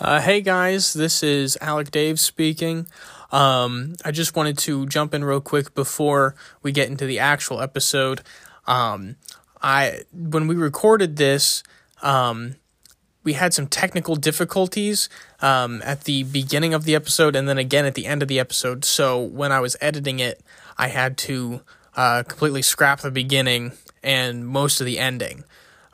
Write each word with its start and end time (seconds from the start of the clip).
Uh, 0.00 0.20
hey 0.20 0.40
guys, 0.40 0.92
this 0.92 1.24
is 1.24 1.58
Alec 1.60 1.90
Dave 1.90 2.20
speaking. 2.20 2.86
Um, 3.32 3.96
I 4.04 4.12
just 4.12 4.36
wanted 4.36 4.56
to 4.58 4.86
jump 4.86 5.12
in 5.12 5.24
real 5.24 5.40
quick 5.40 5.74
before 5.74 6.36
we 6.62 6.70
get 6.70 6.88
into 6.88 7.04
the 7.04 7.18
actual 7.18 7.60
episode. 7.60 8.20
Um, 8.68 9.16
I 9.60 10.02
when 10.12 10.46
we 10.46 10.54
recorded 10.54 11.16
this, 11.16 11.64
um, 12.00 12.54
we 13.24 13.32
had 13.32 13.52
some 13.52 13.66
technical 13.66 14.14
difficulties 14.14 15.08
um, 15.42 15.82
at 15.84 16.04
the 16.04 16.22
beginning 16.22 16.74
of 16.74 16.84
the 16.84 16.94
episode 16.94 17.34
and 17.34 17.48
then 17.48 17.58
again 17.58 17.84
at 17.84 17.96
the 17.96 18.06
end 18.06 18.22
of 18.22 18.28
the 18.28 18.38
episode. 18.38 18.84
So 18.84 19.20
when 19.20 19.50
I 19.50 19.58
was 19.58 19.76
editing 19.80 20.20
it, 20.20 20.40
I 20.76 20.88
had 20.88 21.18
to 21.18 21.62
uh, 21.96 22.22
completely 22.22 22.62
scrap 22.62 23.00
the 23.00 23.10
beginning 23.10 23.72
and 24.04 24.46
most 24.46 24.80
of 24.80 24.86
the 24.86 25.00
ending, 25.00 25.42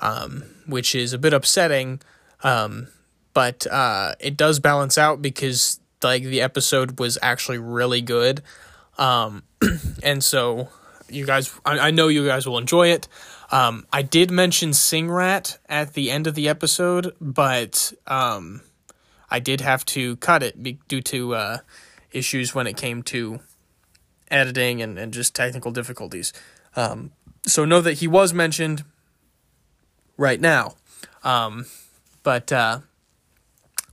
um, 0.01 0.45
which 0.67 0.95
is 0.95 1.15
a 1.15 1.19
bit 1.19 1.33
upsetting. 1.33 2.03
Um, 2.43 2.89
but 3.35 3.67
uh, 3.67 4.15
it 4.21 4.37
does 4.37 4.61
balance 4.61 4.97
out 4.97 5.21
because 5.21 5.81
like 6.03 6.23
the 6.23 6.41
episode 6.41 6.99
was 6.99 7.19
actually 7.23 7.59
really 7.59 8.01
good, 8.01 8.43
um, 8.99 9.43
and 10.03 10.23
so 10.23 10.69
you 11.09 11.27
guys, 11.27 11.53
I, 11.65 11.79
I, 11.79 11.91
know 11.91 12.09
you 12.09 12.27
guys 12.27 12.47
will 12.47 12.59
enjoy 12.59 12.89
it. 12.89 13.09
Um, 13.51 13.87
I 13.93 14.03
did 14.03 14.31
mention 14.31 14.73
Sing 14.73 15.11
Rat 15.11 15.59
at 15.69 15.95
the 15.95 16.11
end 16.11 16.27
of 16.27 16.35
the 16.35 16.49
episode, 16.49 17.15
but 17.21 17.93
um, 18.07 18.63
I 19.31 19.39
did 19.39 19.61
have 19.61 19.85
to 19.87 20.17
cut 20.17 20.43
it 20.43 20.63
be- 20.63 20.79
due 20.89 21.03
to 21.03 21.35
uh, 21.35 21.59
issues 22.11 22.55
when 22.55 22.67
it 22.67 22.77
came 22.77 23.03
to 23.05 23.41
editing 24.31 24.81
and, 24.83 24.99
and 24.99 25.13
just 25.13 25.35
technical 25.35 25.71
difficulties. 25.71 26.33
Um, 26.77 27.13
so 27.47 27.65
know 27.65 27.81
that 27.81 27.95
he 27.95 28.09
was 28.09 28.33
mentioned 28.33 28.85
right 30.17 30.41
now. 30.41 30.75
Um, 31.23 31.67
but 32.23 32.51
uh, 32.53 32.81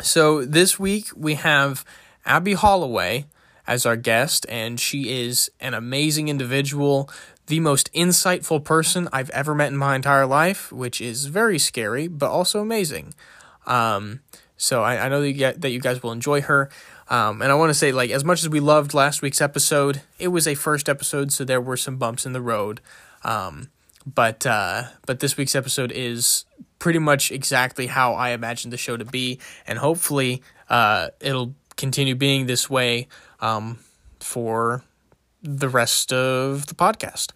so 0.02 0.46
this 0.46 0.80
week 0.80 1.08
we 1.16 1.36
have 1.36 1.86
Abby 2.26 2.54
Holloway 2.54 3.26
as 3.68 3.86
our 3.86 3.96
guest, 3.96 4.46
and 4.50 4.80
she 4.80 5.24
is 5.24 5.52
an 5.60 5.74
amazing 5.74 6.28
individual, 6.28 7.10
the 7.48 7.60
most 7.60 7.92
insightful 7.94 8.64
person 8.64 9.08
I've 9.14 9.30
ever 9.32 9.56
met 9.56 9.70
in 9.70 9.78
my 9.78 9.96
entire 9.96 10.26
life, 10.26 10.72
which 10.72 11.00
is 11.02 11.26
very 11.26 11.60
scary, 11.60 12.08
but 12.08 12.30
also 12.30 12.60
amazing. 12.60 13.14
Um, 13.66 14.22
so 14.58 14.84
I, 14.84 15.06
I 15.06 15.10
know 15.10 15.22
that 15.22 15.28
you, 15.28 15.34
get, 15.34 15.62
that 15.62 15.70
you 15.70 15.80
guys 15.80 16.04
will 16.04 16.12
enjoy 16.12 16.42
her. 16.42 16.70
Um, 17.10 17.42
and 17.42 17.52
I 17.52 17.56
want 17.56 17.70
to 17.70 17.74
say, 17.74 17.92
like, 17.92 18.10
as 18.12 18.24
much 18.24 18.42
as 18.42 18.50
we 18.50 18.60
loved 18.60 18.94
last 18.94 19.22
week's 19.22 19.42
episode, 19.42 20.02
it 20.18 20.30
was 20.30 20.48
a 20.48 20.56
first 20.56 20.88
episode, 20.88 21.32
so 21.32 21.44
there 21.44 21.62
were 21.62 21.78
some 21.78 21.98
bumps 21.98 22.26
in 22.26 22.34
the 22.34 22.42
road. 22.42 22.80
Um, 23.24 23.70
but 24.06 24.46
uh, 24.46 24.84
but 25.06 25.20
this 25.20 25.38
week's 25.38 25.56
episode 25.56 25.92
is 25.92 26.46
pretty 26.82 27.00
much 27.00 27.32
exactly 27.32 27.86
how 27.86 28.14
I 28.16 28.32
imagined 28.32 28.74
the 28.74 28.78
show 28.78 28.98
to 28.98 29.06
be, 29.06 29.40
and 29.68 29.78
hopefully 29.78 30.42
uh, 30.68 31.10
it'll 31.22 31.54
continue 31.78 32.16
being 32.16 32.48
this 32.48 32.70
way 32.70 33.08
um, 33.40 33.78
for 34.20 34.84
the 35.44 35.70
rest 35.70 36.12
of 36.12 36.66
the 36.66 36.74
podcast. 36.74 37.34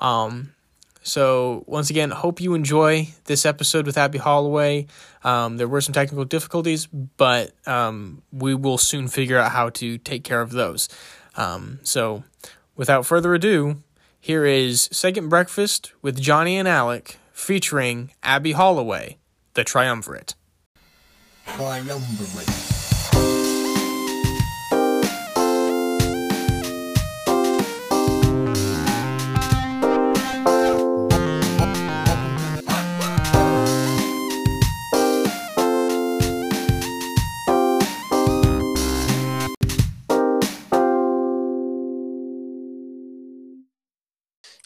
Um, 0.00 0.54
so 1.02 1.62
once 1.66 1.90
again, 1.90 2.10
hope 2.10 2.40
you 2.40 2.54
enjoy 2.54 3.08
this 3.26 3.44
episode 3.44 3.84
with 3.84 3.98
Abby 3.98 4.18
Holloway. 4.18 4.86
Um, 5.22 5.58
there 5.58 5.68
were 5.68 5.82
some 5.82 5.92
technical 5.92 6.24
difficulties, 6.24 6.86
but 6.86 7.52
um, 7.68 8.22
we 8.32 8.54
will 8.54 8.78
soon 8.78 9.08
figure 9.08 9.38
out 9.38 9.52
how 9.52 9.68
to 9.70 9.98
take 9.98 10.24
care 10.24 10.40
of 10.40 10.52
those. 10.52 10.88
Um, 11.36 11.80
so 11.82 12.24
without 12.76 13.04
further 13.04 13.34
ado, 13.34 13.82
here 14.18 14.46
is 14.46 14.88
Second 14.90 15.28
Breakfast 15.28 15.92
with 16.00 16.18
Johnny 16.18 16.56
and 16.56 16.66
Alec 16.66 17.18
featuring 17.36 18.10
Abby 18.22 18.52
Holloway, 18.52 19.18
The 19.52 19.62
Triumvirate. 19.62 20.34
Triumvirate. 21.44 22.48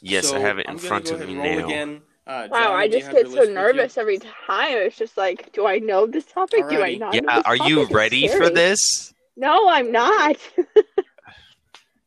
Yes, 0.03 0.29
so 0.29 0.37
I 0.37 0.39
have 0.39 0.59
it 0.59 0.67
in 0.67 0.79
front 0.79 1.11
of 1.11 1.21
me 1.27 1.35
now. 1.35 1.67
Again. 1.67 2.03
Uh, 2.31 2.47
wow, 2.49 2.73
I 2.73 2.87
just 2.87 3.11
get 3.11 3.29
so 3.29 3.43
nervous 3.43 3.99
every 3.99 4.19
time. 4.19 4.77
It's 4.77 4.97
just 4.97 5.17
like, 5.17 5.53
do 5.53 5.67
I 5.67 5.81
know 5.81 6.07
this 6.07 6.25
topic? 6.27 6.63
Alrighty. 6.63 6.71
Do 6.71 6.83
I 6.83 6.95
not? 6.95 7.15
Yeah, 7.15 7.43
are 7.45 7.57
you 7.57 7.87
ready 7.87 8.29
for 8.29 8.49
this? 8.49 9.13
No, 9.37 9.69
I'm 9.69 9.91
not. 9.91 10.37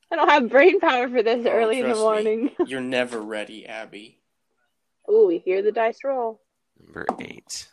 I 0.09 0.15
don't 0.15 0.29
have 0.29 0.49
brain 0.49 0.79
power 0.79 1.09
for 1.09 1.21
this 1.23 1.45
oh, 1.45 1.49
early 1.49 1.81
in 1.81 1.89
the 1.89 1.95
morning. 1.95 2.51
You're 2.65 2.79
never 2.79 3.21
ready, 3.21 3.65
Abby. 3.65 4.21
Ooh, 5.11 5.27
we 5.27 5.39
hear 5.39 5.61
the 5.61 5.73
dice 5.73 5.97
roll. 6.05 6.39
Number 6.79 7.05
eight. 7.19 7.67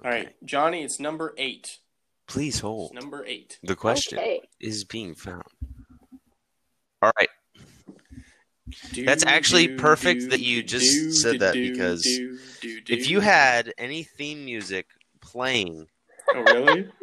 Okay. 0.00 0.08
All 0.08 0.10
right, 0.10 0.34
Johnny, 0.44 0.82
it's 0.82 0.98
number 0.98 1.34
eight. 1.38 1.78
Please 2.26 2.58
hold. 2.58 2.90
It's 2.90 3.00
number 3.00 3.24
eight. 3.24 3.60
The 3.62 3.76
question 3.76 4.18
okay. 4.18 4.40
is 4.58 4.82
being 4.82 5.14
found. 5.14 5.44
All 7.00 7.12
right, 7.16 7.28
that's 9.04 9.24
actually 9.26 9.68
perfect 9.68 10.30
that 10.30 10.40
you 10.40 10.62
just 10.62 11.20
said 11.20 11.40
that 11.40 11.54
because 11.54 12.06
if 12.88 13.08
you 13.08 13.20
had 13.20 13.72
any 13.78 14.02
theme 14.02 14.44
music 14.44 14.86
playing, 15.20 15.86
oh 16.34 16.40
really? 16.40 16.88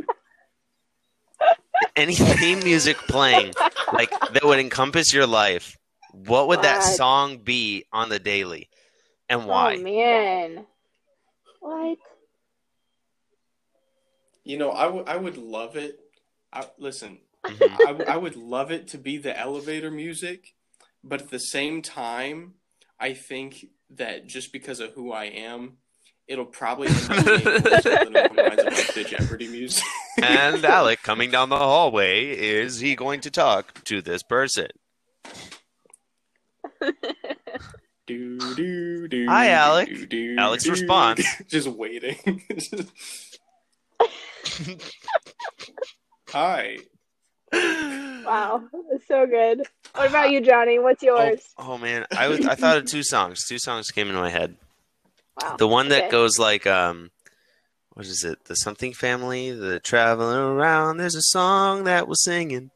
any 1.96 2.16
theme 2.16 2.60
music 2.60 2.98
playing 3.08 3.54
like 3.92 4.10
that 4.34 4.44
would 4.44 4.60
encompass 4.60 5.14
your 5.14 5.28
life, 5.28 5.78
what 6.12 6.48
would 6.48 6.62
that 6.62 6.84
song 6.84 7.38
be 7.38 7.86
on 7.92 8.10
the 8.10 8.20
daily, 8.20 8.70
and 9.28 9.46
why? 9.46 9.76
Oh 9.76 9.82
man, 9.82 10.66
what? 11.60 11.98
You 14.44 14.58
know, 14.58 14.72
I, 14.72 14.86
w- 14.86 15.04
I 15.06 15.16
would 15.16 15.38
love 15.38 15.76
it. 15.76 16.00
I, 16.52 16.66
listen, 16.80 17.20
mm-hmm. 17.48 17.82
I, 17.84 17.92
w- 17.92 18.06
I 18.08 18.18
would 18.18 18.36
love 18.36 18.72
it 18.72 18.88
to 18.90 18.98
be 18.98 19.18
the 19.18 19.38
elevator 19.38 19.92
music 19.92 20.56
but 21.04 21.22
at 21.22 21.30
the 21.30 21.40
same 21.40 21.82
time, 21.82 22.56
I 23.00 23.14
think 23.14 23.66
that 23.92 24.28
just 24.28 24.52
because 24.52 24.80
of 24.80 24.92
who 24.94 25.12
I 25.12 25.26
am, 25.26 25.78
it'll 26.28 26.46
probably 26.46 26.88
end 26.88 27.12
up 27.12 27.26
being 27.26 27.44
the 27.44 29.06
Jeopardy 29.08 29.48
music. 29.48 29.84
and 30.22 30.64
Alec 30.64 31.02
coming 31.02 31.32
down 31.32 31.50
the 31.50 31.58
hallway, 31.58 32.30
is 32.30 32.80
he 32.80 32.96
going 32.96 33.22
to 33.22 33.32
talk 33.32 33.84
to 33.86 34.02
this 34.02 34.22
person? 34.24 34.68
do, 38.08 38.38
do, 38.56 39.08
do, 39.08 39.26
Hi, 39.28 39.50
Alec. 39.50 39.90
Do, 39.90 40.06
do, 40.06 40.36
Alec's 40.38 40.64
do. 40.66 40.72
response. 40.72 41.26
Just 41.48 41.68
waiting. 41.68 42.44
Hi. 46.30 46.78
Wow, 47.52 48.64
so 49.08 49.26
good. 49.26 49.64
What 49.96 50.10
about 50.10 50.32
you, 50.32 50.42
Johnny? 50.42 50.80
What's 50.80 51.04
yours? 51.04 51.42
Oh, 51.58 51.74
oh 51.74 51.78
man, 51.78 52.06
I 52.16 52.28
was 52.28 52.46
I 52.46 52.56
thought 52.56 52.78
of 52.78 52.86
two 52.86 53.04
songs. 53.04 53.46
Two 53.48 53.60
songs 53.60 53.92
came 53.92 54.08
into 54.08 54.20
my 54.20 54.30
head. 54.30 54.56
Wow. 55.42 55.56
The 55.58 55.68
one 55.68 55.90
that 55.90 56.12
goes 56.12 56.38
like 56.38 56.68
um 56.68 57.12
what 57.94 58.06
is 58.06 58.24
it? 58.24 58.46
The 58.46 58.56
something 58.56 58.94
family, 58.94 59.52
the 59.52 59.80
traveling 59.80 60.38
around. 60.38 60.98
There's 60.98 61.16
a 61.16 61.22
song 61.22 61.84
that 61.84 62.08
was 62.08 62.24
singing. 62.24 62.72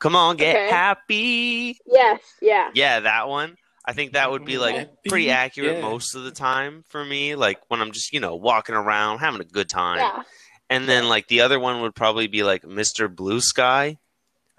Come 0.00 0.16
on, 0.16 0.36
get 0.36 0.56
okay. 0.56 0.70
happy. 0.70 1.78
Yes, 1.86 2.20
yeah. 2.40 2.70
Yeah, 2.74 3.00
that 3.00 3.28
one. 3.28 3.56
I 3.84 3.92
think 3.92 4.12
that 4.12 4.30
would 4.30 4.44
be 4.44 4.58
like 4.58 4.88
pretty 5.08 5.30
accurate 5.30 5.76
yeah. 5.76 5.82
most 5.82 6.14
of 6.14 6.24
the 6.24 6.30
time 6.30 6.84
for 6.88 7.04
me. 7.04 7.34
Like 7.34 7.60
when 7.68 7.80
I'm 7.80 7.92
just, 7.92 8.12
you 8.12 8.20
know, 8.20 8.34
walking 8.34 8.74
around, 8.74 9.18
having 9.18 9.40
a 9.40 9.44
good 9.44 9.68
time. 9.68 9.98
Yeah. 9.98 10.22
And 10.68 10.88
then 10.88 11.08
like 11.08 11.28
the 11.28 11.42
other 11.42 11.58
one 11.58 11.82
would 11.82 11.94
probably 11.94 12.26
be 12.26 12.42
like 12.42 12.62
Mr. 12.62 13.14
Blue 13.14 13.40
Sky. 13.40 13.98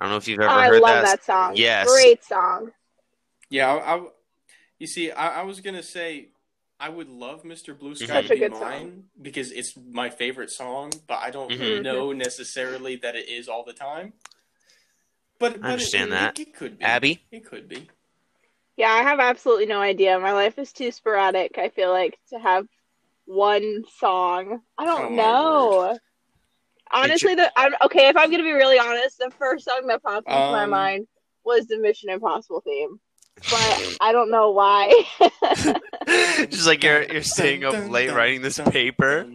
I 0.01 0.05
don't 0.05 0.13
know 0.13 0.17
if 0.17 0.27
you've 0.27 0.39
ever 0.39 0.49
oh, 0.49 0.61
heard 0.61 0.73
that. 0.81 0.89
I 0.89 0.95
love 0.95 1.05
that 1.05 1.23
song. 1.23 1.51
Yes, 1.55 1.87
great 1.87 2.23
song. 2.23 2.71
Yeah, 3.51 3.71
I, 3.71 3.97
I 3.97 4.07
you 4.79 4.87
see, 4.87 5.11
I, 5.11 5.41
I, 5.41 5.43
was 5.43 5.59
gonna 5.61 5.83
say 5.83 6.29
I 6.79 6.89
would 6.89 7.07
love 7.07 7.43
Mr. 7.43 7.77
Blue 7.77 7.93
Sky 7.93 8.23
to 8.23 8.29
be 8.29 8.49
mine 8.49 8.59
song. 8.59 9.03
because 9.21 9.51
it's 9.51 9.77
my 9.77 10.09
favorite 10.09 10.49
song, 10.49 10.91
but 11.05 11.19
I 11.19 11.29
don't 11.29 11.51
mm-hmm. 11.51 11.83
know 11.83 12.13
necessarily 12.13 12.95
that 12.95 13.15
it 13.15 13.29
is 13.29 13.47
all 13.47 13.63
the 13.63 13.73
time. 13.73 14.13
But, 15.37 15.61
but 15.61 15.67
I 15.67 15.73
understand 15.73 16.07
it, 16.07 16.13
that. 16.13 16.39
It, 16.39 16.47
it 16.47 16.55
could 16.55 16.79
be. 16.79 16.83
Abby, 16.83 17.23
it 17.31 17.45
could 17.45 17.69
be. 17.69 17.87
Yeah, 18.77 18.89
I 18.89 19.03
have 19.03 19.19
absolutely 19.19 19.67
no 19.67 19.81
idea. 19.81 20.19
My 20.19 20.33
life 20.33 20.57
is 20.57 20.73
too 20.73 20.89
sporadic. 20.89 21.59
I 21.59 21.69
feel 21.69 21.91
like 21.91 22.17
to 22.31 22.39
have 22.39 22.65
one 23.25 23.83
song. 23.99 24.61
I 24.79 24.85
don't 24.85 25.11
oh 25.11 25.15
know. 25.15 25.99
Honestly, 26.93 27.35
the 27.35 27.51
I'm 27.57 27.73
okay. 27.83 28.07
If 28.09 28.17
I'm 28.17 28.29
gonna 28.31 28.43
be 28.43 28.51
really 28.51 28.79
honest, 28.79 29.17
the 29.19 29.31
first 29.37 29.65
song 29.65 29.87
that 29.87 30.01
popped 30.03 30.27
into 30.27 30.39
um, 30.39 30.51
my 30.51 30.65
mind 30.65 31.07
was 31.43 31.67
the 31.67 31.77
Mission 31.79 32.09
Impossible 32.09 32.61
theme, 32.61 32.99
but 33.49 33.97
I 34.01 34.11
don't 34.11 34.29
know 34.31 34.51
why. 34.51 34.91
Just 36.49 36.67
like 36.67 36.83
you're 36.83 37.03
you're 37.11 37.23
staying 37.23 37.63
up 37.63 37.89
late 37.89 38.11
writing 38.11 38.41
this 38.41 38.59
paper. 38.59 39.25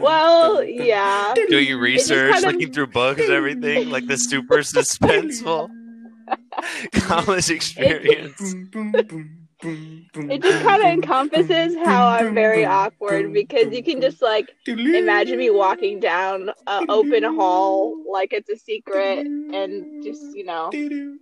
well, 0.00 0.62
yeah. 0.64 1.34
Doing 1.34 1.68
your 1.68 1.78
research, 1.78 2.32
kind 2.32 2.44
of- 2.44 2.52
looking 2.52 2.72
through 2.72 2.88
books 2.88 3.20
and 3.20 3.30
everything, 3.30 3.90
like 3.90 4.06
the 4.06 4.16
super 4.16 4.58
suspenseful 4.58 5.68
college 6.92 7.50
experience. 7.50 8.54
It 9.64 10.42
just 10.42 10.62
kind 10.62 10.82
of 10.82 10.88
encompasses 10.88 11.74
how 11.84 12.06
I'm 12.08 12.34
very 12.34 12.64
awkward 12.64 13.32
because 13.32 13.72
you 13.72 13.82
can 13.82 14.00
just 14.00 14.20
like 14.22 14.50
imagine 14.66 15.38
me 15.38 15.50
walking 15.50 16.00
down 16.00 16.50
an 16.66 16.86
open 16.88 17.22
hall 17.24 17.96
like 18.10 18.32
it's 18.32 18.50
a 18.50 18.56
secret 18.56 19.26
and 19.26 20.04
just 20.04 20.22
you 20.36 20.44
know 20.44 20.70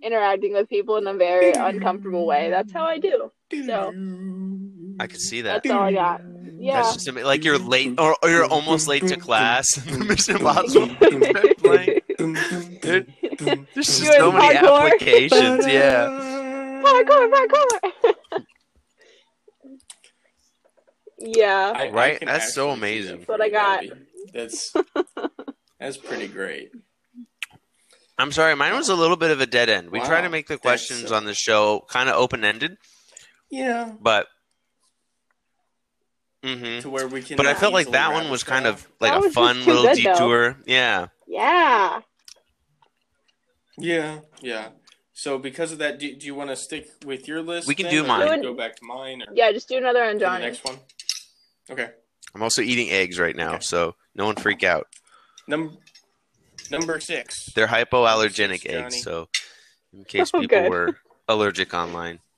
interacting 0.03 0.53
with 0.53 0.69
people 0.69 0.97
in 0.97 1.07
a 1.07 1.13
very 1.13 1.51
uncomfortable 1.53 2.25
way. 2.25 2.49
That's 2.49 2.71
how 2.71 2.83
I 2.83 2.97
do. 2.97 3.31
So 3.65 3.93
I 4.99 5.07
could 5.07 5.21
see 5.21 5.41
that. 5.41 5.63
that's 5.63 5.73
all 5.73 5.83
I 5.83 5.93
got. 5.93 6.21
Yeah. 6.57 6.81
That's 6.81 6.93
just 6.93 7.07
ama- 7.09 7.23
like 7.23 7.43
you're 7.43 7.57
late, 7.57 7.99
or, 7.99 8.15
or 8.23 8.29
you're 8.29 8.45
almost 8.45 8.87
late 8.87 9.05
to 9.07 9.17
class. 9.17 9.85
Mission 9.97 10.37
Impossible 10.37 10.95
playing. 11.57 11.99
There's 12.81 13.05
just 13.75 13.97
so 14.03 14.31
many 14.31 14.55
parkour. 14.57 14.85
applications. 14.85 15.67
Yeah. 15.67 16.07
parkour, 16.83 17.29
parkour. 17.31 18.13
yeah. 21.23 21.73
I- 21.75 21.87
I 21.87 21.89
Right? 21.91 22.19
can 22.19 22.27
That's 22.27 22.53
so 22.53 22.69
amazing. 22.71 23.19
that 23.21 23.27
That's 23.27 23.29
what 23.29 23.41
I 23.41 23.49
got. 23.49 23.79
pretty. 23.79 23.95
That's 24.33 24.73
that's 25.79 25.97
pretty 25.97 26.27
great. 26.27 26.71
I'm 28.17 28.31
sorry, 28.31 28.55
mine 28.55 28.73
was 28.75 28.89
a 28.89 28.95
little 28.95 29.17
bit 29.17 29.31
of 29.31 29.41
a 29.41 29.45
dead 29.47 29.69
end. 29.69 29.89
We 29.89 29.99
try 29.99 30.21
to 30.21 30.29
make 30.29 30.47
the 30.47 30.57
questions 30.57 31.11
uh, 31.11 31.15
on 31.15 31.25
the 31.25 31.33
show 31.33 31.83
kind 31.89 32.07
of 32.09 32.15
open 32.15 32.43
ended, 32.45 32.77
Yeah. 33.49 33.91
but. 33.99 34.27
hmm 36.43 36.79
To 36.81 36.89
where 36.89 37.07
we 37.07 37.21
can. 37.23 37.37
But 37.37 37.47
I 37.47 37.53
felt 37.55 37.73
like 37.73 37.89
that 37.91 38.11
one 38.13 38.29
was 38.29 38.41
this 38.41 38.49
kind 38.49 38.67
of 38.67 38.87
like 38.99 39.13
That 39.13 39.25
a 39.29 39.31
fun 39.31 39.65
little 39.65 39.83
good, 39.83 39.97
though. 39.97 40.13
detour. 40.13 40.57
Yeah. 40.67 41.07
Yeah. 41.27 42.01
Yeah, 43.77 44.19
yeah. 44.41 44.69
So 45.13 45.37
because 45.39 45.71
of 45.71 45.79
that, 45.79 45.99
do, 45.99 46.15
do 46.15 46.25
you 46.27 46.35
want 46.35 46.49
to 46.51 46.55
stick 46.55 46.87
with 47.05 47.27
your 47.27 47.41
list? 47.41 47.67
We 47.67 47.75
can 47.75 47.85
then, 47.85 47.93
do 47.95 48.03
or 48.03 48.07
mine. 48.07 48.41
Go 48.41 48.53
back 48.53 48.75
to 48.75 48.85
mine, 48.85 49.21
or 49.23 49.33
Yeah, 49.33 49.51
just 49.51 49.67
do 49.69 49.77
another 49.77 50.03
on 50.03 50.13
to 50.13 50.19
the 50.19 50.25
Johnny. 50.25 50.45
next 50.45 50.63
one. 50.63 50.77
Okay. 51.69 51.89
I'm 52.35 52.41
also 52.43 52.61
eating 52.61 52.89
eggs 52.89 53.19
right 53.19 53.35
now, 53.35 53.55
Okay. 53.55 53.59
so 53.61 53.95
no 54.15 54.25
one 54.25 54.35
freak 54.35 54.63
out. 54.63 54.87
Number 55.47 55.73
number 56.71 56.99
six. 56.99 57.51
They're 57.53 57.67
hypoallergenic 57.67 58.63
Johnny. 58.63 58.85
eggs, 58.85 59.03
so 59.03 59.27
in 59.93 60.03
case 60.05 60.31
Oh, 60.33 60.39
people 60.41 60.61
good. 60.61 60.69
were 60.69 60.97
allergic 61.27 61.73
online. 61.73 62.19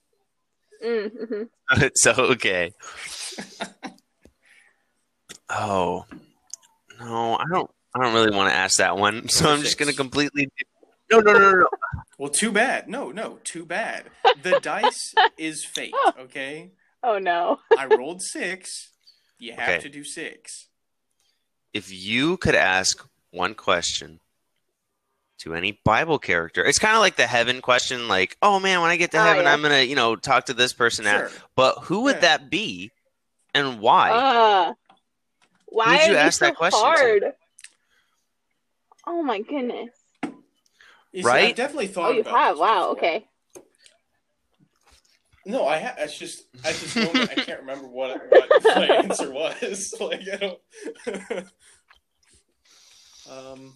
Mm-hmm. 0.85 1.83
so 1.95 2.11
okay. 2.33 2.71
Oh 5.49 6.05
no, 6.99 7.35
I 7.37 7.43
don't. 7.49 7.71
I 7.95 8.03
don't 8.03 8.13
really 8.13 8.35
want 8.35 8.49
to 8.51 8.55
ask 8.55 8.77
that 8.77 8.97
one, 8.97 9.29
so 9.29 9.49
I'm 9.49 9.61
just 9.61 9.77
gonna 9.77 9.93
completely. 9.93 10.49
No, 11.11 11.19
no, 11.19 11.33
no, 11.33 11.39
no, 11.39 11.51
no. 11.59 11.67
Well, 12.17 12.29
too 12.29 12.51
bad. 12.51 12.89
No, 12.89 13.11
no, 13.11 13.39
too 13.43 13.65
bad. 13.65 14.05
The 14.43 14.59
dice 14.61 15.13
is 15.37 15.63
fate. 15.63 15.93
Okay. 16.19 16.71
Oh 17.03 17.19
no. 17.19 17.59
I 17.77 17.85
rolled 17.85 18.21
six. 18.21 18.91
You 19.37 19.53
have 19.53 19.69
Okay. 19.75 19.79
to 19.83 19.89
do 19.89 20.03
six. 20.03 20.67
If 21.73 21.91
you 21.91 22.37
could 22.37 22.55
ask 22.55 23.05
one 23.31 23.53
question 23.53 24.21
to 25.39 25.53
any 25.53 25.79
Bible 25.83 26.19
character, 26.19 26.63
it's 26.63 26.79
kind 26.79 26.95
of 26.95 27.01
like 27.01 27.17
the 27.17 27.27
heaven 27.27 27.61
question. 27.61 28.07
Like, 28.07 28.37
oh 28.41 28.59
man, 28.59 28.81
when 28.81 28.91
I 28.91 28.95
get 28.97 29.11
to 29.11 29.17
Oh, 29.19 29.23
heaven, 29.23 29.45
yeah. 29.45 29.53
I'm 29.53 29.61
gonna, 29.61 29.81
you 29.81 29.95
know, 29.95 30.15
talk 30.15 30.45
to 30.45 30.53
this 30.53 30.71
person. 30.73 31.05
Out. 31.05 31.29
Sure. 31.29 31.39
But 31.55 31.79
who 31.83 32.01
would 32.01 32.15
Yeah. 32.17 32.21
that 32.21 32.49
be, 32.49 32.91
and 33.53 33.81
why? 33.81 34.11
Uh, 34.11 34.73
why 35.65 35.97
Who'd 35.97 36.07
you 36.11 36.15
ask 36.15 36.39
they 36.39 36.47
that 36.47 36.53
so 36.53 36.57
question 36.57 36.79
to? 36.79 36.87
hard? 36.87 37.23
Oh 39.05 39.21
my 39.21 39.41
goodness. 39.41 39.89
You 41.11 41.21
see, 41.21 41.27
Right? 41.27 41.49
I've 41.49 41.55
definitely 41.55 41.87
thought. 41.87 42.09
Oh, 42.09 42.13
you 42.13 42.21
about 42.21 42.37
have. 42.37 42.55
this 42.55 42.59
Wow. 42.61 42.93
before. 42.93 42.97
Okay. 42.97 43.27
No, 45.47 45.67
I 45.67 45.79
ha- 45.79 45.93
it's 45.99 46.17
just 46.17 46.45
at 46.65 46.73
this 46.73 46.95
moment 46.95 47.29
I 47.31 47.35
can't 47.35 47.59
remember 47.65 47.87
what 47.87 48.19
what 48.31 48.49
my 48.63 48.87
answer 48.87 49.31
was. 49.31 49.93
Like 49.99 50.21
I 50.33 50.37
don't. 50.37 50.59
um. 53.29 53.73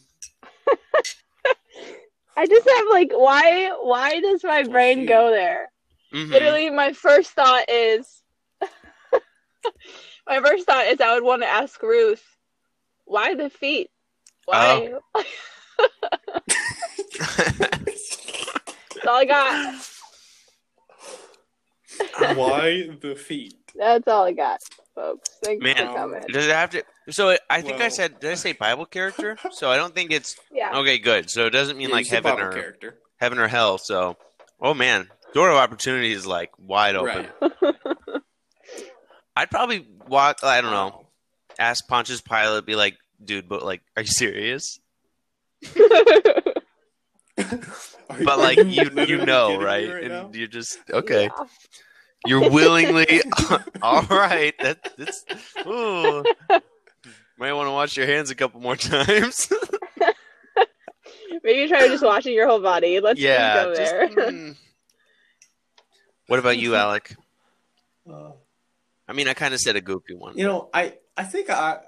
I 2.37 2.45
just 2.47 2.69
have 2.69 2.85
like, 2.89 3.11
why? 3.13 3.69
Why 3.81 4.19
does 4.21 4.43
my 4.43 4.63
Oh, 4.65 4.69
brain 4.71 4.99
shoot. 5.01 5.07
go 5.07 5.29
there? 5.29 5.71
Mhm. 6.13 6.29
Literally, 6.31 6.69
my 6.71 6.93
first 6.93 7.31
thought 7.31 7.69
is, 7.69 8.23
my 10.27 10.39
first 10.39 10.65
thought 10.65 10.85
is 10.87 11.01
I 11.01 11.13
would 11.15 11.23
want 11.23 11.41
to 11.43 11.47
ask 11.47 11.81
Ruth, 11.83 12.23
why 13.05 13.35
the 13.35 13.49
feet? 13.49 13.89
Why? 14.45 14.93
Oh. 15.13 15.23
That's 17.19 19.05
all 19.07 19.15
I 19.17 19.25
got. 19.25 19.75
Why 22.35 22.89
the 23.01 23.15
feet? 23.15 23.55
That's 23.75 24.07
all 24.07 24.23
I 24.25 24.33
got, 24.33 24.59
folks. 24.95 25.29
Thanks 25.43 25.63
Man. 25.63 25.75
for 25.75 25.93
coming. 25.93 26.21
Does 26.31 26.47
it 26.47 26.51
have 26.55 26.69
to? 26.71 26.83
So 27.09 27.37
I 27.49 27.61
think 27.61 27.81
I 27.81 27.89
said, 27.89 28.19
did 28.19 28.31
I 28.31 28.35
say 28.35 28.53
Bible 28.53 28.85
character? 28.85 29.37
So 29.51 29.69
I 29.69 29.77
don't 29.77 29.93
think 29.95 30.11
it's 30.11 30.35
Yeah. 30.51 30.77
okay. 30.79 30.97
Good. 30.99 31.29
So 31.29 31.45
it 31.45 31.51
doesn't 31.51 31.77
mean 31.77 31.89
Yeah, 31.89 31.95
like 31.95 32.07
heaven 32.07 32.39
or 32.39 32.51
character. 32.51 32.97
heaven 33.17 33.39
or 33.39 33.47
hell. 33.47 33.77
So, 33.77 34.17
oh 34.61 34.73
man, 34.73 35.07
door 35.33 35.49
of 35.49 35.57
opportunity 35.57 36.11
is 36.11 36.25
like 36.25 36.51
wide 36.57 36.95
open. 36.95 37.27
Right. 37.41 37.75
I'd 39.35 39.49
probably 39.51 39.87
walk. 40.07 40.39
I 40.43 40.61
don't 40.61 40.71
know. 40.71 41.07
Ask 41.57 41.87
Pontius 41.87 42.21
Pilate, 42.21 42.65
be 42.65 42.75
like, 42.75 42.97
dude, 43.23 43.47
but 43.49 43.63
like, 43.63 43.81
are 43.95 44.01
you 44.03 44.07
serious? 44.07 44.79
Are 47.37 48.23
But 48.25 48.39
like, 48.39 48.57
you 48.57 48.89
you 49.07 49.25
know, 49.25 49.57
right? 49.61 49.89
right 49.89 50.03
and 50.03 50.35
you're 50.35 50.47
just 50.47 50.77
okay. 50.91 51.23
Yeah. 51.25 51.45
You're 52.25 52.49
willingly 52.49 53.21
all 53.81 54.03
right. 54.03 54.53
That, 54.59 54.91
that's 54.97 55.25
ooh. 55.65 56.23
Might 57.37 57.53
want 57.53 57.67
to 57.67 57.71
wash 57.71 57.95
your 57.95 58.07
hands 58.07 58.29
a 58.31 58.35
couple 58.35 58.59
more 58.59 58.75
times. 58.75 59.51
Maybe 61.43 61.69
try 61.69 61.87
just 61.87 62.03
washing 62.03 62.33
your 62.33 62.47
whole 62.47 62.59
body. 62.59 62.99
Let's 62.99 63.19
yeah. 63.19 63.63
just 63.63 63.65
go 63.65 63.75
just, 63.75 63.91
there. 64.15 64.31
mm. 64.31 64.55
What 66.27 66.39
about 66.39 66.57
you, 66.57 66.75
Alec? 66.75 67.15
Uh, 68.09 68.31
I 69.07 69.13
mean, 69.13 69.29
I 69.29 69.33
kind 69.33 69.53
of 69.53 69.61
said 69.61 69.77
a 69.77 69.81
goofy 69.81 70.15
one. 70.15 70.37
you 70.37 70.43
know, 70.43 70.69
I 70.73 70.95
I 71.15 71.23
think 71.23 71.49
I. 71.49 71.79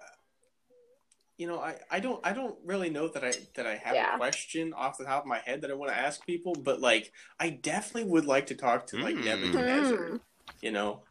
You 1.37 1.47
know, 1.47 1.59
I, 1.59 1.75
I 1.89 1.99
don't 1.99 2.19
I 2.25 2.33
don't 2.33 2.55
really 2.63 2.89
know 2.91 3.07
that 3.07 3.23
I 3.23 3.31
that 3.55 3.65
I 3.65 3.75
have 3.75 3.95
Yeah. 3.95 4.13
a 4.15 4.17
question 4.17 4.73
off 4.73 4.97
the 4.97 5.05
top 5.05 5.23
of 5.23 5.27
my 5.27 5.39
head 5.39 5.61
that 5.61 5.71
I 5.71 5.73
want 5.73 5.91
to 5.91 5.97
ask 5.97 6.23
people, 6.25 6.53
but 6.53 6.79
like 6.81 7.11
I 7.39 7.49
definitely 7.49 8.11
would 8.11 8.25
like 8.25 8.45
to 8.47 8.55
talk 8.55 8.85
to 8.87 8.97
like 8.97 9.15
Mm. 9.15 9.25
Nebuchadnezzar. 9.25 9.97
Hmm. 9.97 10.15
You 10.61 10.71
know, 10.71 11.03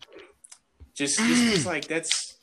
just 0.95 1.19
just 1.19 1.45
'cause, 1.55 1.67
like 1.67 1.89
that's 1.89 2.39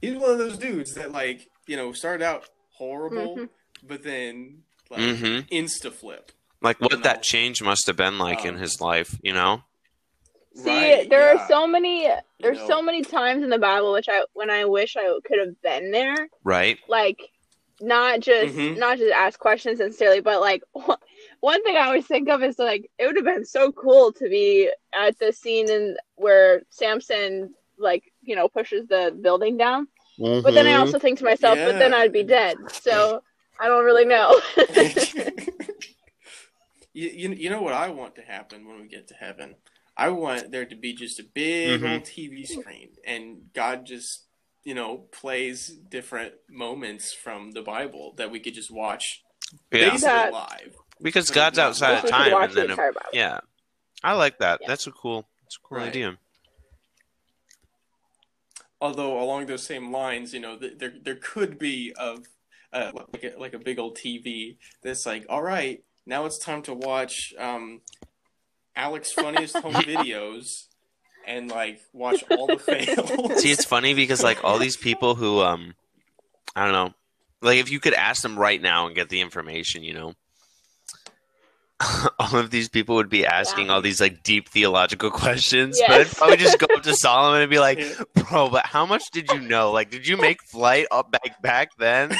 he's 0.00 0.16
one 0.16 0.30
of 0.30 0.38
those 0.38 0.56
dudes 0.58 0.94
that 0.94 1.12
like 1.12 1.50
you 1.66 1.76
know 1.76 1.92
started 1.92 2.24
out 2.24 2.48
horrible, 2.70 3.36
Mhm. 3.36 3.48
but 3.82 4.02
then 4.02 4.62
like 4.90 5.00
Mm-hmm. 5.00 5.54
insta 5.54 5.92
flip. 5.92 6.32
Like 6.62 6.80
what 6.80 6.92
You 6.92 6.96
know. 6.98 7.02
that 7.02 7.22
change 7.22 7.62
must 7.62 7.86
have 7.88 7.96
been 7.96 8.18
like 8.18 8.44
in 8.46 8.54
Um, 8.54 8.60
his 8.60 8.80
life, 8.80 9.18
you 9.22 9.34
know? 9.34 9.62
See, 10.56 11.06
there 11.08 11.34
are 11.34 11.48
so 11.48 11.66
many 11.66 12.08
there's 12.40 12.58
know. 12.58 12.66
so 12.66 12.82
many 12.82 13.02
times 13.02 13.42
in 13.42 13.50
the 13.50 13.58
Bible 13.58 13.92
which 13.92 14.08
I 14.08 14.24
when 14.34 14.50
I 14.50 14.64
wish 14.64 14.96
I 14.96 15.18
could 15.24 15.38
have 15.38 15.60
been 15.62 15.90
there. 15.90 16.28
Right? 16.44 16.78
Like 16.88 17.20
not 17.80 18.20
just 18.20 18.54
Mhm. 18.54 18.78
not 18.78 18.98
just 18.98 19.12
ask 19.12 19.38
questions 19.38 19.78
sincerely, 19.78 20.20
but 20.20 20.40
like 20.40 20.62
one 21.40 21.62
thing 21.62 21.76
I 21.76 21.86
always 21.86 22.06
think 22.06 22.28
of 22.28 22.42
is 22.42 22.58
like 22.58 22.90
it 22.98 23.06
would 23.06 23.16
have 23.16 23.24
been 23.24 23.44
so 23.44 23.70
cool 23.72 24.12
to 24.12 24.28
be 24.28 24.70
at 24.94 25.18
the 25.18 25.32
scene 25.32 25.70
in 25.70 25.96
where 26.16 26.62
Samson 26.70 27.54
like 27.78 28.04
you 28.22 28.34
know 28.34 28.48
pushes 28.48 28.86
the 28.88 29.16
building 29.20 29.56
down. 29.58 29.88
But 30.18 30.54
then 30.54 30.66
I 30.66 30.72
Mhm. 30.72 30.80
also 30.80 30.98
think 30.98 31.18
to 31.18 31.24
myself, 31.24 31.58
but 31.64 31.78
then 31.78 31.92
I'd 31.92 32.12
be 32.12 32.22
dead. 32.22 32.56
So 32.80 33.22
I 33.60 33.68
don't 33.68 33.84
really 33.84 34.06
know. 34.06 34.40
you, 36.94 37.08
you 37.08 37.30
you 37.32 37.50
know 37.50 37.60
what 37.60 37.74
I 37.74 37.90
want 37.90 38.14
to 38.16 38.22
happen 38.22 38.66
when 38.66 38.80
we 38.80 38.88
get 38.88 39.08
to 39.08 39.14
heaven? 39.14 39.56
I 39.96 40.10
want 40.10 40.50
there 40.52 40.66
to 40.66 40.76
be 40.76 40.92
just 40.92 41.18
a 41.18 41.24
big 41.24 41.80
Mhm. 41.80 41.92
old 41.94 42.02
TV 42.04 42.46
screen, 42.46 42.90
and 43.04 43.50
God 43.54 43.86
just 43.86 44.24
you 44.64 44.74
know 44.74 44.98
plays 45.12 45.68
different 45.68 46.34
moments 46.48 47.12
from 47.12 47.52
the 47.52 47.62
Bible 47.62 48.12
that 48.16 48.30
we 48.30 48.40
could 48.40 48.54
just 48.54 48.70
watch 48.70 49.22
yeah. 49.52 49.58
basically 49.70 50.00
That- 50.00 50.32
live. 50.32 50.76
Because 51.00 51.30
God's 51.30 51.58
outside 51.58 52.02
of 52.04 52.10
time 52.10 52.32
and 52.34 52.52
then 52.52 52.70
entire 52.70 52.92
Bible. 52.92 53.10
yeah. 53.12 53.40
I 54.02 54.12
like 54.14 54.38
that. 54.38 54.60
Yeah. 54.62 54.68
That's 54.68 54.86
a 54.86 54.92
cool 54.92 55.28
that's 55.42 55.56
a 55.56 55.60
cool 55.60 55.78
Right. 55.78 55.88
idea. 55.88 56.18
Although 58.80 59.18
along 59.20 59.46
those 59.46 59.64
same 59.64 59.90
lines, 59.90 60.34
you 60.34 60.40
know, 60.40 60.58
th- 60.58 60.78
there 60.78 60.94
there 61.02 61.16
could 61.16 61.58
be 61.58 61.92
of 61.96 62.26
uh, 62.72 62.92
like 63.12 63.24
a, 63.24 63.38
like 63.38 63.54
a 63.54 63.58
big 63.58 63.78
old 63.78 63.96
TV 63.96 64.58
that's 64.82 65.06
like, 65.06 65.24
all 65.30 65.42
right, 65.42 65.82
now 66.04 66.26
it's 66.26 66.36
time 66.38 66.60
to 66.62 66.74
watch 66.74 67.32
um, 67.38 67.80
Alex 68.76 69.12
funniest 69.12 69.56
home 69.62 69.74
videos 69.74 70.66
and 71.26 71.50
like 71.50 71.80
watch 71.92 72.22
all 72.30 72.46
the 72.46 72.58
fails. 72.58 73.42
See, 73.42 73.50
it's 73.50 73.64
funny 73.64 73.94
because 73.94 74.22
like 74.22 74.44
all 74.44 74.58
these 74.58 74.76
people 74.76 75.14
who 75.14 75.40
um 75.40 75.74
I 76.54 76.64
don't 76.64 76.72
know. 76.72 76.94
Like 77.42 77.58
if 77.58 77.70
you 77.70 77.80
could 77.80 77.94
ask 77.94 78.22
them 78.22 78.38
right 78.38 78.60
now 78.60 78.86
and 78.86 78.94
get 78.94 79.08
the 79.08 79.20
information, 79.20 79.82
you 79.82 79.94
know. 79.94 80.14
all 82.18 82.36
of 82.36 82.50
these 82.50 82.70
people 82.70 82.94
would 82.94 83.10
be 83.10 83.26
asking 83.26 83.66
yeah. 83.66 83.72
all 83.72 83.82
these 83.82 84.00
like 84.00 84.22
deep 84.22 84.48
theological 84.48 85.10
questions, 85.10 85.76
yes. 85.78 85.88
but 85.88 86.00
I'd 86.00 86.06
probably 86.06 86.36
just 86.38 86.58
go 86.58 86.66
up 86.74 86.82
to 86.84 86.94
Solomon 86.96 87.42
and 87.42 87.50
be 87.50 87.58
like, 87.58 87.78
"Bro, 88.14 88.48
but 88.48 88.64
how 88.64 88.86
much 88.86 89.10
did 89.12 89.30
you 89.30 89.40
know? 89.40 89.72
Like, 89.72 89.90
did 89.90 90.06
you 90.06 90.16
make 90.16 90.42
flight 90.42 90.86
up 90.90 91.12
back 91.12 91.42
back 91.42 91.76
then?" 91.76 92.16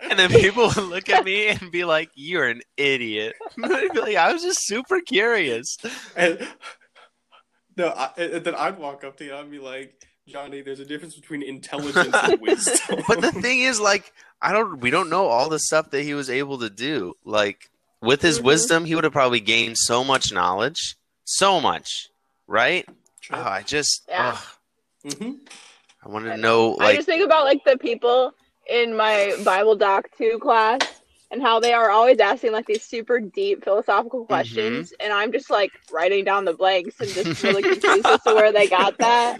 And 0.00 0.18
then 0.18 0.30
people 0.30 0.68
would 0.68 0.76
look 0.76 1.08
at 1.08 1.24
me 1.24 1.48
and 1.48 1.70
be 1.70 1.84
like, 1.84 2.10
"You're 2.14 2.48
an 2.48 2.62
idiot." 2.76 3.34
I'd 3.62 3.92
be 3.92 4.00
like, 4.00 4.16
"I 4.16 4.32
was 4.32 4.42
just 4.42 4.66
super 4.66 5.00
curious." 5.00 5.76
And 6.16 6.46
no, 7.76 7.88
I, 7.88 8.10
and 8.16 8.44
then 8.44 8.54
I'd 8.54 8.78
walk 8.78 9.04
up 9.04 9.16
to 9.18 9.24
you 9.24 9.34
and 9.34 9.50
be 9.50 9.58
like, 9.58 9.94
"Johnny, 10.26 10.62
there's 10.62 10.80
a 10.80 10.84
difference 10.84 11.14
between 11.14 11.42
intelligence 11.42 12.14
and 12.14 12.40
wisdom." 12.40 13.02
but 13.06 13.20
the 13.20 13.32
thing 13.32 13.60
is, 13.60 13.80
like, 13.80 14.12
I 14.40 14.52
don't. 14.52 14.80
We 14.80 14.90
don't 14.90 15.10
know 15.10 15.26
all 15.26 15.48
the 15.48 15.58
stuff 15.58 15.90
that 15.90 16.02
he 16.02 16.14
was 16.14 16.30
able 16.30 16.58
to 16.58 16.70
do. 16.70 17.14
Like 17.24 17.70
with 18.00 18.22
his 18.22 18.38
mm-hmm. 18.38 18.46
wisdom, 18.46 18.84
he 18.84 18.94
would 18.94 19.04
have 19.04 19.12
probably 19.12 19.40
gained 19.40 19.78
so 19.78 20.04
much 20.04 20.32
knowledge, 20.32 20.96
so 21.24 21.60
much, 21.60 22.08
right? 22.46 22.86
Oh, 23.30 23.42
I 23.42 23.62
just. 23.62 24.02
Yeah. 24.08 24.38
Mm-hmm. 25.04 25.32
I 26.04 26.08
want 26.08 26.26
to 26.26 26.36
know. 26.36 26.72
Like, 26.72 26.88
I 26.88 26.96
just 26.96 27.06
think 27.06 27.24
about 27.24 27.44
like 27.44 27.64
the 27.64 27.78
people 27.78 28.34
in 28.68 28.96
my 28.96 29.36
Bible 29.44 29.76
Doc 29.76 30.08
2 30.18 30.38
class 30.40 30.80
and 31.30 31.42
how 31.42 31.58
they 31.58 31.72
are 31.72 31.90
always 31.90 32.20
asking 32.20 32.52
like 32.52 32.66
these 32.66 32.84
super 32.84 33.18
deep 33.18 33.64
philosophical 33.64 34.20
mm-hmm. 34.20 34.32
questions 34.32 34.90
mm-hmm. 34.90 35.04
and 35.04 35.12
I'm 35.12 35.32
just 35.32 35.50
like 35.50 35.72
writing 35.92 36.24
down 36.24 36.44
the 36.44 36.54
blanks 36.54 37.00
and 37.00 37.10
just 37.10 37.42
really 37.42 37.62
confused 37.80 38.06
as 38.06 38.22
to 38.22 38.34
where 38.34 38.52
they 38.52 38.68
got 38.68 38.96
that. 38.98 39.38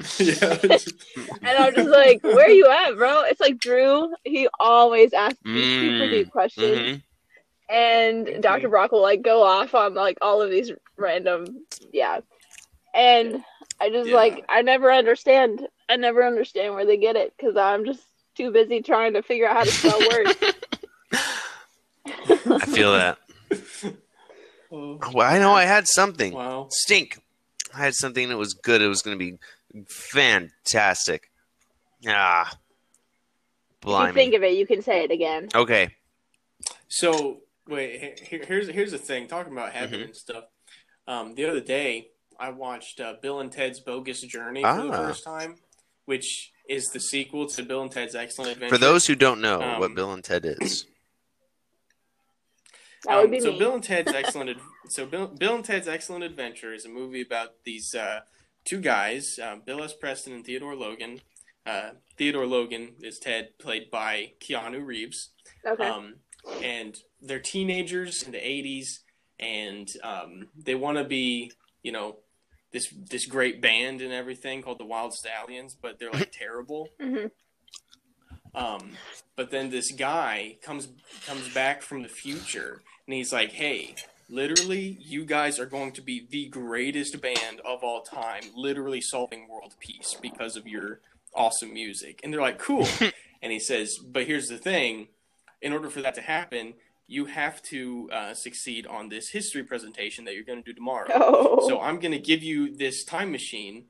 and 1.42 1.58
I'm 1.58 1.74
just 1.74 1.90
like, 1.90 2.22
where 2.22 2.46
are 2.46 2.50
you 2.50 2.68
at, 2.68 2.96
bro? 2.96 3.22
It's 3.22 3.40
like 3.40 3.58
Drew, 3.58 4.12
he 4.24 4.48
always 4.58 5.12
asks 5.12 5.38
mm-hmm. 5.40 5.54
these 5.54 5.80
super 5.80 6.10
deep 6.10 6.30
questions. 6.30 6.78
Mm-hmm. 6.78 7.74
And 7.74 8.42
Dr. 8.42 8.68
Brock 8.68 8.92
will 8.92 9.02
like 9.02 9.22
go 9.22 9.42
off 9.42 9.74
on 9.74 9.94
like 9.94 10.18
all 10.20 10.42
of 10.42 10.50
these 10.50 10.72
random 10.96 11.64
yeah. 11.92 12.20
And 12.92 13.42
I 13.80 13.90
just 13.90 14.10
yeah. 14.10 14.16
like 14.16 14.44
I 14.48 14.62
never 14.62 14.92
understand. 14.92 15.66
I 15.88 15.96
never 15.96 16.24
understand 16.24 16.74
where 16.74 16.86
they 16.86 16.96
get 16.96 17.16
it 17.16 17.32
because 17.36 17.56
I'm 17.56 17.84
just 17.84 18.02
too 18.34 18.50
busy 18.50 18.82
trying 18.82 19.14
to 19.14 19.22
figure 19.22 19.48
out 19.48 19.56
how 19.56 19.64
to 19.64 19.70
spell 19.70 20.00
words. 20.10 20.34
I 22.46 22.66
feel 22.66 22.92
that. 22.92 23.18
Oh. 24.70 24.98
Well, 25.12 25.32
I 25.32 25.38
know 25.38 25.52
I 25.52 25.64
had 25.64 25.86
something. 25.86 26.32
Wow. 26.32 26.68
Stink. 26.70 27.18
I 27.72 27.78
had 27.78 27.94
something 27.94 28.28
that 28.28 28.36
was 28.36 28.54
good. 28.54 28.82
It 28.82 28.88
was 28.88 29.02
going 29.02 29.18
to 29.18 29.24
be 29.24 29.38
fantastic. 29.86 31.30
Ah. 32.06 32.52
Blimey. 33.80 34.10
If 34.10 34.16
you 34.16 34.22
think 34.22 34.34
of 34.34 34.42
it, 34.42 34.56
you 34.56 34.66
can 34.66 34.82
say 34.82 35.04
it 35.04 35.10
again. 35.10 35.48
Okay. 35.54 35.94
So, 36.88 37.40
wait, 37.68 38.20
here, 38.20 38.42
here's 38.46 38.68
here's 38.68 38.92
the 38.92 38.98
thing. 38.98 39.26
Talking 39.28 39.52
about 39.52 39.72
heaven 39.72 40.00
mm-hmm. 40.00 40.08
and 40.08 40.16
stuff. 40.16 40.44
Um, 41.06 41.34
the 41.34 41.44
other 41.44 41.60
day, 41.60 42.08
I 42.38 42.50
watched 42.50 43.00
uh, 43.00 43.14
Bill 43.20 43.40
and 43.40 43.52
Ted's 43.52 43.80
Bogus 43.80 44.22
Journey 44.22 44.62
for 44.62 44.82
the 44.82 44.88
ah. 44.88 45.06
first 45.06 45.24
time, 45.24 45.56
which 46.06 46.52
is 46.68 46.86
the 46.86 47.00
sequel 47.00 47.46
to 47.46 47.62
Bill 47.62 47.82
and 47.82 47.90
Ted's 47.90 48.14
Excellent 48.14 48.52
Adventure. 48.52 48.74
For 48.74 48.78
those 48.78 49.06
who 49.06 49.14
don't 49.14 49.40
know 49.40 49.60
um, 49.60 49.80
what 49.80 49.94
Bill 49.94 50.12
and 50.12 50.24
Ted 50.24 50.44
is. 50.44 50.86
That 53.06 53.20
would 53.20 53.30
be 53.30 53.38
um, 53.38 53.42
so 53.42 53.52
me. 53.52 53.58
Bill 53.58 53.74
and 53.74 53.84
Ted's 53.84 54.12
Excellent 54.14 54.58
so 54.88 55.06
Bill, 55.06 55.26
Bill 55.26 55.56
and 55.56 55.64
Ted's 55.64 55.88
Excellent 55.88 56.24
Adventure 56.24 56.72
is 56.72 56.84
a 56.84 56.88
movie 56.88 57.20
about 57.20 57.64
these 57.64 57.94
uh, 57.94 58.20
two 58.64 58.80
guys, 58.80 59.38
uh, 59.42 59.56
Bill 59.64 59.82
S. 59.82 59.92
Preston 59.92 60.32
and 60.32 60.44
Theodore 60.44 60.74
Logan. 60.74 61.20
Uh, 61.66 61.90
Theodore 62.16 62.46
Logan 62.46 62.94
is 63.00 63.18
Ted, 63.18 63.58
played 63.58 63.90
by 63.90 64.32
Keanu 64.40 64.84
Reeves. 64.84 65.30
Okay. 65.66 65.86
Um, 65.86 66.16
and 66.62 66.98
they're 67.22 67.40
teenagers 67.40 68.22
in 68.22 68.32
the 68.32 68.38
'80s, 68.38 68.98
and 69.40 69.90
um, 70.02 70.48
they 70.56 70.74
want 70.74 70.98
to 70.98 71.04
be, 71.04 71.52
you 71.82 71.92
know, 71.92 72.16
this 72.74 72.92
this 73.08 73.24
great 73.24 73.62
band 73.62 74.02
and 74.02 74.12
everything 74.12 74.60
called 74.60 74.78
the 74.78 74.84
Wild 74.84 75.14
Stallions, 75.14 75.76
but 75.80 75.98
they're 75.98 76.10
like 76.10 76.32
terrible. 76.38 76.90
Mm-hmm. 77.00 77.28
Um, 78.54 78.90
but 79.36 79.50
then 79.50 79.70
this 79.70 79.92
guy 79.92 80.58
comes 80.60 80.88
comes 81.26 81.48
back 81.54 81.80
from 81.80 82.02
the 82.02 82.08
future 82.08 82.82
and 83.06 83.14
he's 83.14 83.32
like, 83.32 83.52
"Hey, 83.52 83.94
literally, 84.28 84.98
you 85.00 85.24
guys 85.24 85.58
are 85.60 85.66
going 85.66 85.92
to 85.92 86.02
be 86.02 86.26
the 86.28 86.48
greatest 86.48 87.20
band 87.22 87.60
of 87.64 87.84
all 87.84 88.02
time, 88.02 88.42
literally 88.56 89.00
solving 89.00 89.48
world 89.48 89.76
peace 89.78 90.16
because 90.20 90.56
of 90.56 90.66
your 90.66 91.00
awesome 91.32 91.72
music." 91.72 92.20
And 92.22 92.32
they're 92.32 92.40
like, 92.40 92.58
"Cool." 92.58 92.88
and 93.42 93.52
he 93.52 93.60
says, 93.60 93.98
"But 93.98 94.26
here's 94.26 94.48
the 94.48 94.58
thing: 94.58 95.08
in 95.62 95.72
order 95.72 95.90
for 95.90 96.02
that 96.02 96.16
to 96.16 96.22
happen, 96.22 96.74
you 97.06 97.26
have 97.26 97.60
to 97.62 98.08
uh, 98.12 98.34
succeed 98.34 98.86
on 98.86 99.08
this 99.08 99.28
history 99.28 99.62
presentation 99.62 100.24
that 100.24 100.34
you're 100.34 100.44
going 100.44 100.62
to 100.62 100.64
do 100.64 100.74
tomorrow. 100.74 101.08
Oh. 101.16 101.68
So 101.68 101.80
I'm 101.80 102.00
going 102.00 102.12
to 102.12 102.18
give 102.18 102.42
you 102.42 102.76
this 102.76 103.04
time 103.04 103.30
machine 103.30 103.86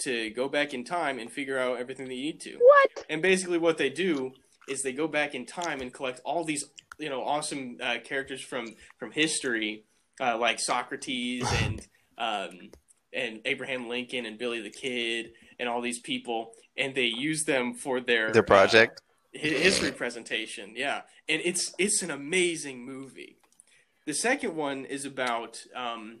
to 0.00 0.30
go 0.30 0.48
back 0.48 0.72
in 0.72 0.84
time 0.84 1.18
and 1.18 1.30
figure 1.30 1.58
out 1.58 1.78
everything 1.78 2.06
that 2.08 2.14
you 2.14 2.22
need 2.22 2.40
to. 2.42 2.56
What? 2.56 3.04
And 3.10 3.20
basically, 3.20 3.58
what 3.58 3.78
they 3.78 3.90
do 3.90 4.32
is 4.68 4.82
they 4.82 4.92
go 4.92 5.08
back 5.08 5.34
in 5.34 5.44
time 5.44 5.80
and 5.80 5.92
collect 5.92 6.20
all 6.24 6.44
these, 6.44 6.64
you 6.98 7.08
know, 7.08 7.22
awesome 7.22 7.78
uh, 7.82 7.96
characters 8.04 8.40
from 8.40 8.74
from 8.98 9.10
history, 9.10 9.84
uh, 10.20 10.38
like 10.38 10.60
Socrates 10.60 11.44
and 11.62 11.86
um, 12.16 12.70
and 13.12 13.40
Abraham 13.44 13.88
Lincoln 13.88 14.24
and 14.24 14.38
Billy 14.38 14.62
the 14.62 14.70
Kid 14.70 15.32
and 15.58 15.68
all 15.68 15.82
these 15.82 16.00
people, 16.00 16.52
and 16.76 16.94
they 16.94 17.06
use 17.06 17.44
them 17.44 17.74
for 17.74 18.00
their 18.00 18.32
their 18.32 18.42
project 18.42 19.02
history 19.38 19.92
presentation. 19.92 20.72
Yeah, 20.74 21.02
and 21.28 21.40
it's 21.44 21.72
it's 21.78 22.02
an 22.02 22.10
amazing 22.10 22.84
movie. 22.84 23.36
The 24.06 24.14
second 24.14 24.56
one 24.56 24.84
is 24.84 25.04
about 25.04 25.62
um, 25.74 26.20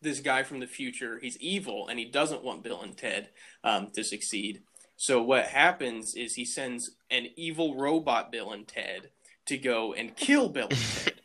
this 0.00 0.20
guy 0.20 0.42
from 0.42 0.60
the 0.60 0.66
future. 0.66 1.18
He's 1.20 1.36
evil 1.38 1.88
and 1.88 1.98
he 1.98 2.04
doesn't 2.04 2.44
want 2.44 2.62
Bill 2.62 2.82
and 2.82 2.96
Ted 2.96 3.30
um, 3.64 3.90
to 3.94 4.04
succeed. 4.04 4.62
So 4.96 5.22
what 5.22 5.46
happens 5.46 6.14
is 6.16 6.34
he 6.34 6.44
sends 6.44 6.90
an 7.10 7.28
evil 7.36 7.76
robot 7.76 8.30
Bill 8.32 8.52
and 8.52 8.66
Ted 8.66 9.10
to 9.46 9.56
go 9.56 9.92
and 9.92 10.16
kill 10.16 10.48
Bill 10.48 10.68
and 10.70 10.78
Ted. 10.78 11.14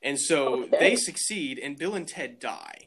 And 0.00 0.18
so 0.18 0.62
okay. 0.62 0.78
they 0.78 0.96
succeed, 0.96 1.58
and 1.58 1.76
Bill 1.76 1.96
and 1.96 2.06
Ted 2.06 2.38
die. 2.38 2.86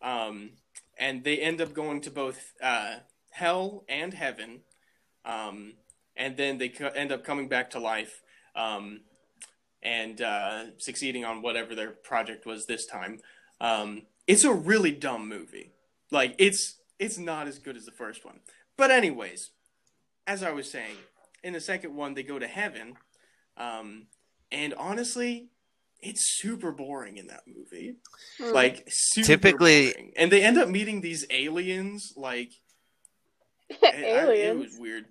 Um, 0.00 0.50
and 0.96 1.24
they 1.24 1.38
end 1.38 1.60
up 1.60 1.74
going 1.74 2.02
to 2.02 2.10
both 2.12 2.52
uh, 2.62 2.98
hell 3.32 3.84
and 3.88 4.14
heaven. 4.14 4.60
Um, 5.24 5.72
and 6.16 6.36
then 6.36 6.58
they 6.58 6.68
co- 6.68 6.88
end 6.88 7.12
up 7.12 7.24
coming 7.24 7.48
back 7.48 7.70
to 7.70 7.78
life 7.78 8.22
um, 8.54 9.00
and 9.82 10.20
uh, 10.20 10.64
succeeding 10.78 11.24
on 11.24 11.42
whatever 11.42 11.74
their 11.74 11.90
project 11.90 12.46
was 12.46 12.66
this 12.66 12.86
time. 12.86 13.18
Um, 13.60 14.02
it's 14.26 14.44
a 14.44 14.52
really 14.52 14.92
dumb 14.92 15.28
movie. 15.28 15.72
Like 16.10 16.34
it's 16.38 16.78
it's 16.98 17.18
not 17.18 17.46
as 17.48 17.58
good 17.58 17.76
as 17.76 17.84
the 17.84 17.92
first 17.92 18.24
one. 18.24 18.40
But 18.76 18.90
anyways, 18.90 19.50
as 20.26 20.42
I 20.42 20.52
was 20.52 20.70
saying, 20.70 20.96
in 21.42 21.52
the 21.52 21.60
second 21.60 21.94
one 21.94 22.14
they 22.14 22.22
go 22.22 22.38
to 22.38 22.46
heaven, 22.46 22.94
um, 23.56 24.06
and 24.50 24.74
honestly, 24.74 25.48
it's 26.00 26.38
super 26.38 26.72
boring 26.72 27.16
in 27.16 27.26
that 27.28 27.42
movie. 27.46 27.96
Hmm. 28.38 28.52
Like 28.52 28.88
typically, 29.14 29.92
boring. 29.92 30.12
and 30.16 30.30
they 30.30 30.42
end 30.42 30.58
up 30.58 30.68
meeting 30.68 31.00
these 31.00 31.26
aliens. 31.30 32.12
Like 32.16 32.52
aliens, 33.82 33.82
I, 33.82 34.32
it 34.34 34.58
was 34.58 34.76
weird 34.78 35.06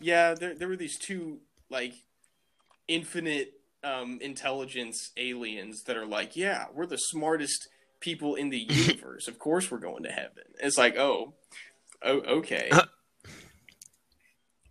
yeah, 0.00 0.34
there 0.34 0.54
there 0.54 0.68
were 0.68 0.76
these 0.76 0.98
two 0.98 1.40
like 1.70 1.94
infinite 2.88 3.52
um, 3.82 4.18
intelligence 4.20 5.10
aliens 5.16 5.82
that 5.84 5.96
are 5.96 6.06
like, 6.06 6.36
yeah, 6.36 6.66
we're 6.72 6.86
the 6.86 6.96
smartest 6.96 7.68
people 8.00 8.34
in 8.34 8.50
the 8.50 8.58
universe. 8.68 9.28
of 9.28 9.38
course, 9.38 9.70
we're 9.70 9.78
going 9.78 10.02
to 10.04 10.10
heaven. 10.10 10.44
It's 10.60 10.78
like, 10.78 10.96
oh, 10.96 11.34
oh, 12.02 12.20
okay. 12.20 12.70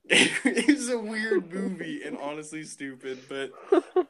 it's 0.05 0.89
a 0.89 0.99
weird 0.99 1.51
movie 1.51 2.03
and 2.03 2.17
honestly 2.17 2.63
stupid, 2.63 3.19
but 3.29 3.51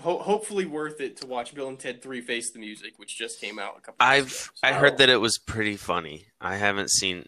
ho- 0.00 0.18
hopefully 0.18 0.64
worth 0.64 1.00
it 1.00 1.16
to 1.18 1.26
watch 1.26 1.54
Bill 1.54 1.68
and 1.68 1.78
Ted 1.78 2.02
Three: 2.02 2.20
Face 2.20 2.52
the 2.52 2.60
Music, 2.60 2.94
which 2.98 3.18
just 3.18 3.40
came 3.40 3.58
out 3.58 3.74
a 3.78 3.80
couple. 3.80 3.96
I've 3.98 4.26
ago, 4.26 4.32
so. 4.32 4.50
I 4.62 4.72
heard 4.72 4.98
that 4.98 5.08
it 5.08 5.20
was 5.20 5.38
pretty 5.38 5.76
funny. 5.76 6.26
I 6.40 6.56
haven't 6.56 6.90
seen 6.90 7.26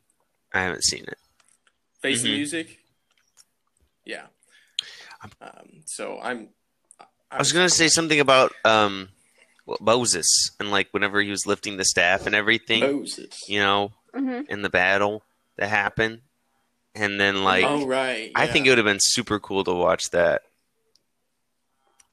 I 0.53 0.63
haven't 0.63 0.85
seen 0.85 1.03
it. 1.03 1.19
Face 2.01 2.19
mm-hmm. 2.19 2.29
the 2.29 2.37
Music. 2.37 2.80
Yeah. 4.11 4.27
Um, 5.41 5.83
so 5.85 6.19
I'm. 6.21 6.49
I 7.31 7.39
was 7.39 7.53
gonna 7.53 7.69
say 7.69 7.87
something 7.89 8.19
about 8.19 8.53
um, 8.65 9.09
Moses 9.81 10.27
and 10.59 10.71
like 10.71 10.89
whenever 10.91 11.21
he 11.21 11.31
was 11.31 11.47
lifting 11.47 11.77
the 11.77 11.85
staff 11.85 12.27
and 12.27 12.35
everything. 12.35 12.81
Moses. 12.81 13.49
You 13.49 13.61
know, 13.61 13.93
mm-hmm. 14.15 14.51
in 14.51 14.63
the 14.63 14.71
battle 14.71 15.23
that 15.57 15.69
happened, 15.69 16.23
and 16.95 17.21
then 17.21 17.45
like, 17.45 17.65
oh 17.65 17.87
right, 17.87 18.33
yeah. 18.33 18.41
I 18.41 18.47
think 18.49 18.67
it 18.67 18.71
would 18.71 18.79
have 18.79 18.85
been 18.85 18.99
super 19.01 19.39
cool 19.39 19.63
to 19.65 19.73
watch 19.73 20.11
that. 20.11 20.43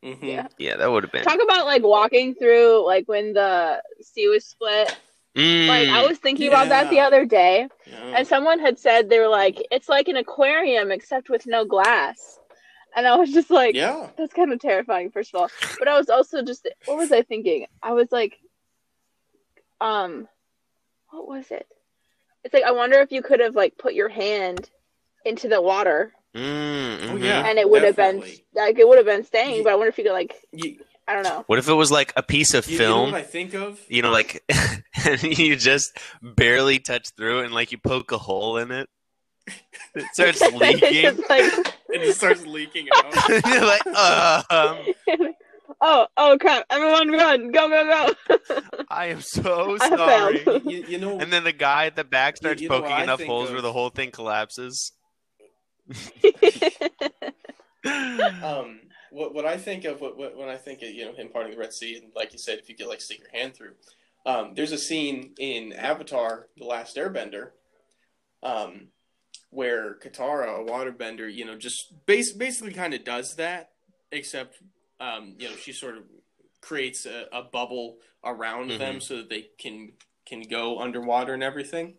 Mm-hmm. 0.04 0.26
Yeah, 0.26 0.48
yeah, 0.60 0.76
that 0.76 0.92
would 0.92 1.04
have 1.04 1.12
been. 1.12 1.24
Talk 1.24 1.40
about 1.42 1.66
like 1.66 1.82
walking 1.82 2.36
through 2.36 2.86
like 2.86 3.08
when 3.08 3.34
the 3.34 3.82
sea 4.02 4.28
was 4.28 4.46
split 4.46 4.96
Mm. 5.38 5.68
Like 5.68 5.88
I 5.90 6.06
was 6.08 6.18
thinking 6.18 6.48
about 6.48 6.70
that 6.70 6.90
the 6.90 7.00
other 7.02 7.24
day, 7.26 7.68
Yeah. 7.86 8.18
and 8.18 8.28
someone 8.28 8.60
had 8.60 8.80
said 8.80 9.08
they 9.10 9.20
were 9.20 9.28
like, 9.28 9.62
"It's 9.72 9.88
like 9.88 10.08
an 10.08 10.18
aquarium 10.18 10.92
except 10.92 11.30
with 11.30 11.46
no 11.46 11.64
glass," 11.64 12.40
and 12.96 13.06
I 13.08 13.16
was 13.18 13.32
just 13.32 13.52
like, 13.52 13.76
yeah. 13.76 14.10
"That's 14.18 14.34
kind 14.34 14.52
of 14.52 14.60
terrifying." 14.60 15.12
First 15.12 15.34
of 15.36 15.42
all, 15.42 15.50
but 15.78 15.88
I 15.88 15.98
was 15.98 16.10
also 16.10 16.42
just, 16.42 16.68
what 16.86 16.98
was 16.98 17.12
I 17.12 17.22
thinking? 17.22 17.68
I 17.84 17.94
was 17.94 18.12
like, 18.12 18.40
um, 19.80 20.28
what 21.12 21.28
was 21.28 21.52
it? 21.52 21.68
It's 22.44 22.54
like 22.54 22.64
I 22.64 22.72
wonder 22.72 23.00
if 23.00 23.12
you 23.12 23.22
could 23.22 23.40
have 23.40 23.56
like 23.56 23.78
put 23.78 23.94
your 23.94 24.10
hand 24.10 24.70
into 25.26 25.48
the 25.48 25.62
water 25.62 26.14
Mm, 26.36 26.42
Oh, 27.10 27.16
mhm. 27.16 27.24
yeah. 27.24 27.48
and 27.48 27.58
it 27.58 27.68
would 27.70 27.84
have 27.84 27.96
been 27.96 28.20
like 28.54 28.78
it 28.80 28.88
would 28.88 28.98
have 28.98 29.06
been 29.08 29.24
staying, 29.24 29.56
Ye- 29.58 29.64
but 29.64 29.72
I 29.74 29.76
wonder 29.76 29.90
if 29.90 29.98
you 29.98 30.04
could 30.04 30.14
like 30.14 30.36
You, 30.52 30.80
I 31.08 31.14
don't 31.14 31.24
know. 31.24 31.44
What 31.48 31.58
if 31.60 31.70
it 31.70 31.74
was 31.74 31.90
like 31.92 32.12
a 32.18 32.24
piece 32.24 32.54
of 32.54 32.68
you, 32.68 32.74
you 32.74 32.80
know 32.80 32.86
film? 32.86 33.12
what 33.12 33.20
I 33.22 33.24
think 33.24 33.54
of? 33.54 33.80
you 33.88 34.02
know, 34.02 34.12
like 34.12 34.44
and 35.06 35.24
you 35.24 35.56
just 35.56 35.98
barely 36.22 36.80
touch 36.80 37.10
through 37.16 37.40
it 37.42 37.46
and 37.46 37.54
like 37.54 37.72
you 37.72 37.78
poke 37.78 38.12
a 38.12 38.18
hole 38.18 38.58
in 38.58 38.72
it. 38.72 38.90
It 39.96 40.06
starts 40.14 40.42
leaking. 40.54 41.02
just 41.04 41.30
like 41.30 41.44
It 41.90 42.02
just 42.04 42.18
starts 42.18 42.46
leaking 42.46 42.88
out. 42.94 43.14
You're 43.30 43.66
like, 43.66 43.88
um, 43.88 44.78
oh 45.80 46.08
oh 46.18 46.38
crap! 46.42 46.66
Everyone 46.70 47.10
run! 47.12 47.52
Go 47.52 47.70
go 47.70 48.14
go! 48.38 48.46
I 48.90 49.06
am 49.08 49.22
so 49.22 49.78
sorry. 49.78 50.44
you, 50.66 50.84
you 50.90 50.98
know, 50.98 51.18
And 51.20 51.32
then 51.32 51.46
the 51.46 51.54
guy 51.54 51.86
at 51.86 51.96
the 51.96 52.04
back 52.04 52.36
starts 52.36 52.62
you 52.62 52.68
know 52.68 52.82
poking 52.82 53.00
enough 53.00 53.24
holes 53.24 53.48
of? 53.48 53.54
where 53.54 53.62
the 53.62 53.72
whole 53.72 53.90
thing 53.90 54.12
collapses. 54.12 54.92
um, 58.44 58.80
what 59.12 59.34
what 59.34 59.46
I 59.46 59.58
think 59.58 59.86
of 59.86 60.02
what, 60.02 60.18
what 60.18 60.38
when 60.38 60.50
I 60.50 60.58
think 60.58 60.82
of 60.82 60.90
you 60.90 61.06
know 61.06 61.14
him 61.14 61.30
parting 61.30 61.52
the 61.52 61.58
Red 61.58 61.74
Sea, 61.74 61.98
and 61.98 62.12
like 62.16 62.34
you 62.34 62.40
said, 62.40 62.60
if 62.60 62.70
you 62.70 62.76
could 62.76 62.88
like 62.88 63.02
stick 63.02 63.20
your 63.20 63.32
hand 63.32 63.56
through, 63.56 63.74
um, 64.26 64.54
there's 64.56 64.72
a 64.72 64.78
scene 64.78 65.34
in 65.38 65.74
Avatar: 65.74 66.48
The 66.58 66.66
Last 66.66 66.98
Airbender, 66.98 67.52
um, 68.44 68.88
where 69.50 69.96
Katara, 69.96 70.62
a 70.62 70.70
waterbender, 70.70 71.34
you 71.34 71.46
know, 71.46 71.58
just 71.58 72.06
base, 72.06 72.34
basically 72.34 72.74
kind 72.74 72.94
of 72.94 73.04
does 73.04 73.36
that, 73.36 73.72
except 74.12 74.58
um, 75.00 75.36
you 75.38 75.50
know 75.50 75.56
she 75.56 75.72
sort 75.72 75.98
of 75.98 76.04
creates 76.62 77.06
a, 77.06 77.26
a 77.32 77.44
bubble 77.44 77.98
around 78.24 78.72
them 78.72 79.00
so 79.00 79.18
that 79.18 79.30
they 79.30 79.48
can 79.60 79.94
can 80.26 80.42
go 80.42 80.80
underwater 80.80 81.34
and 81.34 81.44
everything. 81.44 81.96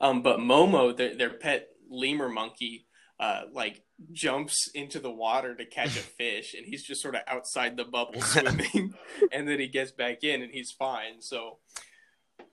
Um, 0.00 0.22
but 0.22 0.38
Momo, 0.38 0.96
their, 0.96 1.14
their 1.14 1.30
pet 1.30 1.68
lemur 1.88 2.28
monkey, 2.28 2.86
uh, 3.20 3.42
like 3.52 3.82
jumps 4.12 4.68
into 4.74 4.98
the 4.98 5.10
water 5.10 5.54
to 5.54 5.64
catch 5.66 5.88
a 5.96 6.00
fish, 6.18 6.54
and 6.54 6.66
he's 6.66 6.82
just 6.82 7.00
sort 7.02 7.14
of 7.14 7.20
outside 7.28 7.76
the 7.76 7.84
bubble 7.84 8.20
swimming, 8.22 8.94
and 9.30 9.46
then 9.46 9.60
he 9.60 9.68
gets 9.68 9.92
back 9.92 10.24
in 10.24 10.42
and 10.42 10.50
he's 10.52 10.72
fine. 10.72 11.20
So, 11.20 11.58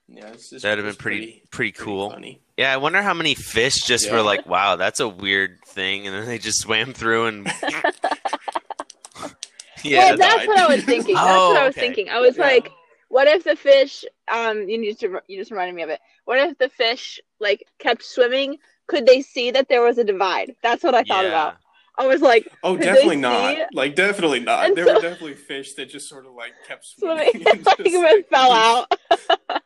yeah, 0.10 0.28
it's, 0.28 0.52
it's, 0.54 0.64
That'd 0.64 0.80
have 0.80 0.84
been 0.86 0.90
it's 0.90 0.98
pretty 1.02 1.44
pretty 1.52 1.72
cool. 1.72 2.10
funny. 2.12 2.42
Yeah, 2.58 2.74
I 2.74 2.78
wonder 2.78 3.02
how 3.02 3.14
many 3.14 3.34
fish 3.34 3.76
just 3.86 4.08
Yeah. 4.08 4.14
were 4.14 4.22
like, 4.24 4.46
wow, 4.46 4.76
that's 4.76 5.00
a 5.00 5.08
weird 5.08 5.60
thing, 5.66 6.06
and 6.06 6.14
then 6.16 6.26
they 6.26 6.38
just 6.38 6.60
swam 6.60 6.94
through 6.94 7.28
and 7.28 7.46
yeah, 9.84 10.10
well, 10.10 10.18
that's 10.18 10.36
died. 10.38 10.48
what 10.48 10.58
I 10.58 10.68
was 10.68 10.84
thinking. 10.84 11.16
That's 11.16 11.28
Oh, 11.38 11.50
what 11.54 11.62
I 11.62 11.66
was 11.68 11.78
okay. 11.78 11.82
thinking. 11.82 12.10
I 12.10 12.20
was 12.20 12.36
Yeah. 12.38 12.44
like, 12.46 12.70
what 13.10 13.28
if 13.28 13.44
the 13.44 13.56
fish? 13.56 14.04
Um, 14.28 14.68
you 14.68 14.78
need 14.78 15.00
to. 15.00 15.22
You 15.28 15.38
just 15.38 15.52
reminded 15.52 15.76
me 15.76 15.84
of 15.84 15.90
it. 15.90 16.00
What 16.26 16.40
if 16.40 16.58
the 16.58 16.68
fish 16.70 17.20
like 17.40 17.66
kept 17.80 18.04
swimming? 18.04 18.58
Could 18.88 19.06
they 19.06 19.22
see 19.22 19.52
that 19.52 19.70
there 19.70 19.82
was 19.82 19.98
a 19.98 20.04
divide? 20.04 20.56
That's 20.64 20.84
what 20.84 20.96
I 20.96 21.04
thought 21.04 21.24
Yeah. 21.24 21.30
about. 21.30 21.58
I 22.00 22.06
was 22.08 22.22
like, 22.22 22.48
Oh, 22.64 22.78
definitely 22.78 23.16
not. 23.18 23.58
Like, 23.74 23.96
definitely 23.96 24.40
not. 24.40 24.66
And 24.68 24.78
there 24.78 24.86
so- 24.86 24.94
were 24.96 25.02
definitely 25.02 25.34
fish 25.34 25.74
that 25.74 25.88
just 25.90 26.08
sort 26.08 26.26
of 26.26 26.34
like 26.34 26.54
kept 26.68 26.86
swimming. 26.98 27.32
swimming, 27.32 27.44
like 27.66 27.78
just, 27.78 27.80
it 27.80 28.30
fell 28.30 28.52
out. 28.52 28.92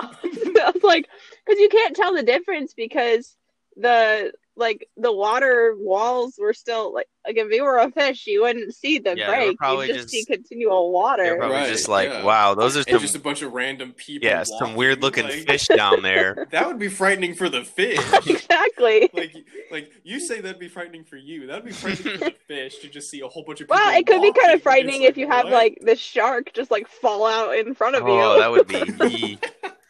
I 0.00 0.70
was 0.74 0.82
like, 0.82 1.08
because 1.46 1.58
you 1.60 1.68
can't 1.68 1.96
tell 1.96 2.14
the 2.14 2.22
difference 2.22 2.74
because 2.74 3.36
the 3.76 4.32
like 4.58 4.88
the 4.96 5.12
water 5.12 5.74
walls 5.78 6.34
were 6.38 6.52
still 6.52 6.92
like 6.92 7.06
like 7.26 7.36
if 7.36 7.52
you 7.52 7.62
were 7.64 7.78
a 7.78 7.90
fish, 7.90 8.26
you 8.26 8.42
wouldn't 8.42 8.74
see 8.74 8.98
the 8.98 9.16
Yeah, 9.16 9.28
break. 9.28 9.58
probably 9.58 9.88
You 9.88 9.94
just, 9.94 10.04
just- 10.12 10.14
see 10.14 10.24
continual 10.24 10.92
water. 10.92 11.22
They're 11.24 11.36
probably 11.38 11.56
Right, 11.56 11.68
just 11.68 11.88
like, 11.88 12.08
yeah. 12.08 12.22
wow, 12.24 12.54
those 12.54 12.76
are 12.76 12.80
And 12.80 12.88
some 12.88 13.00
just 13.00 13.14
a 13.16 13.18
bunch 13.20 13.42
of 13.42 13.52
random 13.52 13.92
people. 13.92 14.26
yeah, 14.28 14.44
some 14.44 14.74
weird 14.74 15.02
looking 15.02 15.24
like- 15.24 15.46
fish 15.46 15.66
down 15.68 16.02
there. 16.02 16.46
That 16.52 16.66
would 16.66 16.78
be 16.78 16.88
frightening 16.88 17.34
for 17.34 17.48
the 17.48 17.62
fish. 17.64 17.98
exactly. 18.26 19.10
like, 19.12 19.34
like 19.70 19.92
you 20.04 20.20
say 20.20 20.40
that'd 20.40 20.58
be 20.58 20.68
frightening 20.68 21.04
for 21.04 21.16
you. 21.16 21.46
That'd 21.46 21.64
be 21.64 21.72
frightening 21.72 22.18
for 22.18 22.24
the 22.26 22.34
fish 22.48 22.78
to 22.78 22.88
just 22.88 23.10
see 23.10 23.20
a 23.20 23.28
whole 23.28 23.44
bunch 23.44 23.60
of 23.60 23.66
people. 23.68 23.76
Well, 23.76 23.98
it 23.98 24.06
could 24.06 24.22
be 24.22 24.32
kind 24.32 24.54
of 24.54 24.62
frightening 24.62 25.02
It's 25.02 25.10
if 25.10 25.16
you 25.18 25.28
have 25.28 25.44
what? 25.44 25.52
like 25.52 25.78
the 25.82 25.96
shark 25.96 26.52
just 26.54 26.70
like 26.70 26.88
fall 26.88 27.26
out 27.26 27.54
in 27.56 27.74
front 27.74 27.96
of 27.96 28.04
Oh, 28.04 28.06
you. 28.06 28.22
Oh, 28.22 28.38
that 28.40 28.50
would 28.50 28.66
be 28.66 29.38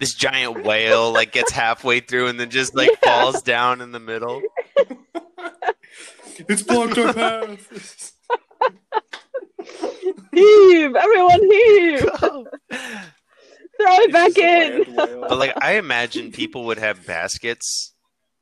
this 0.00 0.14
giant 0.14 0.64
whale 0.64 1.12
like 1.12 1.32
gets 1.32 1.52
halfway 1.52 2.00
through 2.00 2.26
and 2.28 2.38
then 2.40 2.50
just 2.50 2.74
like 2.74 2.90
Yeah. 3.04 3.22
falls 3.22 3.42
down 3.42 3.80
in 3.80 3.92
the 3.92 4.00
middle. 4.00 4.40
it's 6.48 6.62
blocked 6.62 6.98
our 6.98 7.12
path. 7.12 8.12
heave, 10.32 10.94
everyone 10.96 11.42
heave, 11.42 12.00
throw 12.20 12.48
it 13.80 14.12
back 14.12 14.36
in. 14.38 14.94
But 14.94 15.38
like 15.38 15.52
I 15.62 15.72
imagine 15.74 16.32
people 16.32 16.64
would 16.66 16.78
have 16.78 17.06
baskets 17.06 17.92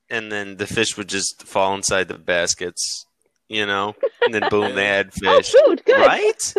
and 0.08 0.30
then 0.30 0.56
the 0.56 0.66
fish 0.66 0.96
would 0.96 1.08
just 1.08 1.42
fall 1.44 1.74
inside 1.74 2.08
the 2.08 2.18
baskets, 2.18 3.04
you 3.48 3.66
know? 3.66 3.94
And 4.24 4.32
then 4.34 4.48
boom 4.50 4.74
they 4.74 4.86
had 4.86 5.10
Oh, 5.24 5.36
fish. 5.42 5.52
food, 5.64 5.82
good. 5.84 5.98
Right? 5.98 6.54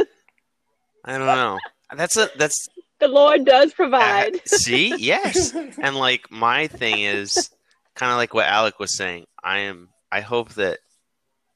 I 1.06 1.18
don't 1.18 1.28
know. 1.28 1.58
That's 1.96 2.18
a 2.18 2.30
that's 2.38 2.68
The 3.00 3.08
Lord 3.08 3.46
does 3.46 3.72
uh, 3.72 3.76
provide. 3.76 4.42
see? 4.48 4.96
Yes. 4.98 5.54
And 5.54 5.96
like 5.96 6.30
my 6.32 6.68
thing 6.68 7.00
is 7.04 7.50
kind 7.96 8.12
of 8.12 8.18
like 8.18 8.34
what 8.34 8.46
Alec 8.48 8.80
was 8.80 8.96
saying. 8.98 9.26
I 9.48 9.60
am 9.60 9.90
I 10.12 10.22
hope 10.22 10.50
that 10.56 10.80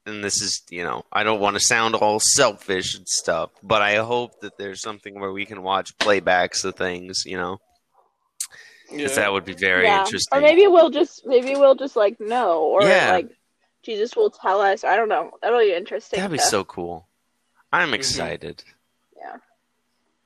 and 0.06 0.24
this 0.24 0.40
is, 0.42 0.62
you 0.70 0.82
know, 0.82 1.04
I 1.12 1.22
don't 1.22 1.40
want 1.40 1.54
to 1.54 1.60
sound 1.60 1.94
all 1.94 2.18
selfish 2.20 2.96
and 2.96 3.06
stuff, 3.06 3.50
but 3.62 3.82
I 3.82 3.96
hope 3.96 4.40
that 4.40 4.58
there's 4.58 4.80
something 4.82 5.20
where 5.20 5.30
we 5.32 5.46
can 5.46 5.62
watch 5.62 5.96
playbacks 5.98 6.64
of 6.64 6.74
things, 6.74 7.22
you 7.24 7.36
know. 7.36 7.58
'Cause 8.88 8.98
Yeah. 8.98 9.06
that 9.08 9.32
would 9.32 9.44
be 9.44 9.54
very 9.54 9.84
yeah. 9.84 10.00
interesting. 10.00 10.36
Or 10.36 10.40
maybe 10.42 10.66
we'll 10.66 10.90
just 10.90 11.24
maybe 11.26 11.54
we'll 11.54 11.76
just 11.76 11.94
like 11.96 12.18
know, 12.20 12.62
or 12.62 12.82
Yeah. 12.82 13.12
like 13.12 13.28
Jesus 13.82 14.16
will 14.16 14.30
tell 14.30 14.60
us. 14.60 14.84
I 14.84 14.96
don't 14.96 15.08
know. 15.08 15.30
That'll 15.42 15.60
be 15.60 15.72
interesting. 15.74 16.18
That'd 16.18 16.32
be 16.32 16.38
to- 16.38 16.44
so 16.44 16.64
cool. 16.64 17.06
I'm 17.72 17.90
Mhm. 17.90 18.64
Yeah. 19.16 19.36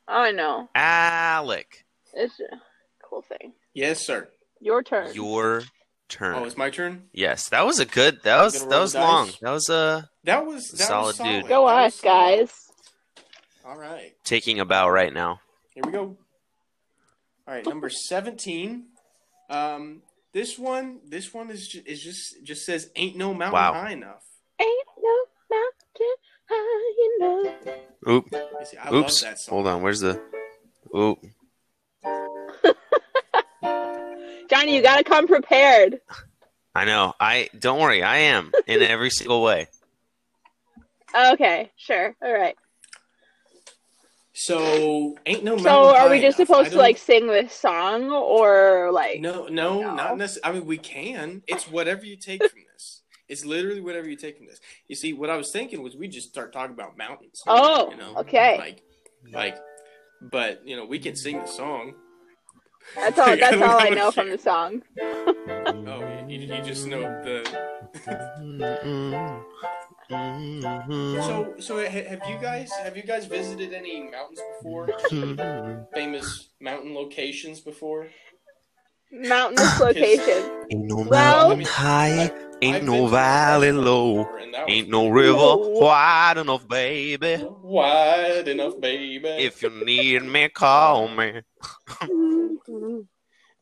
I 0.09 0.33
know. 0.33 0.69
Alec, 0.75 1.85
It's 2.15 2.41
a 2.41 2.61
cool 3.03 3.23
thing. 3.23 3.53
Yes, 3.75 4.01
sir. 4.05 4.29
Your 4.61 4.83
turn. 4.83 5.13
your 5.15 5.63
turn. 6.09 6.37
Oh, 6.37 6.45
it's 6.45 6.57
my 6.57 6.71
turn. 6.71 7.05
yes, 7.13 7.49
that 7.51 7.67
was 7.67 7.79
a 7.79 7.85
good. 7.87 8.23
That 8.23 8.43
was 8.43 8.59
gonna 8.59 8.71
that 8.71 8.81
was 8.81 8.95
long. 8.95 9.31
That 9.43 9.51
was 9.51 9.71
uh 9.71 10.03
That 10.25 10.47
was 10.47 10.69
that 10.71 10.79
Solid 10.87 11.07
was 11.07 11.19
dude. 11.19 11.49
Go 11.49 11.67
That 11.67 11.75
was 11.83 11.95
us, 11.95 12.01
guys. 12.01 12.53
All 13.65 13.77
right. 13.77 14.13
taking 14.25 14.61
a 14.61 14.65
bow 14.65 14.89
right 14.89 15.13
now. 15.13 15.41
Here 15.75 15.83
we 15.85 15.93
go. 15.93 16.17
All 17.49 17.55
right, 17.55 17.67
number 17.67 17.89
seventeen. 17.89 18.87
Um, 19.49 20.03
this 20.33 20.59
one, 20.59 21.01
this 21.07 21.33
one 21.33 21.51
is 21.51 21.69
ju- 21.69 21.83
is 21.87 22.03
just 22.03 22.43
just 22.45 22.65
says 22.65 22.91
ain't 22.97 23.17
no 23.17 23.33
mountain 23.35 23.55
Wow. 23.55 23.73
high 23.75 23.93
enough. 23.93 24.25
Ain't 24.61 24.89
no 25.03 25.17
mountain 25.51 26.17
high 26.51 26.93
enough. 27.17 27.79
Oop. 28.09 28.27
You 28.33 28.67
see, 28.67 28.77
I 28.77 28.93
Oops. 28.93 29.23
love 29.23 29.31
that 29.31 29.39
song. 29.41 29.53
Hold 29.55 29.67
on. 29.69 29.83
Where's 29.83 30.01
the? 30.01 30.21
Oop. 30.97 31.19
Johnny, 34.49 34.75
you 34.77 34.83
gotta 34.83 35.05
come 35.05 35.27
prepared. 35.27 36.01
I 36.75 36.85
know. 36.85 37.15
I 37.19 37.49
don't 37.59 37.81
worry. 37.81 38.03
I 38.03 38.19
am 38.19 38.53
in 38.67 38.83
every 38.83 39.11
single 39.11 39.43
way. 39.43 39.67
Okay, 41.15 41.71
sure. 41.77 42.15
All 42.23 42.33
right. 42.33 42.57
So 44.35 45.17
ain't 45.25 45.43
no. 45.45 45.57
So, 45.57 45.97
are 45.97 46.11
we 46.11 46.21
just 46.21 46.39
enough. 46.39 46.49
supposed 46.49 46.73
to 46.73 46.79
like 46.79 46.99
sing 46.99 47.27
this 47.27 47.55
song, 47.55 48.11
or 48.11 48.91
like? 48.93 49.21
No, 49.21 49.47
no, 49.47 49.81
No. 49.81 49.95
not 49.95 50.19
necessarily. 50.19 50.57
I 50.57 50.59
mean, 50.61 50.69
we 50.69 50.77
can. 50.77 51.43
It's 51.47 51.67
whatever 51.67 52.05
you 52.05 52.17
take 52.17 52.41
from 52.47 52.61
this. 52.71 53.01
It's 53.29 53.47
literally 53.47 53.81
whatever 53.81 54.09
you 54.09 54.17
take 54.17 54.37
from 54.37 54.47
this. 54.47 54.61
You 54.89 54.95
see, 54.95 55.15
what 55.15 55.31
I 55.31 55.37
was 55.37 55.51
thinking 55.51 55.83
was 55.83 55.97
we 55.97 56.07
just 56.07 56.29
start 56.29 56.53
talking 56.53 56.75
about 56.75 56.99
mountains. 56.99 57.43
Oh, 57.47 57.91
you 57.91 57.97
know, 57.97 58.15
okay. 58.19 58.59
Like, 58.59 58.83
like, 59.33 59.57
but 60.21 60.61
you 60.69 60.77
know, 60.77 60.85
we 60.85 60.99
can 60.99 61.17
sing 61.17 61.41
the 61.41 61.47
song. 61.47 61.95
That's 62.95 63.19
all. 63.19 63.37
That's 63.37 63.57
all 63.57 63.81
I 63.81 63.89
know 63.91 64.07
know 64.07 64.11
from 64.13 64.31
the 64.31 64.39
song. 64.39 64.83
Oh, 65.89 66.27
you, 66.29 66.39
you 66.39 66.63
just 66.63 66.87
know 66.87 67.01
the. 67.01 67.43
So, 70.09 71.55
so 71.59 71.79
have 71.79 72.21
you 72.29 72.39
guys 72.41 72.71
have 72.83 72.97
you 72.97 73.03
guys 73.03 73.27
visited 73.27 73.73
any 73.73 74.09
mountains 74.11 74.41
before? 74.59 74.89
Famous 75.95 76.49
mountain 76.61 76.95
locations 76.95 77.61
before? 77.61 78.09
Mountainous 79.13 79.81
location. 79.87 80.67
Ain't 80.71 80.85
no 80.85 80.97
Well- 81.09 81.49
mountain 81.49 81.65
high 81.67 82.31
Ain't 82.63 82.77
I've 82.77 82.85
no 82.85 83.07
valley 83.09 83.71
low, 83.71 84.25
before, 84.25 84.39
and 84.39 84.55
that 84.55 84.65
was 84.67 84.75
ain't 84.75 84.89
no 84.89 85.09
river 85.09 85.37
Whoa. 85.37 85.79
wide 85.79 86.39
enough, 86.39 86.67
baby. 86.67 87.45
wide 87.63 88.49
enough, 88.49 88.81
baby. 88.81 89.29
If 89.29 89.63
you 89.63 89.69
need 89.85 90.23
me, 90.25 90.49
call 90.49 91.07
me. 91.09 91.43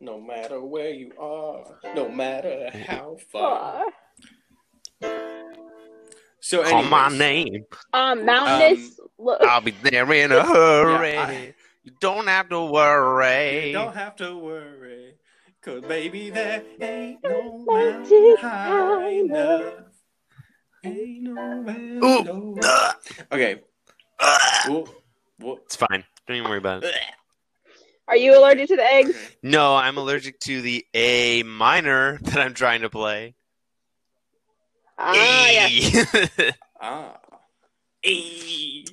no 0.00 0.20
matter 0.20 0.62
where 0.64 0.90
you 0.90 1.10
are, 1.18 1.64
no 1.96 2.08
matter 2.08 2.70
how 2.86 3.16
far. 3.32 3.84
So, 6.40 6.62
Call 6.62 6.84
my 6.84 7.08
name. 7.08 7.64
um, 7.92 8.24
mountainous. 8.24 9.00
look, 9.18 9.40
I'll 9.42 9.60
be 9.60 9.72
there 9.82 10.10
in 10.12 10.30
a 10.30 10.44
hurry. 10.44 11.12
Yeah, 11.14 11.26
I- 11.26 11.54
you 11.82 11.92
don't 12.00 12.28
have 12.28 12.48
to 12.50 12.64
worry. 12.64 13.66
You 13.68 13.72
don't 13.72 13.96
have 13.96 14.14
to 14.16 14.36
worry, 14.38 15.14
cause 15.64 15.82
baby, 15.82 16.30
there 16.30 16.62
ain't 16.80 17.20
no 17.24 17.64
Magic 17.66 18.10
mountain 18.10 18.36
high 18.40 18.68
high 18.68 19.10
enough. 19.10 19.74
Ain't 20.84 21.22
no 21.22 21.34
mountain 21.62 22.04
Ooh. 22.04 22.22
low. 22.22 22.90
Okay. 23.32 23.62
Ugh. 24.20 24.40
Whoa, 24.68 24.88
whoa. 25.40 25.60
It's 25.64 25.76
fine. 25.76 26.04
Don't 26.26 26.36
even 26.36 26.48
worry 26.48 26.58
about 26.58 26.84
it. 26.84 26.94
are 28.08 28.16
you 28.16 28.38
allergic 28.38 28.68
to 28.68 28.76
the 28.76 28.84
eggs? 28.84 29.16
No, 29.42 29.74
I'm 29.74 29.96
allergic 29.96 30.38
to 30.40 30.60
the 30.60 30.84
A 30.94 31.42
minor 31.42 32.18
that 32.22 32.38
I'm 32.38 32.54
trying 32.54 32.82
to 32.82 32.90
play. 32.90 33.34
Ah, 34.98 35.48
yes. 35.50 36.52
Ah. 36.80 37.18
Hey. 38.02 38.84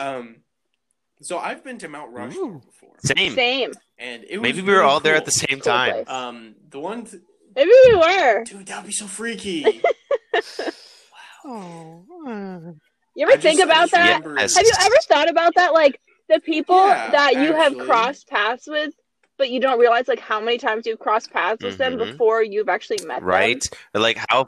Um. 0.00 0.36
So 1.20 1.38
I've 1.38 1.62
been 1.62 1.78
to 1.78 1.88
Mount 1.88 2.10
Rushmore 2.10 2.44
Ooh. 2.44 2.62
before, 2.66 2.96
Same. 2.98 3.34
Same. 3.34 3.74
And 3.98 4.24
it 4.24 4.38
was 4.38 4.42
Maybe 4.42 4.60
we 4.62 4.68
were 4.72 4.78
really 4.80 4.90
all 4.90 5.00
there 5.00 5.14
at 5.14 5.24
the 5.24 5.30
same 5.30 5.60
Cool 5.60 5.72
time. 5.72 5.92
place. 5.92 6.08
Um, 6.08 6.54
the 6.70 6.78
one, 6.80 7.04
th- 7.06 7.22
Maybe 7.54 7.70
we 7.86 7.94
were. 7.96 8.44
dude, 8.44 8.66
that'd 8.66 8.86
be 8.86 8.92
so 8.92 9.06
freaky. 9.06 9.82
Wow. 11.44 12.74
You 13.14 13.22
ever 13.26 13.32
I 13.32 13.36
think 13.36 13.58
just- 13.60 13.64
about 13.70 13.90
that? 13.90 14.22
remember- 14.22 14.40
Yes. 14.40 14.56
Have 14.56 14.64
you 14.66 14.72
ever 14.80 14.94
thought 15.06 15.28
about 15.28 15.54
that? 15.56 15.72
Like 15.72 16.00
the 16.28 16.40
people 16.40 16.76
Yeah, 16.86 17.10
that 17.10 17.34
you 17.34 17.52
have 17.52 17.76
crossed 17.78 18.28
paths 18.28 18.66
with, 18.66 18.94
but 19.36 19.50
you 19.50 19.60
don't 19.60 19.78
realize 19.78 20.08
like 20.08 20.18
how 20.20 20.40
many 20.40 20.58
times 20.58 20.86
you've 20.86 20.98
crossed 20.98 21.30
paths 21.30 21.62
with 21.62 21.76
them 21.78 21.94
Mhm. 21.94 22.12
before 22.12 22.42
you've 22.42 22.68
actually 22.68 23.04
met 23.06 23.22
Right? 23.22 23.60
them. 23.60 23.78
Or 23.94 24.00
like 24.00 24.18
how. 24.28 24.46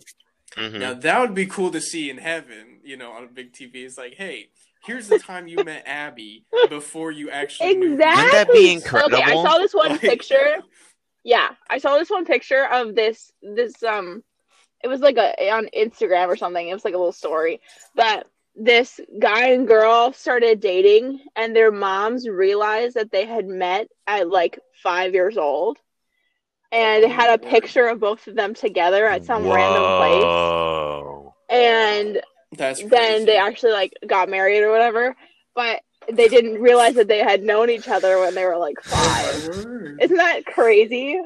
Mhm. 0.56 0.80
Now 0.80 0.94
that 0.94 1.20
would 1.20 1.34
be 1.34 1.46
cool 1.46 1.70
to 1.72 1.80
see 1.80 2.08
in 2.08 2.16
heaven, 2.18 2.80
you 2.82 2.96
know, 2.96 3.12
on 3.12 3.24
a 3.24 3.28
big 3.28 3.52
TV. 3.52 3.84
It's 3.84 3.98
like, 3.98 4.14
hey, 4.14 4.48
here's 4.84 5.08
the 5.08 5.18
time 5.18 5.48
you 5.48 5.62
met 5.64 5.82
Abby 5.86 6.44
before 6.68 7.10
you 7.10 7.30
actually 7.30 7.74
knew 7.76 7.88
who- 7.88 7.94
Exactly. 7.94 8.22
Wouldn't 8.24 8.84
that 8.84 9.08
be 9.10 9.14
Okay, 9.16 9.22
I 9.22 9.32
saw 9.42 9.58
this 9.58 9.74
one 9.74 9.90
Like- 9.90 10.00
picture. 10.00 10.62
Yeah, 11.24 11.50
I 11.68 11.78
saw 11.78 11.98
this 11.98 12.10
one 12.10 12.24
picture 12.24 12.66
of 12.66 12.94
this 12.94 13.32
this 13.42 13.82
um 13.82 14.22
it 14.84 14.88
was 14.88 15.00
like 15.00 15.16
a 15.16 15.50
on 15.50 15.68
Instagram 15.76 16.28
or 16.28 16.36
something. 16.36 16.68
It 16.68 16.74
was 16.74 16.84
like 16.84 16.94
a 16.94 16.98
little 16.98 17.12
story 17.12 17.60
but 17.94 18.26
this 18.54 19.00
guy 19.18 19.48
and 19.48 19.66
girl 19.68 20.12
started 20.12 20.60
dating 20.60 21.20
and 21.34 21.54
their 21.54 21.70
moms 21.72 22.26
realized 22.28 22.94
that 22.94 23.10
they 23.10 23.26
had 23.26 23.46
met 23.46 23.88
at 24.06 24.28
like 24.30 24.58
5 24.82 25.12
years 25.14 25.36
old. 25.36 25.78
And 26.72 27.04
they 27.04 27.08
had 27.08 27.32
a 27.34 27.38
picture 27.38 27.86
of 27.86 28.00
both 28.00 28.26
of 28.26 28.34
them 28.34 28.54
together 28.54 29.06
at 29.06 29.24
some 29.24 29.46
random 29.46 29.82
place. 29.98 30.22
Whoa. 30.24 31.34
And 31.50 32.20
That's 32.56 32.80
then 32.80 32.88
crazy. 32.88 33.24
they 33.26 33.36
actually 33.36 33.72
like 33.72 33.92
got 34.06 34.28
married 34.28 34.62
or 34.62 34.70
whatever. 34.70 35.14
But 35.54 35.80
they 36.12 36.28
didn't 36.28 36.60
realize 36.60 36.94
that 36.94 37.08
they 37.08 37.18
had 37.20 37.42
known 37.42 37.70
each 37.70 37.88
other 37.88 38.18
when 38.20 38.34
they 38.34 38.44
were 38.44 38.58
like 38.58 38.76
Oh 38.78 38.90
five. 38.90 39.64
my. 39.66 40.04
Isn't 40.04 40.16
that 40.18 40.44
crazy? 40.46 41.20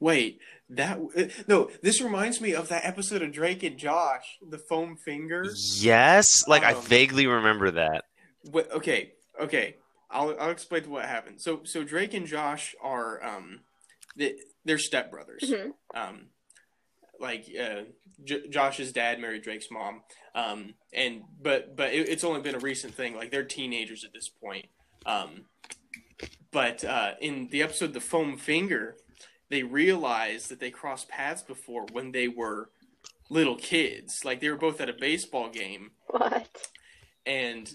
Wait, 0.00 0.38
that 0.70 0.98
uh, 1.16 1.24
no. 1.46 1.70
This 1.82 2.00
reminds 2.00 2.40
me 2.40 2.54
of 2.54 2.68
that 2.68 2.84
episode 2.84 3.22
of 3.22 3.32
Drake 3.32 3.62
and 3.62 3.76
Josh, 3.78 4.38
the 4.46 4.58
foam 4.58 4.96
finger. 4.96 5.44
Yes, 5.76 6.46
like 6.48 6.62
I 6.64 6.72
Um, 6.72 6.82
vaguely 6.82 7.26
remember 7.26 7.70
that. 7.72 8.04
What, 8.50 8.70
okay, 8.72 9.12
okay. 9.40 9.76
I'll 10.10 10.34
I'll 10.40 10.50
explain 10.50 10.88
what 10.90 11.04
happened. 11.04 11.40
So 11.40 11.60
so 11.64 11.84
Drake 11.84 12.14
and 12.14 12.26
Josh 12.26 12.74
are 12.82 13.22
um, 13.24 13.60
they, 14.16 14.34
they're 14.64 14.76
stepbrothers. 14.78 15.44
Mhm. 15.44 15.72
Um, 15.94 16.26
like 17.20 17.46
uh, 17.60 17.82
J- 18.24 18.48
Josh's 18.48 18.92
dad 18.92 19.20
married 19.20 19.42
Drake's 19.42 19.70
mom. 19.70 20.02
Um, 20.34 20.74
and 20.92 21.22
but 21.42 21.76
but 21.76 21.92
it, 21.92 22.08
it's 22.08 22.24
only 22.24 22.40
been 22.40 22.54
a 22.54 22.58
recent 22.60 22.94
thing. 22.94 23.16
Like 23.16 23.30
they're 23.30 23.44
teenagers 23.44 24.04
at 24.04 24.12
this 24.12 24.28
point. 24.28 24.66
Um, 25.06 25.46
but 26.50 26.84
uh, 26.84 27.12
in 27.20 27.48
the 27.50 27.62
episode 27.62 27.92
"The 27.94 28.00
Foam 28.00 28.36
Finger," 28.36 28.96
they 29.48 29.62
realized 29.62 30.48
that 30.50 30.60
they 30.60 30.70
crossed 30.70 31.08
paths 31.08 31.42
before 31.42 31.86
when 31.92 32.12
they 32.12 32.28
were 32.28 32.70
little 33.28 33.56
kids. 33.56 34.24
Like 34.24 34.40
they 34.40 34.48
were 34.50 34.56
both 34.56 34.80
at 34.80 34.88
a 34.88 34.92
baseball 34.92 35.48
game 35.50 35.92
What? 36.08 36.48
and 37.24 37.72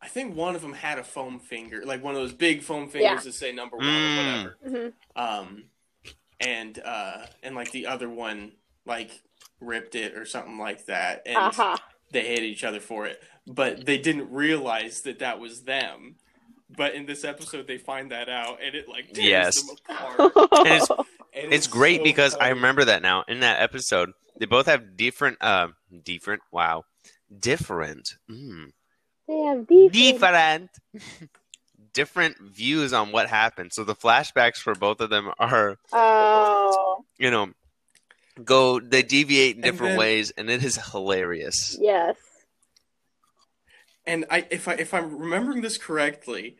I 0.00 0.08
think 0.08 0.34
one 0.34 0.54
of 0.54 0.62
them 0.62 0.72
had 0.74 0.98
a 0.98 1.04
foam 1.04 1.38
finger, 1.38 1.82
like 1.84 2.02
one 2.02 2.14
of 2.14 2.20
those 2.20 2.32
big 2.32 2.62
foam 2.62 2.88
fingers 2.88 3.10
Yeah. 3.10 3.20
that 3.20 3.32
say 3.34 3.52
number 3.52 3.76
one 3.76 3.86
Mm. 3.86 4.18
or 4.18 4.56
whatever. 4.62 4.92
hmm 5.16 5.20
Um, 5.22 5.64
and 6.40 6.78
uh, 6.84 7.26
and 7.42 7.54
like 7.54 7.70
the 7.72 7.86
other 7.86 8.08
one 8.10 8.52
like 8.86 9.10
ripped 9.60 9.94
it 9.94 10.14
or 10.16 10.24
something 10.26 10.58
like 10.58 10.86
that, 10.86 11.22
and 11.26 11.36
Aha. 11.36 11.80
they 12.10 12.22
hated 12.22 12.44
each 12.44 12.64
other 12.64 12.80
for 12.80 13.06
it, 13.06 13.22
but 13.46 13.86
they 13.86 13.98
didn't 13.98 14.30
realize 14.30 15.02
that 15.02 15.18
that 15.20 15.38
was 15.40 15.62
them. 15.62 16.16
But 16.76 16.94
in 16.94 17.06
this 17.06 17.24
episode, 17.24 17.66
they 17.66 17.78
find 17.78 18.10
that 18.10 18.28
out, 18.28 18.58
and 18.64 18.74
it 18.74 18.88
like 18.88 19.12
tears 19.12 19.28
Yes. 19.28 19.62
them 19.62 19.76
apart. 19.88 20.32
And 20.64 20.76
it's 20.76 20.88
And 21.34 21.52
it's 21.52 21.66
great 21.66 21.98
so 21.98 22.04
because 22.04 22.36
I 22.40 22.48
remember 22.50 22.84
that 22.86 23.02
now. 23.02 23.24
In 23.28 23.40
that 23.40 23.60
episode, 23.60 24.12
they 24.38 24.46
both 24.46 24.66
have 24.66 24.96
different 24.96 25.38
uh 25.40 25.68
different 26.02 26.42
wow. 26.52 26.84
Different. 27.36 28.14
Mm, 28.30 28.72
they 29.28 29.40
have 29.42 29.66
different. 29.66 29.92
different 29.92 30.70
different 31.92 32.36
views 32.40 32.92
on 32.92 33.12
what 33.12 33.28
happened. 33.28 33.72
So 33.72 33.84
the 33.84 33.94
flashbacks 33.94 34.56
for 34.56 34.74
both 34.74 35.00
of 35.00 35.10
them 35.10 35.30
are, 35.38 35.76
Oh, 35.92 37.04
you 37.18 37.30
know, 37.30 37.52
go 38.42 38.80
they 38.80 39.02
deviate 39.02 39.56
in 39.56 39.62
different 39.62 39.92
then- 39.92 39.98
ways 39.98 40.30
and 40.36 40.50
it 40.50 40.64
is 40.64 40.76
hilarious. 40.92 41.76
yes. 41.80 42.16
And 44.06 44.26
I, 44.30 44.46
if 44.50 44.68
I 44.68 44.74
if 44.74 44.92
I'm 44.92 45.16
remembering 45.18 45.62
this 45.62 45.78
correctly, 45.78 46.56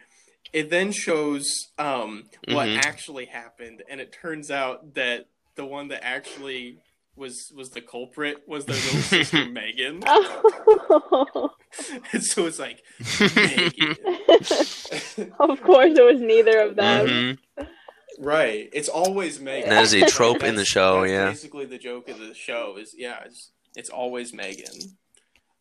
it 0.53 0.71
then 0.71 0.93
shows 0.93 1.47
um, 1.79 2.25
what 2.49 2.69
Mhm. 2.69 2.79
actually 2.85 3.27
happened, 3.27 3.83
and 3.89 4.01
it 4.01 4.13
turns 4.13 4.51
out 4.51 4.95
that 4.95 5.27
the 5.57 5.67
one 5.67 5.89
that 5.89 6.03
actually 6.05 6.79
was 7.17 7.53
was 7.55 7.69
the 7.71 7.83
culprit 7.83 8.39
was 8.49 8.65
their 8.65 8.77
little 8.77 9.01
sister 9.03 9.45
Megan. 9.47 10.03
Oh. 10.07 11.51
And 12.13 12.23
so 12.23 12.47
it's 12.47 12.61
like 12.61 12.81
Megan, 13.35 13.97
of 15.41 15.61
course, 15.63 15.99
it 15.99 16.05
was 16.05 16.21
neither 16.21 16.61
of 16.61 16.77
them. 16.77 17.07
Mhm. 17.59 17.67
Right? 18.19 18.69
It's 18.73 18.89
always 18.89 19.41
Megan. 19.41 19.71
That 19.71 19.83
is 19.85 19.93
a 19.95 20.05
trope 20.05 20.43
in 20.43 20.55
the 20.57 20.65
show, 20.65 21.01
that's 21.01 21.13
yeah. 21.13 21.29
Basically, 21.29 21.67
the 21.67 21.79
joke 21.79 22.09
of 22.09 22.19
the 22.19 22.35
show 22.35 22.77
is 22.79 22.95
yeah, 22.97 23.21
it's 23.25 23.51
it's 23.77 23.91
always 23.91 24.33
Megan. 24.33 24.97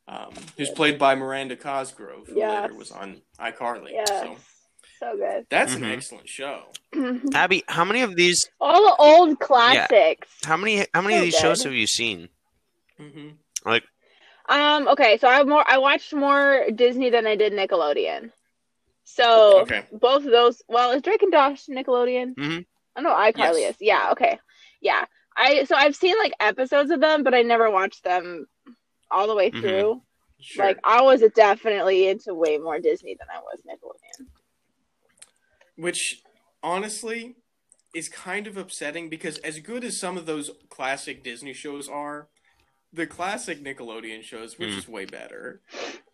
Um, 0.08 0.34
who's 0.58 0.70
played 0.70 1.00
by 1.00 1.16
Miranda 1.16 1.56
Cosgrove, 1.56 2.28
who 2.28 2.38
Yes. 2.38 2.64
later 2.64 2.76
was 2.76 2.92
on 2.92 3.22
iCarly. 3.40 3.92
Yes. 3.92 4.10
So 4.10 4.36
So 5.00 5.18
good. 5.18 5.46
that's 5.50 5.74
an 5.76 5.82
Mhm. 5.84 5.92
excellent 5.94 6.30
show. 6.30 6.72
Abby, 7.34 7.64
how 7.68 7.86
many 7.86 8.02
of 8.02 8.16
these 8.16 8.46
All 8.60 8.82
the 8.82 8.96
old 9.02 9.40
classics. 9.40 10.28
how 10.44 10.58
many 10.58 10.86
how 10.94 11.02
many 11.02 11.16
So 11.16 11.20
of 11.20 11.24
these 11.26 11.36
shows 11.36 11.64
have 11.64 11.74
you 11.74 11.88
seen? 11.88 12.30
hmm 12.98 13.30
Like 13.66 13.84
Um. 14.50 14.88
Okay. 14.90 15.18
So 15.20 15.28
I 15.30 15.36
have 15.36 15.48
more. 15.48 15.64
I 15.66 15.78
watched 15.78 16.14
more 16.14 16.66
Disney 16.76 17.10
than 17.10 17.26
I 17.26 17.36
did 17.38 17.54
Nickelodeon. 17.54 18.32
So 19.04 19.62
Okay. 19.62 19.86
both 19.92 20.26
of 20.26 20.32
those. 20.32 20.62
Well, 20.68 20.92
is 20.92 21.02
Drake 21.02 21.22
and 21.24 21.32
Josh 21.32 21.66
Nickelodeon? 21.68 22.36
Mhm. 22.36 22.66
I 22.96 23.02
know 23.02 23.14
iCarly 23.14 23.60
Yes. 23.62 23.76
is. 23.76 23.82
Yeah. 23.82 24.12
Okay. 24.12 24.40
Yeah. 24.82 25.06
I 25.36 25.64
so 25.66 25.76
I've 25.76 25.96
seen 25.96 26.18
like 26.18 26.34
episodes 26.40 26.92
of 26.92 27.00
them, 27.02 27.24
but 27.24 27.34
I 27.34 27.42
never 27.42 27.70
watched 27.70 28.04
them 28.04 28.46
all 29.12 29.28
the 29.28 29.36
way 29.36 29.52
Mhm. 29.52 29.62
through. 29.62 30.02
Sure. 30.40 30.66
Like 30.66 30.80
I 30.84 31.02
was 31.02 31.22
definitely 31.36 32.08
into 32.08 32.34
way 32.34 32.58
more 32.58 32.80
Disney 32.80 33.16
than 33.16 33.28
I 33.30 33.40
was 33.40 33.62
Nickelodeon. 33.68 34.28
Which 35.76 36.22
honestly 36.62 37.36
is 37.94 38.10
kind 38.10 38.48
of 38.48 38.58
upsetting 38.58 39.10
because 39.10 39.38
as 39.40 39.60
good 39.60 39.84
as 39.84 40.00
some 40.00 40.18
of 40.18 40.26
those 40.26 40.52
classic 40.70 41.24
Disney 41.24 41.54
shows 41.54 41.88
are, 41.90 42.28
the 42.92 43.08
classic 43.08 43.60
Nickelodeon 43.60 44.24
shows 44.24 44.58
were 44.60 44.66
Mm. 44.68 44.76
just 44.76 44.88
way 44.90 45.06
better. 45.06 45.62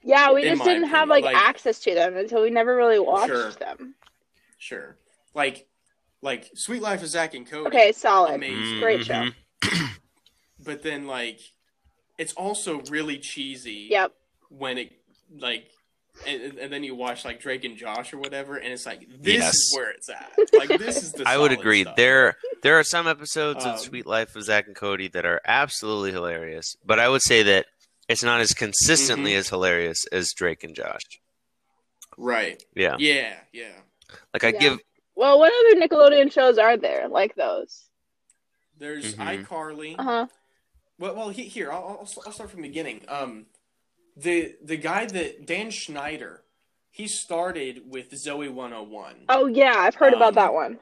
Yeah, 0.03 0.31
we 0.31 0.43
just 0.43 0.63
didn't 0.63 0.89
have 0.89 1.09
like, 1.09 1.23
like- 1.25 1.35
access 1.35 1.79
to 1.81 1.93
them 1.93 2.15
until 2.17 2.41
we 2.41 2.49
never 2.49 2.75
really 2.75 2.99
watched 2.99 3.27
Sure. 3.27 3.51
them. 3.51 3.95
Sure. 4.57 4.97
Like 5.33 5.67
like 6.21 6.49
Suite 6.53 6.81
Life 6.81 7.01
of 7.01 7.07
Zack 7.07 7.33
and 7.33 7.49
Cody. 7.49 7.67
Okay, 7.67 7.91
solid. 7.93 8.35
Amazing. 8.35 8.79
Great 8.79 9.05
show. 9.05 9.25
Mhm. 9.61 9.89
But 10.63 10.83
then 10.83 11.07
like 11.07 11.39
it's 12.17 12.33
also 12.33 12.81
really 12.89 13.17
cheesy 13.17 13.87
Yep. 13.89 14.11
when 14.49 14.77
it 14.77 14.91
like 15.37 15.69
and, 16.27 16.57
and 16.59 16.73
then 16.73 16.83
you 16.83 16.95
watch 16.95 17.23
like 17.23 17.39
Drake 17.39 17.63
and 17.63 17.77
Josh 17.77 18.11
or 18.11 18.17
whatever, 18.17 18.57
and 18.57 18.73
it's 18.73 18.85
like 18.85 19.07
this 19.21 19.35
Yes. 19.37 19.53
is 19.53 19.73
where 19.73 19.89
it's 19.91 20.09
at. 20.09 20.33
Like 20.53 20.67
this 20.77 21.01
is 21.01 21.13
the. 21.13 21.23
I 21.27 21.37
would 21.37 21.53
agree. 21.53 21.83
stuff. 21.83 21.95
There 21.95 22.35
there 22.61 22.77
are 22.77 22.83
some 22.83 23.07
episodes 23.07 23.63
Um, 23.63 23.75
of 23.75 23.79
Suite 23.79 24.05
Life 24.05 24.35
of 24.35 24.43
Zack 24.43 24.67
and 24.67 24.75
Cody 24.75 25.07
that 25.09 25.25
are 25.25 25.39
absolutely 25.45 26.11
hilarious, 26.11 26.75
but 26.85 26.99
I 26.99 27.07
would 27.07 27.21
say 27.21 27.43
that 27.43 27.67
it's 28.09 28.23
not 28.23 28.41
as 28.41 28.53
consistently 28.53 29.31
Mhm. 29.31 29.37
as 29.37 29.49
hilarious 29.49 30.05
as 30.11 30.33
Drake 30.33 30.63
and 30.63 30.75
Josh. 30.75 31.03
right. 32.17 32.61
Yeah. 32.75 32.97
Yeah, 32.99 33.39
yeah. 33.53 33.71
Like 34.33 34.43
I 34.43 34.49
Yeah. 34.49 34.59
give 34.59 34.79
Well, 35.15 35.37
what 35.39 35.53
other 35.53 35.79
Nickelodeon 35.81 36.31
shows 36.31 36.57
are 36.57 36.75
there 36.75 37.07
like 37.07 37.35
those? 37.35 37.85
There's 38.77 39.15
Mhm. 39.15 39.45
iCarly. 39.45 39.95
Uh 39.97 40.03
huh. 40.03 40.27
Well, 40.97 41.15
well, 41.15 41.29
he, 41.29 41.43
here 41.43 41.71
I'll, 41.71 41.83
I'll 42.01 42.09
I'll 42.25 42.31
start 42.33 42.49
from 42.51 42.61
the 42.61 42.67
beginning. 42.67 43.05
Um, 43.07 43.45
the 44.17 44.55
the 44.61 44.75
guy 44.77 45.05
that 45.05 45.45
Dan 45.45 45.71
Schneider, 45.71 46.43
he 46.91 47.07
started 47.07 47.89
with 47.89 48.11
Zoey 48.11 48.49
101, 48.51 49.25
Oh 49.29 49.45
yeah, 49.47 49.75
I've 49.77 49.95
heard 49.95 50.13
Um, 50.13 50.21
about 50.21 50.33
that 50.35 50.53
one. 50.53 50.79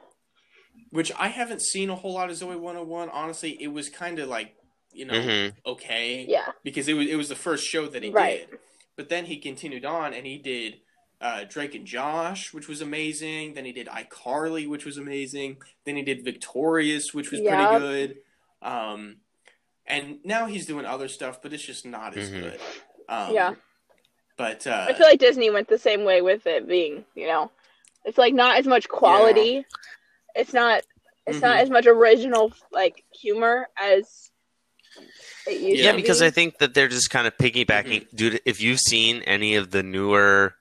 which 0.90 1.12
I 1.18 1.28
haven't 1.28 1.62
seen 1.62 1.90
a 1.90 1.94
whole 1.96 2.14
lot 2.14 2.30
of 2.30 2.36
Zoey 2.36 2.58
101. 2.58 3.10
Honestly, 3.10 3.60
it 3.62 3.68
was 3.68 3.88
kind 3.90 4.18
of 4.18 4.28
like 4.28 4.54
you 4.98 5.04
know 5.04 5.14
Mhm. 5.14 5.54
okay 5.64 6.26
Yeah. 6.28 6.50
because 6.64 6.88
it 6.88 6.94
was 6.94 7.06
it 7.08 7.14
was 7.16 7.28
the 7.28 7.36
first 7.36 7.64
show 7.66 7.86
that 7.86 8.02
he 8.02 8.10
Right. 8.10 8.50
did. 8.50 8.58
But 8.96 9.08
then 9.08 9.26
he 9.26 9.38
continued 9.38 9.84
on 9.84 10.12
and 10.12 10.26
he 10.26 10.38
did 10.38 10.80
uh, 11.20 11.42
Drake 11.48 11.74
and 11.74 11.84
Josh, 11.84 12.52
which 12.54 12.68
was 12.68 12.80
amazing. 12.80 13.54
Then 13.54 13.64
he 13.64 13.72
did 13.72 13.88
iCarly, 13.88 14.68
which 14.68 14.84
was 14.84 14.98
amazing. 14.98 15.60
Then 15.84 15.96
he 15.96 16.02
did 16.02 16.24
Victorious, 16.24 17.12
which 17.12 17.32
was 17.32 17.40
Yep. 17.40 17.48
pretty 17.48 17.78
good. 17.80 18.18
Um, 18.62 19.16
and 19.84 20.20
now 20.24 20.46
he's 20.46 20.64
doing 20.66 20.84
other 20.86 21.08
stuff, 21.08 21.42
but 21.42 21.52
it's 21.52 21.64
just 21.64 21.84
not 21.84 22.16
as 22.16 22.30
Mhm. 22.30 22.40
good. 22.40 22.60
Um, 23.08 23.34
Yeah. 23.34 23.54
But 24.36 24.64
uh, 24.68 24.86
I 24.88 24.92
feel 24.92 25.06
like 25.08 25.18
Disney 25.18 25.50
went 25.50 25.66
the 25.68 25.78
same 25.78 26.04
way 26.04 26.22
with 26.22 26.46
it 26.46 26.68
being, 26.68 27.04
you 27.16 27.26
know, 27.26 27.50
it's 28.04 28.18
like 28.18 28.32
not 28.34 28.56
as 28.58 28.66
much 28.68 28.88
quality. 28.88 29.64
It's 30.36 30.52
not. 30.52 30.84
It's 31.26 31.42
not 31.42 31.56
Mhm. 31.58 31.62
as 31.62 31.70
much 31.70 31.86
original 31.86 32.52
like 32.70 33.04
humor 33.12 33.68
as 33.76 34.30
it 35.48 35.60
used 35.60 35.82
Yeah, 35.82 35.92
because. 35.92 36.22
I 36.22 36.30
think 36.30 36.58
that 36.58 36.74
they're 36.74 36.88
just 36.88 37.10
kind 37.10 37.26
of 37.26 37.36
piggybacking. 37.36 38.06
Dude, 38.14 38.40
if 38.44 38.60
you've 38.60 38.80
seen 38.80 39.22
any 39.22 39.54
of 39.56 39.70
the 39.70 39.82
newer 39.82 40.54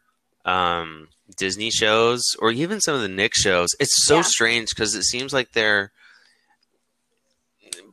um, 0.46 1.10
Disney 1.38 1.72
shows 1.72 2.24
or 2.40 2.52
even 2.52 2.80
some 2.82 2.96
of 2.96 3.02
the 3.02 3.08
Nick 3.08 3.34
shows, 3.36 3.70
it's 3.80 4.06
so 4.06 4.18
Yeah. 4.18 4.22
strange 4.24 4.70
because 4.70 4.96
it 4.96 5.04
seems 5.04 5.34
like 5.34 5.52
they're 5.52 5.92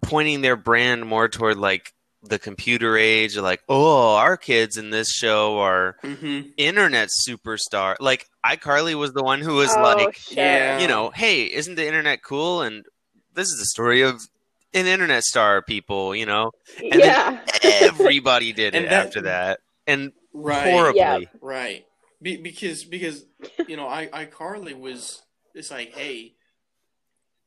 pointing 0.03 0.41
their 0.43 0.57
brand 0.57 1.07
more 1.07 1.29
toward 1.29 1.57
like 1.57 1.93
the 2.23 2.39
computer 2.39 2.97
age. 2.97 3.37
Like, 3.37 3.63
oh, 3.69 4.17
our 4.17 4.37
kids 4.37 4.77
in 4.77 4.91
this 4.91 5.11
show 5.11 5.59
are 5.59 5.97
mhm. 6.03 6.53
internet 6.57 7.09
superstar. 7.29 7.97
Like, 8.01 8.27
iCarly 8.45 8.95
was 8.95 9.13
the 9.13 9.23
one 9.23 9.41
who 9.41 9.55
was 9.55 9.71
oh, 9.77 9.83
like, 9.83 10.17
shit. 10.17 10.81
You 10.81 10.89
know, 10.89 11.11
hey, 11.11 11.45
isn't 11.45 11.75
the 11.75 11.87
internet 11.87 12.23
cool? 12.23 12.63
And 12.63 12.85
this 13.35 13.49
is 13.49 13.59
the 13.59 13.67
story 13.67 14.03
of 14.03 14.23
an 14.75 14.87
internet 14.87 15.23
star, 15.25 15.63
people, 15.63 16.15
you 16.15 16.27
know? 16.27 16.51
then 16.79 16.99
yeah. 17.01 17.41
everybody 17.63 18.53
did 18.53 18.75
it 18.75 18.89
that- 18.89 19.07
after 19.07 19.23
that 19.23 19.61
and 19.87 20.13
right, 20.33 20.71
horribly 20.73 20.99
Yeah. 21.01 21.19
right. 21.41 21.85
Be- 22.23 22.37
because 22.39 22.85
because 22.85 23.25
you 23.69 23.77
know, 23.77 23.87
I 23.89 24.07
iCarly 24.27 24.79
was. 24.79 25.23
It's 25.55 25.71
like, 25.71 25.95
hey, 25.95 26.35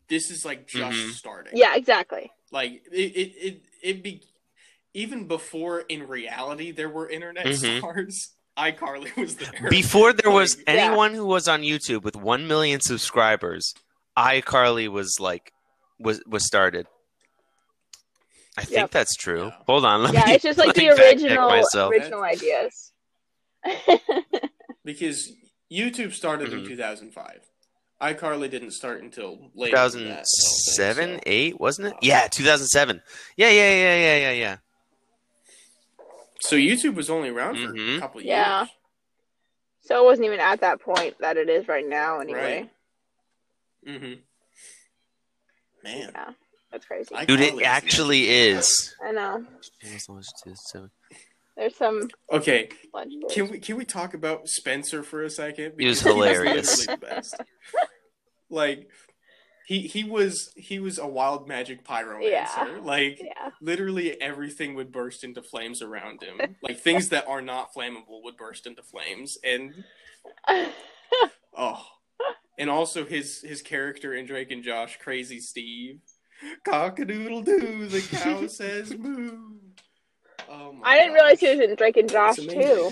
this 0.08 0.32
is 0.32 0.46
like 0.46 0.68
just 0.68 0.98
Mhm. 0.98 1.12
starting. 1.12 1.54
yeah, 1.56 1.76
exactly. 1.76 2.32
like 2.52 2.82
it 2.92 2.96
it 2.96 3.32
it, 3.48 3.62
it 3.84 4.04
be 4.04 4.22
even 4.94 5.28
before 5.28 5.82
in 5.82 6.08
reality 6.08 6.72
there 6.72 6.88
were 6.90 7.10
internet 7.10 7.46
Mhm. 7.46 7.80
stars 7.80 8.30
iCarly 8.58 9.13
was 9.18 9.36
there 9.36 9.70
before 9.70 10.13
there 10.13 10.32
was 10.32 10.56
Like, 10.58 10.68
Yeah. 10.68 10.74
anyone 10.86 11.13
who 11.13 11.26
was 11.26 11.48
on 11.50 11.62
youtube 11.62 12.04
with 12.04 12.16
1 12.16 12.48
million 12.48 12.80
subscribers 12.80 13.74
icarly 14.18 14.88
was 14.88 15.20
like 15.20 15.52
was 16.00 16.22
was 16.26 16.46
started 16.48 16.88
i 18.58 18.62
think 18.63 18.78
Yep. 18.78 18.91
that's 18.91 19.15
true 19.15 19.46
Yeah. 19.46 19.52
hold 19.65 19.86
on 19.86 20.04
let 20.04 20.13
Yeah, 20.13 20.26
me, 20.26 20.34
it's 20.34 20.43
just 20.43 20.58
like 20.60 20.74
the 20.76 20.82
me 20.82 20.88
fact 20.89 21.00
check 21.00 21.13
original 21.15 21.50
original 21.89 22.24
ideas. 22.24 22.91
because 24.84 25.32
YouTube 25.72 26.13
started 26.13 26.54
in 26.54 26.62
Mhm. 26.62 26.67
2005 26.67 27.41
iCarly 28.02 28.50
didn't 28.50 28.72
start 28.72 29.02
until 29.02 29.52
late 29.56 29.72
than 29.74 30.06
that, 30.10 30.26
think, 30.26 30.26
2007 30.76 31.15
so. 31.15 31.22
8 31.26 31.60
wasn't 31.60 31.88
it 31.88 31.93
yeah 32.02 32.28
2007 32.28 33.02
yeah 33.36 33.50
yeah 33.50 33.72
yeah 33.72 33.96
yeah 33.98 34.17
yeah 34.17 34.32
yeah 34.32 34.58
so 36.39 36.56
YouTube 36.56 36.93
was 36.96 37.10
only 37.10 37.30
around 37.30 37.56
for 37.56 37.74
Mhm. 37.74 37.98
a 37.98 38.00
couple 38.00 38.22
Yeah. 38.22 38.60
years 38.60 38.70
Yeah. 38.70 38.74
so 39.82 40.02
it 40.04 40.06
wasn't 40.06 40.26
even 40.28 40.39
at 40.39 40.62
that 40.62 40.80
point 40.80 41.17
that 41.20 41.36
it 41.38 41.50
is 41.50 41.67
right 41.67 41.88
now. 41.88 42.20
Anyway, 42.20 42.70
mm-hmm. 43.86 44.13
man 45.84 46.12
yeah, 46.13 46.34
that's 46.71 46.86
crazy. 46.86 47.15
I, 47.15 47.25
dude 47.25 47.39
iCarly 47.39 47.47
it 47.47 47.53
is 47.53 47.62
actually 47.63 48.30
is 48.30 48.95
I 49.03 49.12
know. 49.12 49.45
There's 51.58 51.75
some 51.75 52.08
okay 52.32 52.69
legendary. 52.93 53.34
Can 53.34 53.49
we 53.49 53.60
can 53.60 53.77
we 53.77 53.86
talk 53.86 54.13
about 54.13 54.47
Spencer 54.47 55.01
for 55.01 55.23
a 55.23 55.30
second? 55.30 55.73
He 55.80 55.88
was 55.88 56.01
hilarious. 56.01 56.88
literally 56.88 56.99
the 56.99 57.06
best. 57.06 57.43
like 58.49 58.89
he 59.67 59.82
he 59.82 60.03
was 60.03 60.53
he 60.56 60.80
was 60.80 60.99
a 60.99 61.08
wild 61.08 61.47
magic 61.47 61.84
pyromancer. 61.84 62.30
Yeah. 62.30 62.80
Like 62.82 63.19
yeah. 63.19 63.49
literally 63.60 64.19
everything 64.21 64.75
would 64.75 64.91
burst 64.91 65.23
into 65.23 65.41
flames 65.41 65.82
around 65.82 66.21
him. 66.21 66.56
like 66.62 66.80
things 66.80 67.10
that 67.10 67.27
are 67.27 67.41
not 67.41 67.73
flammable 67.75 68.23
would 68.23 68.38
burst 68.38 68.67
into 68.67 68.84
flames 68.84 69.38
and 69.43 69.84
oh. 71.58 71.86
And 72.60 72.69
also 72.69 73.06
his 73.06 73.41
his 73.41 73.62
character 73.62 74.13
in 74.13 74.25
Drake 74.25 74.51
and 74.51 74.63
Josh, 74.63 74.97
Crazy 75.01 75.39
Steve. 75.39 75.99
Cock 76.63 77.00
a 77.00 77.06
doodle 77.06 77.41
doo, 77.41 77.88
the 77.88 78.02
cow 78.02 78.47
says 78.47 78.95
moo. 78.97 79.32
Oh 80.50 80.73
my 80.73 80.88
I 80.89 80.97
didn't 81.00 81.13
realize 81.13 81.39
he 81.39 81.50
was 81.50 81.60
in 81.60 81.76
Drake 81.76 81.97
and 81.97 82.10
Josh 82.10 82.38
too. 82.38 82.91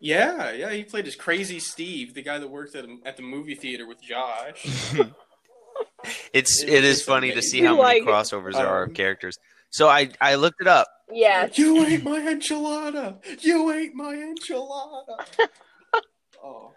Yeah, 0.00 0.52
yeah, 0.52 0.70
he 0.72 0.84
played 0.84 1.06
as 1.08 1.16
Crazy 1.16 1.58
Steve, 1.58 2.14
the 2.14 2.22
guy 2.22 2.38
that 2.38 2.48
worked 2.48 2.76
at 2.76 2.84
at 3.04 3.16
the 3.16 3.22
movie 3.22 3.54
theater 3.56 3.86
with 3.86 4.00
Josh. 4.02 4.64
it's 6.32 6.62
It- 6.62 6.68
it 6.68 6.84
is 6.84 6.98
it's 6.98 7.06
funny 7.06 7.32
to 7.32 7.42
see 7.42 7.60
how 7.62 7.72
many 7.76 8.00
Like- 8.00 8.02
crossovers 8.04 8.52
there 8.54 8.66
are 8.68 8.82
of 8.84 8.88
Um, 8.90 8.94
characters 8.94 9.38
so 9.70 9.86
i 9.88 10.08
i 10.20 10.34
looked 10.36 10.60
it 10.60 10.66
up 10.66 10.86
Yeah. 11.10 11.48
You 11.54 11.84
ate 11.84 12.02
my 12.04 12.20
enchilada. 12.20 13.16
You 13.44 13.70
ate 13.72 13.94
my 13.94 14.14
enchilada. 14.14 15.16
oh, 16.44 16.72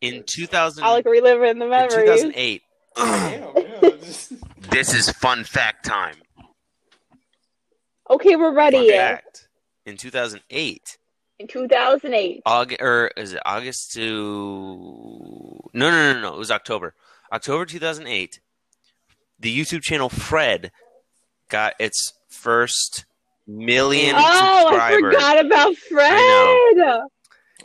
in 0.00 0.22
2000 0.26 0.84
I 0.84 0.90
like 0.92 1.06
reliving 1.06 1.58
the 1.58 1.64
in 1.64 1.70
memories. 1.70 2.22
2008 2.22 2.62
damn, 2.96 3.42
yeah. 3.56 3.90
Just- 4.70 4.92
this 4.92 4.94
is 4.94 5.10
fun 5.10 5.44
fact 5.44 5.84
time 5.84 6.16
Okay, 8.10 8.36
we're 8.36 8.54
ready. 8.54 8.88
Fun 8.88 8.98
fact. 8.98 9.48
In 9.84 9.98
2008, 9.98 10.96
In 11.38 11.46
2008. 11.46 12.40
August 12.46 12.80
or 12.80 13.08
is 13.18 13.34
it 13.34 13.40
August 13.44 13.92
to 13.92 15.60
no 15.74 15.90
no 15.90 16.12
no 16.14 16.20
no 16.20 16.34
it 16.34 16.38
was 16.38 16.50
October 16.50 16.94
October 17.32 17.66
2008. 17.66 18.40
The 19.38 19.56
YouTube 19.56 19.82
channel 19.82 20.08
Fred 20.08 20.72
got 21.50 21.74
its 21.78 22.14
first 22.28 23.04
million 23.46 24.14
Oh, 24.16 24.68
I 24.72 24.98
forgot 24.98 25.44
about 25.44 25.76
Fred. 25.76 27.00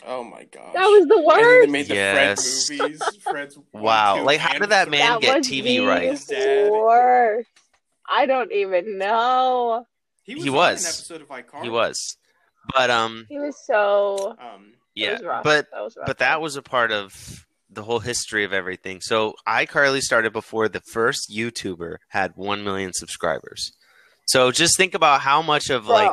Oh 0.05 0.23
my 0.23 0.43
gosh. 0.45 0.73
That 0.73 0.85
was 0.87 1.07
the 1.07 1.15
And 1.15 1.27
then 1.27 1.37
they 1.37 1.59
worst. 1.59 1.69
made 1.71 1.87
the 1.87 1.93
Yes. 1.95 2.65
Fred 2.67 2.79
movies. 2.79 3.17
Fred's 3.23 3.59
Wow, 3.73 4.17
two, 4.17 4.23
like, 4.23 4.39
how 4.39 4.57
did 4.59 4.69
that 4.69 4.89
man 4.89 4.99
that 5.13 5.21
get 5.21 5.37
was 5.37 5.47
TV 5.47 5.63
the 5.63 5.79
rights? 5.85 6.29
Worst. 6.29 7.49
I 8.09 8.25
don't 8.25 8.51
even 8.51 8.97
know. 8.97 9.85
He 10.23 10.35
was, 10.35 10.43
He 10.43 10.49
was. 10.49 10.83
an 10.83 10.89
episode 10.89 11.21
of 11.21 11.27
iCarly. 11.29 11.63
He 11.63 11.69
was, 11.69 12.17
but 12.73 12.89
um 12.89 13.25
He 13.29 13.39
was 13.39 13.55
so. 13.65 14.35
Um, 14.39 14.73
yeah, 14.95 15.13
was 15.13 15.23
rough. 15.23 15.43
but 15.43 15.67
that 15.71 15.81
was 15.83 15.97
rough. 15.97 16.07
but 16.07 16.17
that 16.19 16.41
was 16.41 16.55
a 16.55 16.61
part 16.61 16.91
of 16.91 17.45
the 17.69 17.83
whole 17.83 17.99
history 17.99 18.43
of 18.43 18.53
everything. 18.53 19.01
So 19.01 19.33
iCarly 19.47 19.99
started 20.01 20.31
before 20.33 20.69
the 20.69 20.81
first 20.81 21.31
YouTuber 21.35 21.97
had 22.09 22.33
1 22.35 22.63
million 22.63 22.91
subscribers. 22.93 23.71
So 24.27 24.51
just 24.51 24.77
think 24.77 24.93
about 24.93 25.21
how 25.21 25.41
much 25.41 25.69
of 25.71 25.85
Bro, 25.85 25.95
like 25.95 26.11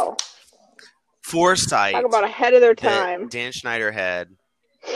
foresight 1.22 1.92
talk 1.94 2.04
about 2.04 2.24
ahead 2.24 2.54
of 2.54 2.60
their 2.60 2.74
that 2.74 2.78
time. 3.18 3.28
Dan 3.28 3.52
Schneider 3.52 3.90
had 3.92 4.28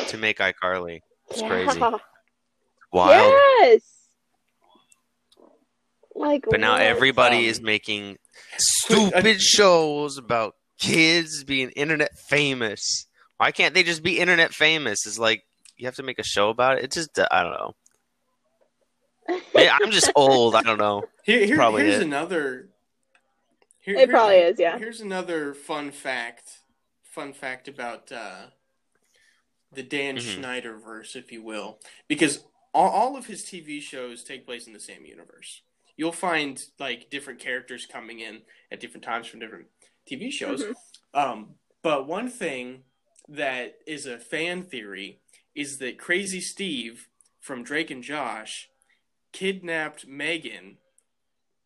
to 0.08 0.16
make 0.16 0.38
iCarly. 0.38 1.00
It's 1.30 1.40
Yeah. 1.40 1.48
crazy. 1.48 1.80
Wild. 2.92 3.32
Yes. 3.60 3.80
Like, 6.14 6.44
But 6.48 6.60
now 6.60 6.76
everybody 6.76 7.38
Um, 7.38 7.44
is 7.44 7.60
making 7.60 8.18
stupid 8.56 9.40
shows 9.42 10.16
about 10.16 10.54
kids 10.78 11.42
being 11.44 11.70
internet 11.70 12.10
famous. 12.28 13.06
Why 13.37 13.50
can't 13.50 13.74
they 13.74 13.82
just 13.82 14.02
be 14.02 14.18
internet 14.20 14.54
famous? 14.54 15.06
It's 15.06 15.18
like 15.18 15.42
you 15.76 15.87
have 15.87 15.96
to 15.96 16.04
make 16.04 16.20
a 16.20 16.24
show 16.24 16.50
about 16.50 16.78
it. 16.78 16.84
It 16.84 16.92
just 16.92 17.18
I 17.18 17.42
don't 17.42 17.52
know. 17.52 17.74
I'm 19.56 19.90
just 19.90 20.12
old. 20.14 20.54
I 20.54 20.62
don't 20.62 20.78
know. 20.78 21.02
here, 21.24 21.44
here- 21.46 21.56
Probably 21.56 21.82
here's 21.84 21.96
it. 21.96 22.02
another. 22.02 22.68
Here, 23.84 23.96
It 23.96 24.08
probably 24.08 24.36
is, 24.36 24.58
yeah. 24.58 24.78
Here's 24.78 25.02
another 25.02 25.52
fun 25.52 25.90
fact. 25.90 26.60
Fun 27.02 27.34
fact 27.34 27.68
about 27.68 28.10
uh, 28.10 28.46
the 29.70 29.82
Dan 29.82 30.16
mm-hmm. 30.16 30.26
Schneider 30.26 30.78
verse, 30.78 31.14
if 31.14 31.30
you 31.30 31.42
will, 31.42 31.78
because 32.08 32.44
all, 32.72 32.88
all 32.88 33.16
of 33.16 33.26
his 33.26 33.42
TV 33.42 33.82
shows 33.82 34.24
take 34.24 34.46
place 34.46 34.66
in 34.66 34.72
the 34.72 34.80
same 34.80 35.04
universe. 35.04 35.60
You'll 35.98 36.12
find 36.12 36.64
like 36.80 37.10
different 37.10 37.40
characters 37.40 37.86
coming 37.86 38.20
in 38.20 38.40
at 38.72 38.80
different 38.80 39.04
times 39.04 39.26
from 39.26 39.40
different 39.40 39.66
TV 40.10 40.32
shows. 40.32 40.64
Mm-hmm. 40.64 41.20
Um, 41.20 41.54
but 41.82 42.08
one 42.08 42.30
thing 42.30 42.84
that 43.28 43.76
is 43.86 44.06
a 44.06 44.18
fan 44.18 44.62
theory 44.62 45.20
is 45.54 45.76
that 45.78 45.98
Crazy 45.98 46.40
Steve 46.40 47.08
from 47.38 47.62
Drake 47.62 47.90
and 47.90 48.02
Josh 48.02 48.70
kidnapped 49.32 50.06
Megan 50.06 50.78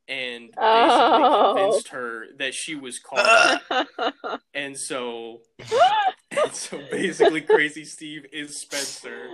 and 0.09 0.47
basically 0.57 0.59
oh. 0.59 1.55
convinced 1.57 1.89
her 1.89 2.25
that 2.39 2.55
she 2.55 2.75
was 2.75 2.99
Carly. 2.99 3.61
and 4.55 4.77
so 4.77 5.41
and 6.31 6.53
so 6.53 6.81
basically 6.91 7.41
Crazy 7.43 7.85
Steve 7.85 8.27
is 8.33 8.57
Spencer. 8.57 9.29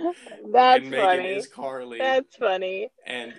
That's 0.51 0.81
and 0.81 0.91
Megan 0.91 1.05
funny. 1.05 1.29
is 1.29 1.47
Carly. 1.47 1.97
That's 1.97 2.35
funny. 2.35 2.89
And 3.05 3.33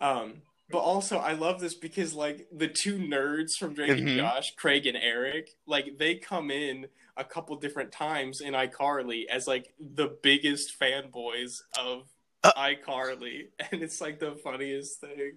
um 0.00 0.42
but 0.70 0.78
also 0.78 1.18
I 1.18 1.32
love 1.32 1.60
this 1.60 1.74
because 1.74 2.12
like 2.12 2.48
the 2.52 2.68
two 2.68 2.98
nerds 2.98 3.56
from 3.56 3.74
Drake 3.74 3.92
mm-hmm. 3.92 4.08
and 4.08 4.18
Josh, 4.18 4.54
Craig 4.56 4.86
and 4.86 4.96
Eric, 4.96 5.50
like 5.66 5.96
they 5.98 6.16
come 6.16 6.50
in 6.50 6.86
a 7.16 7.24
couple 7.24 7.56
different 7.56 7.92
times 7.92 8.40
in 8.40 8.52
iCarly 8.52 9.26
as 9.26 9.46
like 9.46 9.72
the 9.78 10.16
biggest 10.22 10.78
fanboys 10.78 11.60
of 11.80 12.08
iCarly, 12.56 13.48
and 13.70 13.82
it's 13.82 14.00
like 14.00 14.18
the 14.18 14.32
funniest 14.42 15.00
thing 15.00 15.32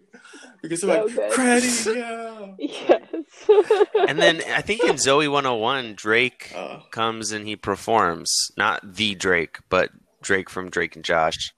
because 0.62 0.82
they're 0.82 1.08
so 1.10 1.22
like, 1.22 1.32
"Creddy, 1.32 1.68
yeah." 2.00 2.48
Yes. 2.58 3.26
and 4.08 4.20
then 4.20 4.42
I 4.50 4.62
think 4.62 4.84
in 4.84 4.96
Zoey 4.96 5.32
101, 5.32 5.96
Drake 5.96 6.52
uh, 6.56 6.80
comes 6.92 7.32
and 7.32 7.48
he 7.48 7.56
performs, 7.56 8.32
not 8.58 8.96
the 8.96 9.16
Drake, 9.16 9.60
but 9.70 9.92
Drake 10.22 10.50
from 10.50 10.70
Drake 10.70 10.96
and 10.96 11.06
Josh. 11.06 11.54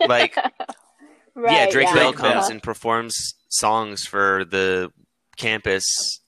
Like, 0.00 0.36
right, 1.34 1.52
yeah, 1.52 1.70
Drake 1.70 1.88
yeah. 1.88 1.94
Bell 1.94 2.12
comes 2.12 2.48
and 2.48 2.62
performs 2.62 3.34
songs 3.48 4.04
for 4.04 4.44
the 4.44 4.92
campus 5.36 5.84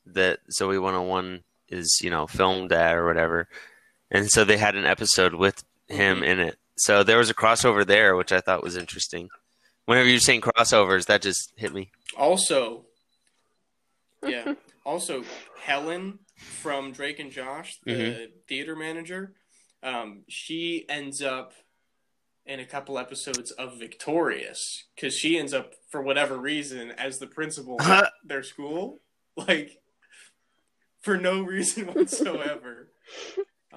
that 0.06 0.40
Zoey 0.58 0.80
101 0.80 1.42
is, 1.68 2.00
you 2.02 2.10
know, 2.10 2.26
filmed 2.26 2.72
at 2.72 2.96
or 2.96 3.06
whatever. 3.06 3.48
And 4.10 4.30
so 4.30 4.44
they 4.44 4.56
had 4.56 4.76
an 4.76 4.86
episode 4.86 5.34
with 5.34 5.64
him 5.88 6.16
mm-hmm. 6.16 6.24
in 6.24 6.40
it 6.40 6.58
so 6.76 7.02
there 7.02 7.18
was 7.18 7.30
a 7.30 7.34
crossover 7.34 7.86
there, 7.86 8.16
which 8.16 8.32
I 8.32 8.40
thought 8.40 8.62
was 8.62 8.76
interesting. 8.76 9.28
Whenever 9.86 10.08
you're 10.08 10.20
saying 10.20 10.40
crossovers, 10.40 11.06
that 11.06 11.22
just 11.22 11.52
hit 11.56 11.72
me. 11.72 11.90
Also, 12.16 12.86
yeah. 14.26 14.54
also, 14.84 15.24
Helen 15.60 16.18
from 16.36 16.92
Drake 16.92 17.18
and 17.18 17.30
Josh, 17.30 17.78
the 17.84 17.92
mm-hmm. 17.92 18.24
theater 18.48 18.74
manager, 18.74 19.34
um, 19.82 20.22
she 20.28 20.86
ends 20.88 21.22
up 21.22 21.52
in 22.46 22.60
a 22.60 22.66
couple 22.66 22.98
episodes 22.98 23.50
of 23.52 23.78
Victorious 23.78 24.84
because 24.94 25.14
she 25.14 25.38
ends 25.38 25.54
up, 25.54 25.72
for 25.90 26.02
whatever 26.02 26.36
reason, 26.36 26.90
as 26.90 27.18
the 27.18 27.26
principal 27.26 27.76
at 27.82 28.12
their 28.24 28.42
school. 28.42 29.00
Like, 29.36 29.80
for 31.00 31.16
no 31.18 31.42
reason 31.42 31.86
whatsoever. 31.94 32.88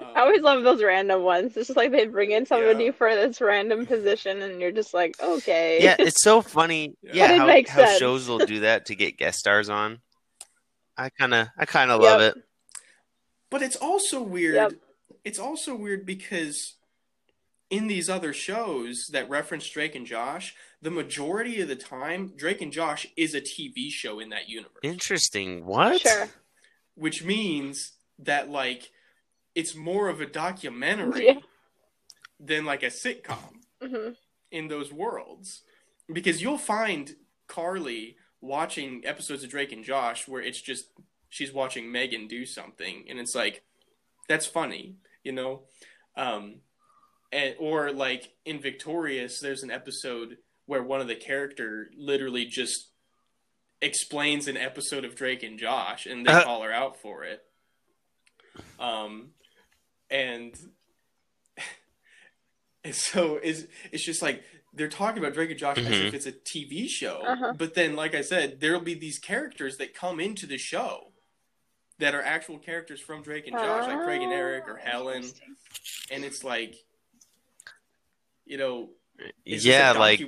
Um, 0.00 0.12
I 0.14 0.20
always 0.20 0.42
love 0.42 0.62
those 0.62 0.82
random 0.82 1.22
ones. 1.22 1.56
It's 1.56 1.68
just 1.68 1.76
like 1.76 1.90
they 1.90 2.06
bring 2.06 2.30
in 2.30 2.46
somebody 2.46 2.86
yeah. 2.86 2.90
for 2.92 3.14
this 3.14 3.40
random 3.40 3.86
position, 3.86 4.42
and 4.42 4.60
you're 4.60 4.72
just 4.72 4.94
like, 4.94 5.16
okay. 5.22 5.82
Yeah, 5.82 5.96
it's 5.98 6.22
so 6.22 6.42
funny. 6.42 6.96
yeah, 7.02 7.36
how, 7.36 7.48
it 7.48 7.68
how 7.68 7.98
shows 7.98 8.28
will 8.28 8.38
do 8.38 8.60
that 8.60 8.86
to 8.86 8.94
get 8.94 9.18
guest 9.18 9.38
stars 9.38 9.68
on. 9.68 10.00
I 10.96 11.10
kind 11.10 11.34
of, 11.34 11.48
I 11.56 11.64
kind 11.64 11.90
of 11.90 12.02
yep. 12.02 12.10
love 12.10 12.20
it. 12.22 12.34
But 13.50 13.62
it's 13.62 13.76
also 13.76 14.22
weird. 14.22 14.54
Yep. 14.54 14.72
It's 15.24 15.38
also 15.38 15.74
weird 15.74 16.04
because 16.04 16.74
in 17.70 17.86
these 17.86 18.08
other 18.08 18.32
shows 18.32 19.08
that 19.12 19.28
reference 19.28 19.68
Drake 19.68 19.94
and 19.94 20.06
Josh, 20.06 20.54
the 20.80 20.90
majority 20.90 21.60
of 21.60 21.68
the 21.68 21.76
time, 21.76 22.32
Drake 22.36 22.62
and 22.62 22.72
Josh 22.72 23.06
is 23.16 23.34
a 23.34 23.40
TV 23.40 23.90
show 23.90 24.20
in 24.20 24.30
that 24.30 24.48
universe. 24.48 24.80
Interesting. 24.82 25.66
What? 25.66 26.00
Sure. 26.00 26.28
Which 26.94 27.24
means 27.24 27.92
that 28.18 28.50
like 28.50 28.90
it's 29.58 29.74
more 29.74 30.08
of 30.08 30.20
a 30.20 30.26
documentary 30.26 31.26
yeah. 31.26 31.38
than 32.38 32.64
like 32.64 32.84
a 32.84 32.86
sitcom 32.86 33.56
mm-hmm. 33.82 34.12
in 34.52 34.68
those 34.68 34.92
worlds 34.92 35.64
because 36.12 36.40
you'll 36.40 36.56
find 36.56 37.16
Carly 37.48 38.16
watching 38.40 39.02
episodes 39.04 39.42
of 39.42 39.50
Drake 39.50 39.72
and 39.72 39.82
Josh 39.82 40.28
where 40.28 40.40
it's 40.40 40.60
just 40.60 40.84
she's 41.28 41.52
watching 41.52 41.90
Megan 41.90 42.28
do 42.28 42.46
something 42.46 43.06
and 43.10 43.18
it's 43.18 43.34
like 43.34 43.64
that's 44.28 44.46
funny, 44.46 44.94
you 45.24 45.32
know. 45.32 45.62
Um 46.16 46.60
and 47.32 47.56
or 47.58 47.90
like 47.90 48.30
in 48.44 48.60
Victorious 48.60 49.40
there's 49.40 49.64
an 49.64 49.72
episode 49.72 50.36
where 50.66 50.84
one 50.84 51.00
of 51.00 51.08
the 51.08 51.16
character 51.16 51.90
literally 51.98 52.44
just 52.44 52.90
explains 53.82 54.46
an 54.46 54.56
episode 54.56 55.04
of 55.04 55.16
Drake 55.16 55.42
and 55.42 55.58
Josh 55.58 56.06
and 56.06 56.24
they 56.24 56.30
uh, 56.30 56.44
call 56.44 56.62
her 56.62 56.72
out 56.72 57.02
for 57.02 57.24
it. 57.24 57.42
Um 58.78 59.30
and 60.10 60.54
and 62.84 62.94
so 62.94 63.38
is 63.42 63.66
it's 63.92 64.04
just 64.04 64.22
like 64.22 64.42
they're 64.72 64.88
talking 64.88 65.18
about 65.18 65.34
Drake 65.34 65.50
and 65.50 65.58
Josh 65.58 65.76
mm-hmm. 65.76 65.86
as 65.86 65.92
if 65.92 66.06
mm-hmm. 66.06 66.16
it's 66.16 66.26
a 66.26 66.32
TV 66.32 66.88
show, 66.88 67.22
uh-huh. 67.26 67.54
but 67.56 67.74
then, 67.74 67.96
like 67.96 68.14
I 68.14 68.20
said, 68.20 68.60
there'll 68.60 68.80
be 68.80 68.94
these 68.94 69.18
characters 69.18 69.78
that 69.78 69.94
come 69.94 70.20
into 70.20 70.46
the 70.46 70.58
show 70.58 71.12
that 71.98 72.14
are 72.14 72.22
actual 72.22 72.58
characters 72.58 73.00
from 73.00 73.22
Drake 73.22 73.46
and 73.46 73.56
Josh, 73.56 73.88
like 73.88 74.04
Craig 74.04 74.22
and 74.22 74.32
Eric 74.32 74.68
or 74.68 74.78
oh, 74.78 74.84
Helen, 74.84 75.24
and 76.10 76.24
it's 76.24 76.44
like, 76.44 76.76
you 78.44 78.56
know, 78.56 78.90
yeah, 79.44 79.92
like 79.92 80.22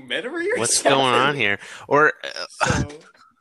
what's 0.57 0.83
going 0.83 1.15
on 1.15 1.37
here? 1.37 1.59
Or 1.87 2.15
uh, 2.25 2.67
so, 2.67 2.89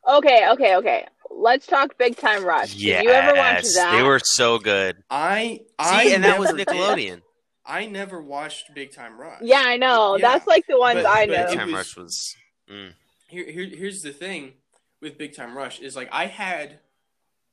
okay, 0.17 0.49
okay, 0.51 0.75
okay 0.75 1.05
let's 1.31 1.65
talk 1.65 1.97
Big 1.97 2.17
Time 2.17 2.43
Rush. 2.43 2.73
Did 2.73 2.81
yes, 2.81 3.03
you 3.03 3.09
ever 3.09 3.37
watch 3.37 3.63
that? 3.75 3.95
They 3.95 4.03
were 4.03 4.19
so 4.23 4.59
good. 4.59 4.97
I 5.09 5.61
I 5.77 6.05
See, 6.05 6.13
and 6.13 6.23
that 6.23 6.39
was 6.39 6.49
Nickelodeon. 6.51 7.21
I 7.65 7.85
never 7.85 8.21
watched 8.21 8.73
Big 8.73 8.93
Time 8.93 9.19
Rush. 9.19 9.41
Yeah, 9.41 9.63
I 9.63 9.77
know. 9.77 10.17
Yeah. 10.17 10.27
That's 10.27 10.47
like 10.47 10.65
the 10.67 10.79
ones 10.79 11.03
but, 11.03 11.05
I 11.05 11.25
know. 11.25 11.47
Big 11.47 11.57
Time 11.57 11.67
was, 11.67 11.75
Rush 11.75 11.97
was. 11.97 12.35
Mm. 12.69 12.93
Here, 13.27 13.51
here, 13.51 13.69
here's 13.69 14.01
the 14.01 14.11
thing 14.11 14.53
with 15.01 15.17
Big 15.17 15.35
Time 15.35 15.55
Rush 15.55 15.79
is 15.79 15.95
like 15.95 16.09
I 16.11 16.25
had, 16.25 16.79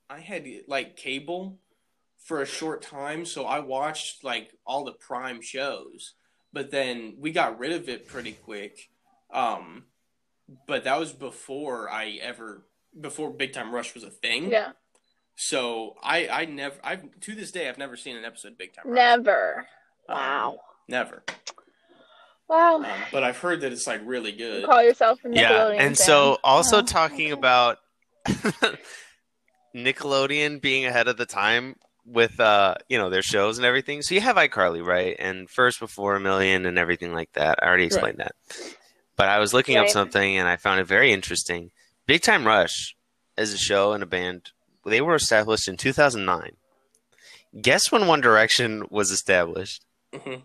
I 0.09 0.21
had 0.21 0.47
like 0.69 0.97
cable 0.97 1.59
for 2.25 2.41
a 2.41 2.47
short 2.47 2.83
time, 2.83 3.25
so 3.27 3.45
I 3.45 3.61
watched 3.61 4.25
like 4.25 4.53
all 4.67 4.85
the 4.85 4.93
prime 4.93 5.43
shows, 5.43 6.15
but 6.53 6.71
then 6.71 7.17
we 7.19 7.31
got 7.31 7.59
rid 7.59 7.73
of 7.73 7.89
it 7.89 8.09
pretty 8.09 8.33
quick. 8.33 8.89
Um, 9.31 9.85
but 10.67 10.85
that 10.85 10.99
was 10.99 11.13
before 11.13 11.91
I 11.91 12.19
ever 12.23 12.67
before 13.01 13.31
Big 13.31 13.53
Time 13.53 13.75
Rush 13.75 13.95
was 13.95 14.05
a 14.05 14.11
thing. 14.11 14.51
Yeah. 14.51 14.73
So 15.37 15.95
I 16.03 16.29
I 16.29 16.45
never 16.47 16.77
I've 16.83 17.03
to 17.21 17.35
this 17.35 17.51
day 17.51 17.69
I've 17.69 17.79
never 17.79 17.97
seen 17.97 18.17
an 18.17 18.25
episode 18.25 18.53
of 18.53 18.59
Big 18.59 18.75
Time 18.75 18.85
Rush. 18.87 18.97
Never. 18.97 19.67
Um, 20.09 20.17
wow. 20.17 20.59
Never. 20.89 21.25
Wow. 22.49 22.77
Um, 22.77 22.87
but 23.13 23.25
I've 23.25 23.39
heard 23.39 23.61
that 23.63 23.73
it's 23.73 23.87
like 23.87 24.01
really 24.05 24.33
good. 24.33 24.63
You 24.63 24.67
call 24.67 24.83
yourself 24.83 25.19
a 25.25 25.29
Nickelodeon 25.29 25.37
Yeah, 25.37 25.69
and 25.69 25.79
fan. 25.79 25.95
so 25.97 26.39
also 26.45 26.81
talking 26.81 27.33
about 27.33 27.79
Nickelodeon 29.77 30.61
being 30.61 30.87
ahead 30.87 31.09
of 31.09 31.17
the 31.17 31.27
time 31.27 31.77
with 32.07 32.39
uh 32.39 32.77
you 32.89 32.97
know 32.99 33.11
their 33.11 33.23
shows 33.23 33.59
and 33.59 33.67
everything. 33.67 34.01
So 34.01 34.15
you 34.15 34.21
have 34.21 34.37
iCarly, 34.37 34.85
right? 34.85 35.17
And 35.19 35.51
First 35.51 35.81
Before 35.81 36.17
a 36.17 36.21
Million 36.21 36.65
and 36.67 36.79
everything 36.79 37.13
like 37.13 37.33
that. 37.33 37.59
I 37.63 37.67
already 37.67 37.85
explained 37.85 38.19
right. 38.19 38.31
that. 38.49 38.75
But 39.17 39.29
I 39.29 39.39
was 39.39 39.53
looking 39.53 39.77
right. 39.77 39.85
up 39.85 39.91
something 39.91 40.37
and 40.37 40.49
I 40.49 40.57
found 40.57 40.81
it 40.81 40.87
very 40.87 41.13
interesting. 41.13 41.73
Big 42.07 42.23
Time 42.23 42.47
Rush 42.47 42.95
as 43.37 43.53
a 43.53 43.59
show 43.59 43.93
and 43.93 44.03
a 44.03 44.07
band, 44.07 44.53
they 44.85 45.01
were 45.01 45.17
established 45.17 45.67
in 45.67 45.77
2009. 45.77 46.53
Guess 47.61 47.91
when 47.91 48.07
One 48.07 48.21
Direction 48.21 48.85
was 48.91 49.11
established? 49.11 49.85
Mm-hmm. 50.13 50.41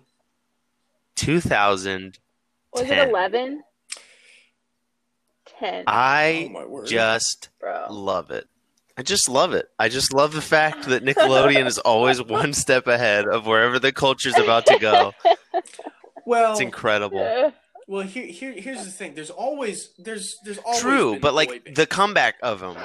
2000. 1.15 2.19
Was 2.73 2.81
it 2.89 3.09
11? 3.09 3.61
10. 5.59 5.83
I 5.85 6.51
oh, 6.55 6.83
just 6.83 7.49
Bro. 7.59 7.87
love 7.91 8.31
it. 8.31 8.47
I 8.97 9.03
just 9.03 9.29
love 9.29 9.53
it. 9.53 9.69
I 9.77 9.89
just 9.89 10.13
love 10.13 10.33
the 10.33 10.41
fact 10.41 10.85
that 10.85 11.03
Nickelodeon 11.03 11.67
is 11.67 11.77
always 11.77 12.23
one 12.23 12.53
step 12.53 12.87
ahead 12.87 13.27
of 13.27 13.45
wherever 13.45 13.77
the 13.77 13.91
culture's 13.91 14.37
about 14.37 14.65
to 14.65 14.79
go. 14.79 15.13
Well, 16.23 16.51
it's 16.51 16.61
incredible. 16.61 17.51
Well, 17.91 18.07
here, 18.07 18.25
here, 18.25 18.53
here's 18.53 18.85
the 18.85 18.89
thing. 18.89 19.15
There's 19.15 19.31
always, 19.31 19.89
there's, 19.97 20.37
there's 20.45 20.59
always 20.59 20.79
true, 20.79 21.19
but 21.19 21.33
like 21.33 21.75
the 21.75 21.85
comeback 21.85 22.35
of 22.41 22.61
them. 22.61 22.77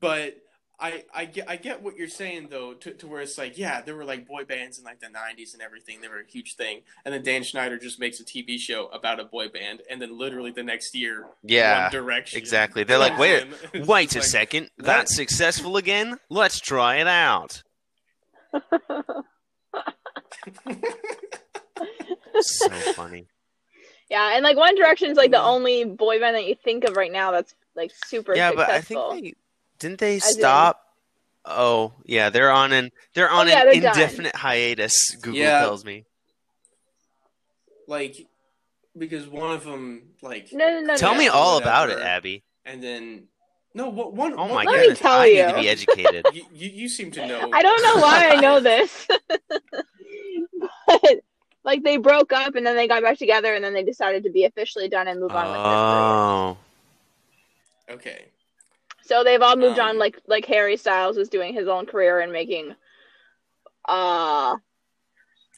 But 0.00 0.38
I, 0.80 1.04
I 1.14 1.26
get, 1.26 1.50
I 1.50 1.56
get 1.56 1.82
what 1.82 1.94
you're 1.94 2.08
saying 2.08 2.48
though, 2.50 2.72
to, 2.72 2.94
to 2.94 3.06
where 3.06 3.20
it's 3.20 3.36
like, 3.36 3.58
yeah, 3.58 3.82
there 3.82 3.94
were 3.94 4.06
like 4.06 4.26
boy 4.26 4.46
bands 4.46 4.78
in 4.78 4.84
like 4.84 5.00
the 5.00 5.08
'90s 5.08 5.52
and 5.52 5.60
everything. 5.60 6.00
They 6.00 6.08
were 6.08 6.20
a 6.20 6.26
huge 6.26 6.54
thing, 6.54 6.80
and 7.04 7.12
then 7.12 7.22
Dan 7.22 7.42
Schneider 7.42 7.78
just 7.78 8.00
makes 8.00 8.18
a 8.20 8.24
TV 8.24 8.58
show 8.58 8.86
about 8.86 9.20
a 9.20 9.24
boy 9.24 9.48
band, 9.48 9.82
and 9.90 10.00
then 10.00 10.16
literally 10.16 10.50
the 10.50 10.62
next 10.62 10.94
year, 10.94 11.26
yeah, 11.42 11.90
Direction. 11.90 12.38
Exactly. 12.38 12.84
They're 12.84 12.96
like, 12.96 13.18
wait, 13.18 13.48
wait 13.86 14.14
a 14.14 14.20
like, 14.20 14.24
second, 14.24 14.70
that's 14.78 15.14
successful 15.14 15.76
again. 15.76 16.16
Let's 16.30 16.58
try 16.58 16.96
it 16.96 17.06
out. 17.06 17.62
so 22.40 22.70
funny. 22.94 23.26
Yeah, 24.10 24.34
and 24.34 24.44
like 24.44 24.56
One 24.56 24.74
Direction 24.76 25.10
is 25.10 25.16
like 25.16 25.30
the 25.30 25.40
only 25.42 25.84
boy 25.84 26.20
band 26.20 26.36
that 26.36 26.44
you 26.46 26.54
think 26.62 26.84
of 26.84 26.96
right 26.96 27.10
now 27.12 27.30
that's 27.32 27.54
like 27.74 27.90
super 28.06 28.34
Yeah, 28.36 28.50
successful. 28.50 28.96
but 28.96 29.10
I 29.10 29.10
think 29.14 29.24
they 29.24 29.34
didn't 29.78 29.98
they 30.00 30.16
As 30.16 30.28
in- 30.28 30.40
stop. 30.40 30.80
Oh 31.46 31.92
yeah, 32.04 32.30
they're 32.30 32.50
on 32.50 32.72
an 32.72 32.90
they're 33.14 33.30
oh, 33.30 33.36
on 33.36 33.46
Oh, 33.48 33.50
yeah, 33.50 33.60
an 33.62 33.66
they're 33.72 33.80
done. 33.80 33.92
indefinite 34.00 34.36
hiatus. 34.36 35.16
Google 35.16 35.40
Yeah. 35.40 35.60
tells 35.60 35.84
me. 35.84 36.04
like 37.86 38.26
because 38.96 39.26
one 39.26 39.50
of 39.50 39.64
them 39.64 40.02
like 40.22 40.48
no, 40.52 40.68
no, 40.68 40.80
no. 40.80 40.96
Tell 40.96 41.12
no. 41.14 41.18
me 41.18 41.28
all 41.28 41.58
about 41.58 41.90
it. 41.90 41.98
Abby. 41.98 42.42
and 42.64 42.82
then 42.82 43.24
no 43.74 43.88
what 43.88 44.14
one 44.14 44.32
Oh 44.34 44.46
one- 44.46 44.50
my 44.50 44.64
Let 44.64 44.72
me 44.74 44.80
goodness, 44.82 44.98
tell 45.00 45.20
I 45.20 45.26
you. 45.26 45.42
need 45.46 45.52
to 45.52 45.60
be 45.60 45.68
educated. 45.68 46.26
you, 46.32 46.44
you 46.54 46.68
you 46.70 46.88
seem 46.88 47.10
to 47.12 47.26
know 47.26 47.50
I 47.52 47.60
don't 47.62 47.82
know 47.82 47.96
why 48.02 48.28
I 48.30 48.36
know 48.40 48.60
this, 48.70 49.08
but 50.86 51.20
like 51.64 51.82
they 51.82 51.96
broke 51.96 52.32
up 52.32 52.54
and 52.54 52.66
then 52.66 52.76
they 52.76 52.86
got 52.86 53.02
back 53.02 53.18
together 53.18 53.54
and 53.54 53.64
then 53.64 53.72
they 53.74 53.82
decided 53.82 54.22
to 54.24 54.30
be 54.30 54.44
officially 54.44 54.88
done 54.88 55.08
and 55.08 55.20
move 55.20 55.32
on 55.32 55.50
with 55.50 55.62
their 55.64 55.76
career. 55.88 56.00
oh, 56.00 56.56
okay 57.90 58.26
So 59.02 59.24
they've 59.24 59.42
all 59.42 59.56
moved 59.56 59.78
Um, 59.78 59.88
on. 59.90 59.98
Like 59.98 60.18
like 60.26 60.44
Harry 60.46 60.76
Styles 60.76 61.16
is 61.16 61.28
doing 61.28 61.54
his 61.54 61.68
own 61.68 61.86
career 61.86 62.20
and 62.20 62.32
making. 62.32 62.74
Uh, 63.86 64.56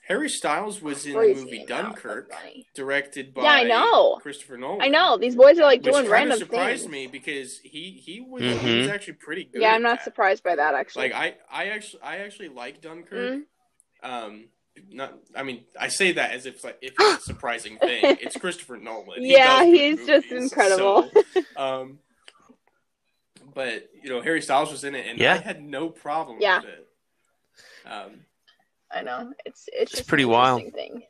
Harry 0.09 0.29
Styles 0.29 0.81
was 0.81 1.05
in 1.07 1.13
the 1.15 1.35
movie 1.35 1.65
Dunkirk 1.67 2.33
directed 2.75 3.35
by 3.35 3.43
Yeah, 3.43 3.51
I 3.51 3.65
know. 3.65 4.17
Christopher 4.23 4.57
Nolan 4.57 4.83
I 4.83 4.89
know 4.89 5.17
these 5.19 5.35
boys 5.35 5.59
are 5.59 5.65
like 5.65 5.83
which 5.83 5.93
doing 5.93 6.05
kind 6.05 6.13
random 6.13 6.33
of 6.33 6.39
surprised 6.39 6.83
things. 6.83 6.93
me 6.93 7.07
because 7.09 7.59
he 7.59 7.91
he 7.91 8.21
was 8.21 8.43
he 8.43 8.49
Mhm. 8.49 8.79
was 8.79 8.89
actually 8.89 9.15
pretty 9.15 9.45
good 9.45 9.63
Yeah, 9.63 9.73
I'm 9.75 9.83
not 9.83 9.99
that. 9.99 10.05
surprised 10.05 10.43
by 10.45 10.55
that 10.57 10.75
actually. 10.75 11.11
like 11.11 11.15
I 11.15 11.37
I 11.51 11.67
actually 11.71 12.03
I 12.03 12.19
actually 12.19 12.49
like 12.51 12.81
Dunkirk 12.81 13.33
Mm. 13.33 13.43
um 14.03 14.45
not 14.91 15.15
I 15.35 15.43
mean 15.43 15.65
I 15.79 15.89
say 15.89 16.13
that 16.13 16.33
as 16.33 16.47
if 16.47 16.63
like 16.65 16.79
if 16.83 16.95
it's 16.99 17.23
a 17.23 17.27
surprising 17.27 17.79
thing 17.79 18.17
it's 18.21 18.37
Christopher 18.37 18.77
Nolan 18.77 19.23
He 19.23 19.33
Yeah, 19.33 19.59
does 19.59 19.65
good 19.67 19.75
he's 19.75 20.07
just 20.07 20.31
incredible. 20.33 21.13
so, 21.35 21.43
um 21.57 21.99
but 23.55 23.89
you 24.03 24.11
know 24.11 24.21
Harry 24.21 24.43
Styles 24.43 24.71
was 24.71 24.85
in 24.85 24.95
it 24.95 25.07
and 25.07 25.19
Yeah. 25.19 25.35
I 25.35 25.39
had 25.39 25.63
no 25.63 25.89
problem 25.89 26.39
Yeah. 26.41 26.61
with 26.61 26.69
it 26.69 26.89
um 27.87 28.11
I 28.93 29.03
know 29.03 29.33
it's 29.45 29.69
it's, 29.73 29.93
just 29.93 30.07
pretty 30.09 30.25
wild. 30.25 30.63
Thing. 30.73 31.03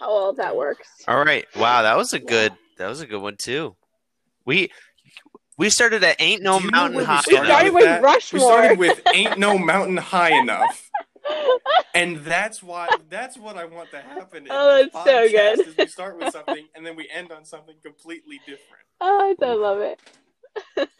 How 0.00 0.08
all 0.10 0.32
that 0.34 0.56
works. 0.56 0.88
all 1.06 1.22
right. 1.24 1.44
Wow, 1.56 1.82
that 1.82 1.96
was 1.96 2.12
a 2.14 2.18
good 2.18 2.52
that 2.78 2.88
was 2.88 3.00
a 3.00 3.06
good 3.06 3.20
one 3.20 3.36
too. 3.36 3.76
We 4.46 4.70
we 5.58 5.68
started 5.70 6.02
at 6.02 6.16
ain't 6.20 6.42
no 6.42 6.58
Do 6.58 6.64
you 6.64 6.70
know 6.70 6.78
mountain 6.78 7.04
high. 7.04 7.22
We 7.26 7.34
started 7.36 7.66
enough. 7.66 7.74
with 7.74 7.84
that? 7.84 8.02
Rushmore. 8.02 8.40
we 8.40 8.46
started 8.46 8.78
with 8.78 9.00
ain't 9.12 9.38
no 9.38 9.58
mountain 9.58 9.98
high 9.98 10.38
enough 10.40 10.88
and 11.94 12.18
that's 12.18 12.62
why 12.62 12.88
that's 13.08 13.36
what 13.38 13.56
I 13.56 13.64
want 13.64 13.90
to 13.90 13.98
happen 14.00 14.46
Oh, 14.50 14.82
this 14.84 14.92
that's 14.92 15.04
so 15.06 15.28
good. 15.28 15.60
is 15.66 15.76
we 15.76 15.86
start 15.86 16.18
with 16.18 16.32
something 16.32 16.66
and 16.74 16.84
then 16.84 16.96
we 16.96 17.08
end 17.12 17.32
on 17.32 17.44
something 17.44 17.74
completely 17.82 18.40
different 18.46 18.82
oh, 19.00 19.34
I 19.42 19.52
love 19.54 19.80
it. 19.80 20.00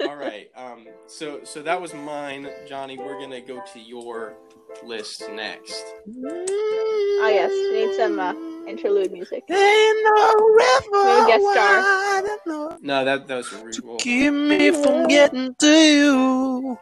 All 0.01 0.17
right. 0.17 0.49
Um. 0.57 0.87
So 1.07 1.41
so 1.45 1.63
that 1.63 1.81
was 1.81 1.93
mine, 1.95 2.49
Johnny. 2.67 2.99
We're 2.99 3.21
gonna 3.21 3.41
go 3.41 3.63
to 3.73 3.79
your 3.81 4.35
list 4.83 5.23
next. 5.31 5.85
Oh 6.25 7.29
yes, 7.31 7.51
we 7.51 7.87
need 7.87 7.95
some 7.97 8.19
uh, 8.19 8.33
interlude 8.67 9.13
music. 9.13 9.45
Ain't 9.51 9.99
no 10.05 10.35
river 10.35 11.05
Maybe 11.05 11.27
guest 11.27 11.45
star. 11.53 12.79
No, 12.81 13.05
that 13.05 13.27
that 13.29 13.37
was 13.37 13.53
a 13.53 13.65
re- 13.65 13.97
Keep 13.99 14.33
me 14.33 14.71
from 14.71 15.07
getting 15.09 15.55
to 15.57 15.69
you. 15.69 16.79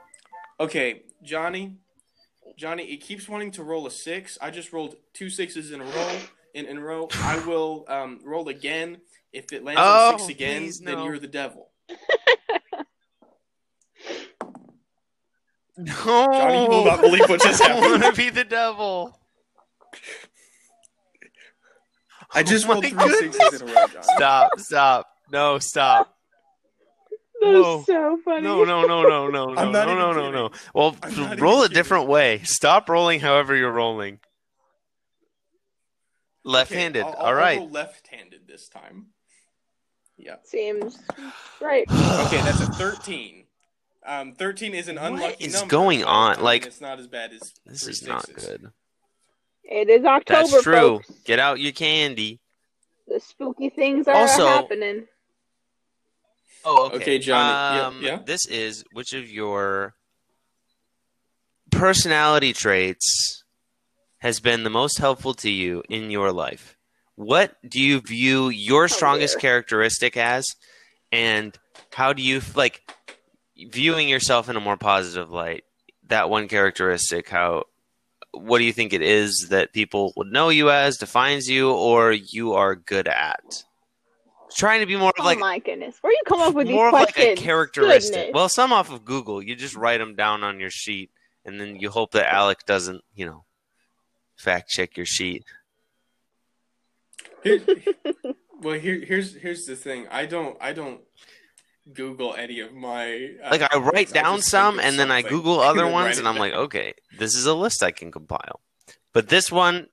Okay, 0.61 1.03
Johnny. 1.22 1.76
Johnny, 2.61 2.82
it 2.92 2.98
keeps 2.98 3.26
wanting 3.26 3.52
to 3.52 3.64
roll 3.64 3.86
a 3.86 3.90
six. 3.90 4.36
I 4.38 4.50
just 4.50 4.70
rolled 4.70 4.96
two 5.14 5.30
sixes 5.30 5.72
in 5.72 5.80
a 5.80 5.84
row. 5.84 6.18
In, 6.52 6.66
in 6.66 6.76
a 6.76 6.80
row, 6.82 7.08
I 7.14 7.38
will 7.46 7.86
um, 7.88 8.20
roll 8.22 8.48
again. 8.50 8.98
If 9.32 9.50
it 9.54 9.64
lands 9.64 9.80
Oh, 9.82 10.12
on 10.12 10.18
six 10.18 10.28
again, 10.28 10.64
please, 10.64 10.78
then 10.80 11.02
you're 11.02 11.18
the 11.18 11.26
devil. 11.26 11.70
No, 15.82 15.94
Johnny, 15.94 16.62
you 16.64 16.68
will 16.68 16.84
not 16.84 17.00
believe 17.00 17.26
what 17.26 17.40
just 17.40 17.62
I 17.66 17.80
want 17.80 18.02
to 18.02 18.12
be 18.12 18.28
the 18.28 18.44
devil. 18.44 19.18
I 22.34 22.42
just 22.42 22.66
Oh 22.66 22.72
rolled 22.74 22.84
three 22.84 22.90
goodness. 22.98 23.34
sixes 23.36 23.62
in 23.62 23.68
a 23.70 23.72
row, 23.72 23.86
Johnny. 23.86 24.02
Stop! 24.02 24.50
Stop! 24.58 25.06
No! 25.32 25.58
Stop! 25.58 26.14
That 27.41 27.47
was 27.53 27.86
so 27.86 28.18
funny. 28.24 28.43
No! 28.43 28.64
No! 28.64 28.86
No! 28.86 29.03
No! 29.03 29.28
No! 29.28 29.47
No! 29.55 29.70
No! 29.70 29.84
No! 29.84 30.12
No! 30.12 30.30
No! 30.30 30.51
Well, 30.74 30.97
I'm 31.03 31.14
not 31.16 31.26
even 31.32 31.38
roll 31.45 31.62
a 31.62 31.68
different 31.68 32.07
way. 32.09 32.41
Stop 32.45 32.88
rolling 32.88 33.20
however 33.20 33.55
you're 33.57 33.72
rolling. 33.72 34.20
Left-handed. 36.45 37.03
I'll- 37.03 37.14
I'll- 37.18 37.26
All 37.26 37.34
right. 37.34 37.70
Left-handed 37.70 38.47
this 38.47 38.68
time. 38.68 39.07
Yeah. 40.16 40.36
Seems 40.45 40.99
right. 41.61 41.86
Okay, 41.91 42.43
that's 42.43 42.61
a 42.61 42.66
13. 42.72 43.45
Um, 44.07 44.32
13 44.32 44.74
is 44.74 44.88
an 44.88 44.99
unlucky 44.99 45.45
is 45.45 45.55
number. 45.55 45.68
going 45.68 46.05
on? 46.05 46.41
Like- 46.43 46.66
it's 46.66 46.80
not 46.80 46.99
as 46.99 47.07
bad 47.07 47.32
as 47.32 47.53
This 47.66 47.86
is 47.86 48.03
not 48.03 48.26
sixes. 48.26 48.49
good. 48.49 48.72
It 49.64 49.88
is 49.88 50.05
October. 50.05 50.49
That's 50.51 50.62
true. 50.62 50.74
folks. 50.74 51.11
Get 51.24 51.38
out 51.38 51.61
your 51.61 51.72
candy. 51.72 52.41
The 53.07 53.20
spooky 53.20 53.70
things 53.70 54.09
are 54.09 54.14
Also- 54.14 54.47
happening. 54.47 55.07
Oh, 56.64 56.86
okay. 56.86 56.96
Okay, 56.96 57.18
Johnny. 57.18 57.80
Um, 57.80 58.03
yeah. 58.03 58.20
This 58.24 58.46
is 58.46 58.84
which 58.92 59.12
of 59.12 59.30
your 59.30 59.94
personality 61.70 62.53
traits 62.53 63.44
has 64.18 64.40
been 64.40 64.64
the 64.64 64.70
most 64.70 64.98
helpful 64.98 65.34
to 65.34 65.51
you 65.51 65.82
in 65.88 66.11
your 66.11 66.32
life? 66.32 66.76
What 67.16 67.57
do 67.66 67.80
you 67.80 68.01
view 68.01 68.48
your 68.48 68.88
strongest 68.88 69.34
dear. 69.34 69.40
characteristic 69.40 70.16
as, 70.16 70.44
and 71.12 71.57
how 71.92 72.12
do 72.12 72.22
you 72.22 72.40
like 72.55 72.82
viewing 73.57 74.09
yourself 74.09 74.48
in 74.48 74.57
a 74.57 74.61
more 74.61 74.76
positive 74.76 75.30
light? 75.30 75.64
That 76.07 76.30
one 76.30 76.48
characteristic, 76.48 77.28
how 77.28 77.64
what 78.32 78.59
do 78.59 78.64
you 78.64 78.72
think 78.72 78.92
it 78.92 79.03
is 79.03 79.48
that 79.51 79.72
people 79.72 80.12
would 80.16 80.28
know 80.28 80.51
you 80.51 80.70
as, 80.70 80.98
defines 80.98 81.48
you, 81.48 81.70
or 81.70 82.12
you 82.12 82.55
are 82.55 82.74
good 82.74 83.09
at? 83.09 83.64
Trying 84.57 84.80
to 84.80 84.86
be 84.86 84.96
more 84.96 85.12
of 85.16 85.24
like. 85.24 85.38
oh 85.38 85.40
like 85.40 85.40
my 85.40 85.59
goodness, 85.59 85.96
where 86.01 86.12
you 86.12 86.20
come 86.26 86.40
up 86.40 86.55
with 86.55 86.66
these 86.66 86.74
more 86.74 86.88
of 86.88 86.92
like 86.92 87.18
a 87.18 87.34
characteristic. 87.36 88.14
Goodness. 88.14 88.34
Well, 88.34 88.48
some 88.48 88.72
off 88.72 88.90
of 88.90 89.05
Google. 89.05 89.42
You 89.42 89.55
just 89.55 89.76
write 89.76 89.98
them 89.98 90.14
down 90.14 90.42
on 90.42 90.61
your 90.61 90.70
sheet, 90.70 91.11
and 91.44 91.61
then 91.61 91.76
you 91.76 91.90
hope 91.90 92.12
that 92.12 92.32
Alec 92.32 92.66
doesn't, 92.66 93.03
you 93.14 93.26
know, 93.26 93.44
fact 94.36 94.68
check 94.68 94.96
your 94.96 95.07
sheet. 95.07 95.44
Here, 97.42 97.61
well, 98.62 98.78
here, 98.78 99.05
here's 99.05 99.34
here's 99.34 99.66
the 99.66 99.76
thing. 99.76 100.07
I 100.11 100.26
don't 100.26 100.57
I 100.61 100.72
don't 100.72 101.01
Google 101.92 102.34
any 102.34 102.61
of 102.61 102.72
my 102.72 103.30
uh, 103.42 103.51
Like 103.51 103.72
I 103.72 103.78
write 103.78 104.12
down 104.12 104.38
just 104.38 104.51
some, 104.51 104.78
and 104.78 104.98
then 104.98 105.11
I 105.11 105.22
Google 105.22 105.61
other 105.61 105.86
ones, 105.86 106.18
and 106.18 106.26
I'm 106.26 106.34
down. 106.34 106.40
like, 106.40 106.53
okay, 106.53 106.94
this 107.18 107.34
is 107.34 107.46
a 107.46 107.55
list 107.55 107.82
I 107.82 107.90
can 107.90 108.11
compile. 108.11 108.61
But 109.12 109.28
this 109.28 109.51
one 109.51 109.88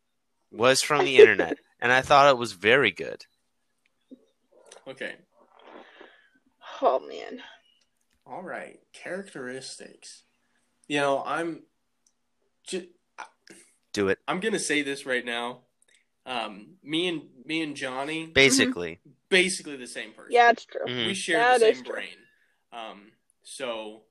was 0.51 0.81
from 0.81 1.05
the 1.05 1.17
internet, 1.17 1.57
and 1.79 1.91
I 1.91 2.01
thought 2.01 2.29
it 2.29 2.37
was 2.37 2.53
very 2.53 2.91
good. 2.91 3.25
Okay. 4.87 5.15
oh 6.81 6.99
man, 6.99 7.41
All 8.25 8.43
right, 8.43 8.79
characteristics. 8.93 10.23
You 10.87 10.99
know, 11.01 11.23
I'm 11.25 11.63
just 12.65 12.85
Do 13.93 14.09
it 14.09 14.19
I'm 14.27 14.39
gonna 14.39 14.59
say 14.59 14.81
this 14.81 15.05
right 15.05 15.25
now. 15.25 15.61
Um, 16.25 16.75
me 16.83 17.07
and 17.07 17.21
me 17.45 17.61
and 17.61 17.75
Johnny, 17.75 18.27
basically. 18.27 18.99
basically 19.29 19.77
the 19.77 19.87
same 19.87 20.11
person. 20.11 20.31
yeah, 20.31 20.49
it's 20.51 20.65
true. 20.65 20.85
Mhm. 20.85 21.05
we 21.05 21.13
share 21.13 21.39
That 21.39 21.59
the 21.61 21.73
same 21.73 21.83
brain. 21.83 22.17
Um, 22.71 23.11
so 23.43 24.03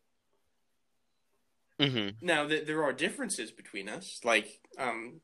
hmm 1.78 2.08
now 2.22 2.46
that 2.46 2.66
there 2.66 2.82
are 2.82 2.92
differences 2.94 3.50
between 3.50 3.86
us, 3.88 4.20
like 4.24 4.60
um, 4.78 5.20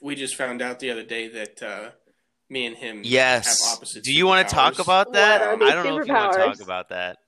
we 0.00 0.14
just 0.14 0.36
found 0.36 0.62
out 0.62 0.78
the 0.78 0.90
other 0.90 1.02
day 1.02 1.26
that 1.28 1.60
uh, 1.62 1.90
me 2.48 2.66
and 2.66 2.76
him 2.76 2.98
have 2.98 3.06
Yes. 3.06 3.74
opposite. 3.76 4.04
Do 4.04 4.12
you 4.12 4.26
want 4.26 4.48
to 4.48 4.54
talk 4.54 4.78
about 4.78 5.12
that? 5.14 5.58
What 5.58 5.62
I 5.62 5.74
don't 5.74 5.84
know 5.84 5.98
if 5.98 6.06
you 6.06 6.14
want 6.14 6.32
to 6.32 6.38
talk 6.38 6.60
about 6.60 6.88
that. 6.90 7.18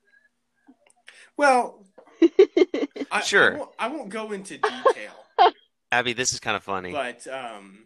Well, 1.37 1.85
I, 3.11 3.21
Sure. 3.23 3.55
I 3.55 3.59
won't, 3.59 3.71
I 3.79 3.89
won't 3.89 4.09
go 4.09 4.33
into 4.33 4.59
detail, 4.59 5.13
Abby, 5.93 6.13
this 6.13 6.33
is 6.33 6.41
kind 6.41 6.57
of 6.57 6.63
funny. 6.63 6.93
but 6.93 7.27
um, 7.29 7.85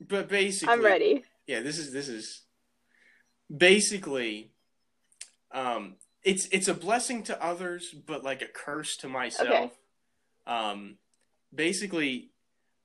but 0.00 0.28
basically, 0.28 0.72
I'm 0.72 0.84
ready. 0.84 1.24
Yeah, 1.46 1.60
this 1.60 1.78
is 1.78 1.92
this 1.92 2.08
is 2.08 2.42
basically 3.54 4.52
um 5.52 5.96
it's 6.22 6.46
it's 6.52 6.68
a 6.68 6.74
blessing 6.74 7.24
to 7.24 7.42
others 7.44 7.92
but 8.06 8.22
like 8.22 8.42
a 8.42 8.46
curse 8.46 8.96
to 8.98 9.08
myself. 9.08 9.48
Okay. 9.48 9.70
Um 10.46 10.98
basically 11.52 12.30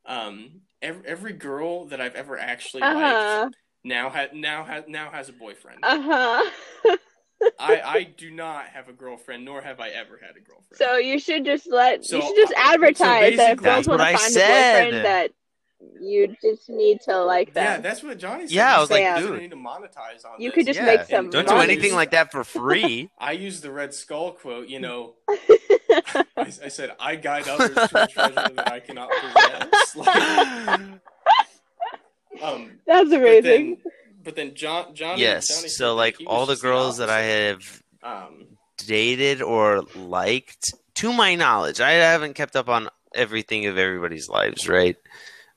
um 0.05 0.61
every, 0.81 1.07
every 1.07 1.33
girl 1.33 1.85
that 1.85 1.99
I've 2.01 2.15
ever 2.15 2.37
actually 2.37 2.83
Uh 2.83 2.93
liked 2.93 3.21
huh. 3.21 3.49
now 3.83 4.09
ha- 4.09 4.27
now 4.33 4.63
has 4.63 4.83
now 4.87 5.09
has 5.11 5.29
a 5.29 5.33
boyfriend. 5.33 5.79
Uh 5.83 6.01
huh. 6.01 6.51
I 7.59 7.81
I 7.81 8.03
do 8.03 8.31
not 8.31 8.65
have 8.67 8.89
a 8.89 8.93
girlfriend 8.93 9.45
nor 9.45 9.61
have 9.61 9.79
I 9.79 9.89
ever 9.89 10.19
had 10.21 10.35
a 10.35 10.39
girlfriend. 10.41 10.77
So 10.77 10.97
you 10.97 11.19
should 11.19 11.45
just 11.45 11.67
let 11.71 12.03
So, 12.05 12.17
you 12.17 12.21
should 12.21 12.35
just 12.35 12.53
uh, 12.53 12.55
so 12.55 12.73
advertise 12.73 13.37
that 13.37 13.51
if 13.53 13.63
girls 13.63 13.87
want 13.87 14.01
to 14.01 14.17
find 14.17 14.33
said. 14.33 14.83
a 14.83 14.91
boyfriend 14.91 15.05
that 15.05 15.31
You 16.01 16.35
just 16.41 16.69
need 16.69 17.01
to 17.01 17.23
like 17.23 17.53
them. 17.53 17.63
Yeah, 17.63 17.77
that's 17.79 18.03
what 18.03 18.17
Johnny 18.17 18.47
said. 18.47 18.55
Yeah, 18.55 18.75
I 18.75 18.79
was 18.79 18.89
said 18.89 19.15
like, 19.15 19.23
you 19.23 19.29
dude. 19.29 19.41
need 19.41 19.51
to 19.51 19.57
monetize 19.57 20.25
on 20.25 20.39
You 20.39 20.49
this. 20.49 20.55
could 20.55 20.65
just 20.67 20.79
Yeah, 20.79 20.85
make 20.97 21.03
some 21.03 21.29
Don't 21.29 21.47
do 21.47 21.55
anything 21.55 21.93
like 21.93 22.11
that 22.11 22.31
for 22.31 22.43
free. 22.43 23.09
I 23.19 23.33
use 23.33 23.61
the 23.61 23.71
Red 23.71 23.93
Skull 23.93 24.31
quote. 24.33 24.67
You 24.67 24.79
know, 24.79 25.13
I, 26.37 26.41
I 26.63 26.67
said 26.67 26.91
I 26.99 27.15
guide 27.15 27.47
others 27.47 27.75
to 27.89 28.03
a 28.03 28.07
treasure 28.07 28.49
that 28.55 28.71
I 28.71 28.79
cannot 28.79 29.09
possess. 29.09 29.95
Like, 32.37 32.43
um, 32.43 32.71
That's 32.85 33.09
but 33.09 33.17
amazing. 33.19 33.43
then, 33.83 33.91
but 34.23 34.35
then 34.35 34.55
John, 34.55 34.93
John, 34.93 35.17
yes. 35.19 35.47
Johnny 35.47 35.69
So 35.69 35.95
like 35.95 36.17
all 36.27 36.45
the 36.45 36.53
just 36.53 36.63
girls 36.63 36.97
that 36.97 37.09
I 37.09 37.21
have 37.21 37.81
um, 38.03 38.45
dated 38.77 39.41
or 39.41 39.83
liked, 39.95 40.73
to 40.95 41.13
my 41.13 41.35
knowledge, 41.35 41.79
I 41.79 41.91
haven't 41.91 42.33
kept 42.33 42.55
up 42.55 42.67
on 42.69 42.89
everything 43.13 43.65
of 43.67 43.77
everybody's 43.77 44.27
lives, 44.27 44.67
right? 44.67 44.97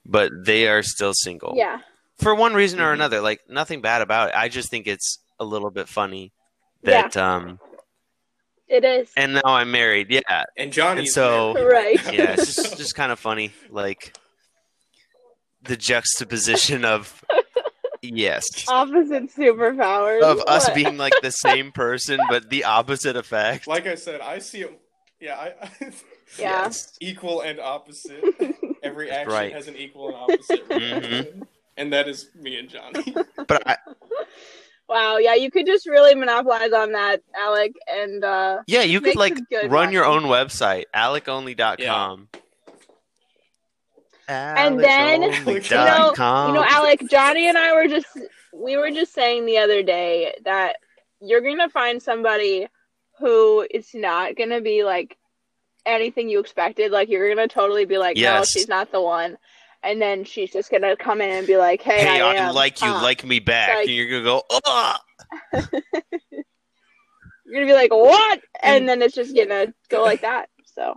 But 0.07 0.31
they 0.45 0.69
are 0.69 0.83
still 0.83 1.13
single. 1.15 1.55
Yeah. 1.57 1.81
For 2.19 2.35
one 2.35 2.55
reason 2.55 2.81
or 2.81 2.91
Mhm. 2.91 2.95
another. 2.95 3.21
Like 3.21 3.41
nothing 3.49 3.81
bad 3.81 4.03
about 4.03 4.29
it. 4.31 4.35
I 4.37 4.49
just 4.49 4.71
think 4.71 4.87
it's 4.87 5.19
a 5.41 5.45
little 5.45 5.71
bit 5.71 5.89
funny 5.89 6.33
that 6.85 7.17
um 7.17 7.59
It 8.69 8.85
is. 8.85 9.11
and 9.17 9.35
now 9.35 9.41
I'm 9.47 9.71
married. 9.71 10.09
Yeah. 10.11 10.45
and 10.57 10.73
Johnny. 10.73 11.01
And 11.01 11.09
so- 11.09 11.55
Right. 11.67 12.01
Yeah, 12.13 12.33
it's 12.39 12.55
just 12.55 12.77
just 12.83 12.95
kind 12.95 13.11
of 13.13 13.19
funny 13.19 13.53
like 13.71 14.17
the 15.63 15.77
juxtaposition 15.77 16.85
of 16.85 17.25
yes. 18.03 18.45
Opposite 18.69 19.35
superpowers. 19.35 20.23
Of 20.23 20.41
us 20.47 20.67
What? 20.69 20.75
being 20.75 20.97
like 20.99 21.15
the 21.23 21.31
same 21.33 21.73
person 21.73 22.21
but 22.29 22.49
the 22.51 22.65
opposite 22.65 23.17
effect. 23.17 23.67
like 23.67 23.87
I 23.87 23.95
said, 23.97 24.21
I 24.21 24.39
see 24.39 24.61
it. 24.63 24.81
Yeah, 25.21 25.37
I, 25.37 25.71
Yeah. 26.39 26.65
Yes. 26.65 26.97
equal 27.01 27.41
and 27.41 27.59
opposite. 27.59 28.23
Every 28.83 29.11
action 29.11 29.33
Right. 29.33 29.53
has 29.53 29.67
an 29.67 29.77
equal 29.77 30.09
and 30.09 30.17
opposite 30.17 30.69
Mhm. 30.69 30.79
reaction, 31.11 31.47
and 31.79 31.93
that 31.95 32.07
is 32.07 32.29
me 32.37 32.59
and 32.59 32.69
Johnny. 32.69 33.15
But 33.47 33.67
I, 33.67 33.77
Wow. 34.89 35.19
Yeah, 35.19 35.35
you 35.35 35.51
could 35.51 35.67
just 35.67 35.87
really 35.87 36.15
monopolize 36.15 36.73
on 36.73 36.93
that, 36.93 37.21
Alec, 37.37 37.73
and 37.87 38.25
uh, 38.25 38.59
yeah, 38.67 38.83
you 38.83 39.01
could 39.01 39.17
like 39.17 39.37
some 39.37 39.47
good 39.51 39.71
run 39.71 39.93
your 39.93 40.05
own 40.05 40.25
website, 40.25 40.85
aleconly.com. 40.95 42.29
And 44.31 44.79
then, 44.81 45.23
you 45.23 45.29
know- 45.31 45.35
Aleconly.com. 45.35 46.49
you 46.49 46.55
know, 46.55 46.65
Alec, 46.67 47.03
Johnny 47.11 47.49
and 47.49 47.57
I 47.57 47.73
were 47.75 47.87
just 47.89 48.07
we 48.53 48.77
were 48.77 48.91
just 48.91 49.15
saying 49.15 49.47
the 49.47 49.59
other 49.59 49.83
day 49.83 50.35
that 50.45 50.77
you're 51.21 51.41
gonna 51.41 51.69
find 51.69 52.03
somebody 52.03 52.67
who 53.19 53.67
is 53.71 53.91
not 53.95 54.37
gonna 54.37 54.61
be 54.61 54.85
like 54.85 55.17
anything 55.87 56.29
you 56.29 56.41
expected. 56.41 56.91
Like 56.93 57.09
you're 57.09 57.29
gonna 57.35 57.49
totally 57.49 57.85
be 57.87 57.99
like, 57.99 58.17
no, 58.17 58.45
she's 58.45 58.69
not 58.69 58.93
the 58.93 59.01
one. 59.01 59.39
And 59.83 60.03
then 60.03 60.25
she's 60.25 60.51
just 60.53 60.71
gonna 60.71 60.97
come 60.97 61.21
in 61.21 61.31
and 61.31 61.47
be 61.47 61.57
like, 61.57 61.83
hey, 61.83 62.01
hey, 62.01 62.21
I, 62.21 62.31
I, 62.33 62.35
am. 62.35 62.55
like 62.55 62.81
you, 62.81 62.89
Huh. 62.89 63.03
like 63.03 63.25
me 63.25 63.39
back, 63.39 63.69
Like- 63.77 63.87
and 63.87 63.97
you're 63.97 64.11
gonna 64.11 64.25
go, 64.25 64.43
oh, 64.51 64.95
You're 67.51 67.55
gonna 67.63 67.67
be 67.67 67.73
like, 67.75 67.93
what? 67.93 68.41
And, 68.63 68.79
And- 68.79 68.89
then 68.89 69.03
it's 69.03 69.15
just 69.15 69.35
gonna 69.35 69.73
go 69.89 70.03
like 70.03 70.21
that. 70.23 70.49
So 70.65 70.95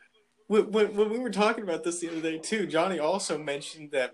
when, 0.48 0.70
when, 0.72 0.96
when 0.96 1.10
we 1.10 1.18
were 1.18 1.30
talking 1.30 1.62
about 1.62 1.84
this 1.84 2.00
the 2.00 2.08
other 2.10 2.20
day 2.20 2.38
too, 2.38 2.66
Johnny 2.66 2.98
also 2.98 3.38
mentioned 3.38 3.90
that 3.92 4.12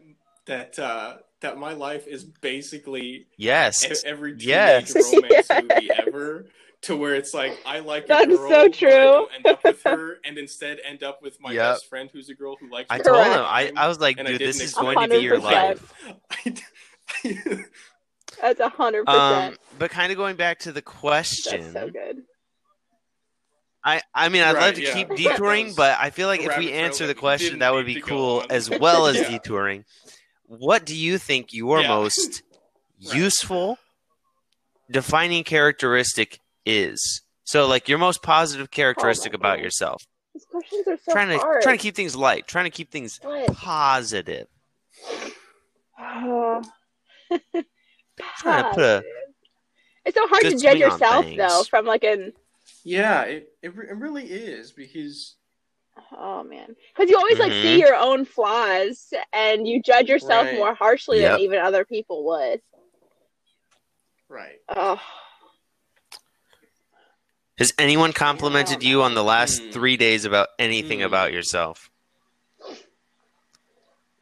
that 0.49 0.79
uh, 0.79 1.17
that 1.41 1.57
my 1.59 1.73
life 1.73 2.07
is 2.07 2.25
basically 2.25 3.27
yes, 3.37 3.85
e- 3.85 3.95
every 4.09 4.33
teenage 4.33 4.47
Yes. 4.47 4.95
romance 5.15 5.49
movie 5.63 5.91
ever. 5.93 6.47
To 6.83 6.97
where 6.97 7.17
it's 7.17 7.35
like 7.35 7.59
I 7.67 7.81
like 7.81 8.05
a 8.05 8.07
That's 8.07 8.29
girl, 8.29 8.49
so 8.51 8.69
true. 8.69 8.91
don't 8.91 9.35
end 9.35 9.47
up 9.49 9.65
with 9.65 9.83
her, 9.83 10.19
and 10.25 10.39
instead 10.39 10.79
end 10.85 11.03
up 11.03 11.21
with 11.21 11.41
my 11.41 11.53
Yep. 11.53 11.75
best 11.75 11.87
friend, 11.89 12.09
who's 12.13 12.29
a 12.29 12.35
girl 12.35 12.55
who 12.61 12.71
likes. 12.71 12.87
I 12.89 12.99
me. 12.99 13.03
told 13.05 13.17
him, 13.27 13.33
I, 13.45 13.73
I 13.77 13.89
was 13.89 13.99
like, 13.99 14.17
dude, 14.17 14.39
this 14.39 14.59
didn't 14.59 14.69
is 14.69 14.75
going 14.75 15.01
to 15.01 15.09
be 15.09 15.19
your 15.19 15.41
life. 15.41 15.93
That's 18.41 18.61
a 18.61 18.69
hundred 18.69 19.09
Um, 19.09 19.17
percent. 19.17 19.59
but 19.79 19.91
kind 19.91 20.13
of 20.13 20.19
going 20.19 20.37
back 20.37 20.61
to 20.61 20.71
the 20.73 20.83
question, 20.83 21.61
That's 21.61 21.73
so 21.73 21.91
good. 21.91 22.19
I, 23.85 24.03
I 24.15 24.29
mean, 24.29 24.43
I'd 24.43 24.53
Right, 24.55 24.67
love 24.67 24.75
to 24.75 24.83
yeah. 24.83 24.93
keep 24.93 25.17
detouring, 25.17 25.73
but 25.75 25.99
I 25.99 26.11
feel 26.11 26.29
like 26.29 26.43
if 26.43 26.57
we 26.59 26.73
answer 26.73 27.07
the 27.07 27.15
question, 27.15 27.59
that 27.61 27.73
would 27.73 27.87
be 27.87 28.01
cool 28.01 28.41
on. 28.41 28.51
as 28.51 28.71
well 28.71 29.07
as 29.07 29.17
Yeah. 29.17 29.31
detouring. 29.31 29.85
What 30.49 30.85
do 30.85 30.97
you 30.97 31.19
think 31.19 31.53
your 31.53 31.83
Yeah. 31.83 31.89
most 31.89 32.43
Right. 33.07 33.15
useful 33.17 33.79
defining 34.91 35.45
characteristic 35.45 36.41
is? 36.67 37.23
So, 37.45 37.67
like 37.67 37.89
your 37.89 37.99
most 37.99 38.23
positive 38.23 38.71
characteristic 38.71 39.33
oh 39.35 39.37
about 39.37 39.57
goodness. 39.59 39.65
yourself. 39.81 40.03
These 40.35 40.45
questions 40.51 40.87
are 40.89 40.99
so 40.99 41.13
trying 41.13 41.29
to 41.29 41.39
hard. 41.39 41.63
trying 41.63 41.79
to 41.79 41.83
keep 41.83 41.95
things 41.95 42.17
light, 42.17 42.47
trying 42.47 42.65
to 42.65 42.71
keep 42.71 42.91
things 42.91 43.21
What? 43.23 43.53
positive. 43.55 44.49
Oh. 46.01 46.63
Trying 48.39 48.65
to 48.65 48.71
put 48.75 48.85
a 48.85 49.03
It's 50.05 50.17
so 50.17 50.27
hard 50.27 50.43
to 50.43 50.59
judge 50.59 50.79
yourself 50.79 51.27
though 51.37 51.63
from 51.65 51.85
like 51.87 52.03
an 52.05 52.33
yeah, 52.85 53.23
it, 53.23 53.53
it 53.63 53.69
it 53.69 53.97
really 53.97 54.25
is 54.25 54.73
because 54.73 55.37
oh 56.17 56.43
man 56.43 56.75
because 56.95 57.11
you 57.11 57.17
always 57.17 57.39
like 57.39 57.53
see 57.53 57.77
Mhm. 57.77 57.81
your 57.81 57.95
own 57.95 58.25
flaws 58.25 59.13
and 59.33 59.67
you 59.67 59.83
judge 59.83 60.09
yourself 60.09 60.45
Right. 60.47 60.55
more 60.55 60.75
harshly 60.75 61.21
Yep. 61.21 61.33
than 61.33 61.41
even 61.41 61.59
other 61.61 61.85
people 61.85 62.25
would. 62.27 62.61
right. 64.29 64.61
Oh, 64.69 65.01
Has 67.59 67.73
anyone 67.79 68.13
complimented 68.13 68.83
you 68.85 69.03
on 69.03 69.15
the 69.15 69.25
last 69.25 69.61
Hmm. 69.63 69.71
three 69.73 69.97
days 69.97 70.25
about 70.25 70.49
anything 70.59 71.01
Hmm. 71.01 71.07
about 71.07 71.33
yourself? 71.33 71.91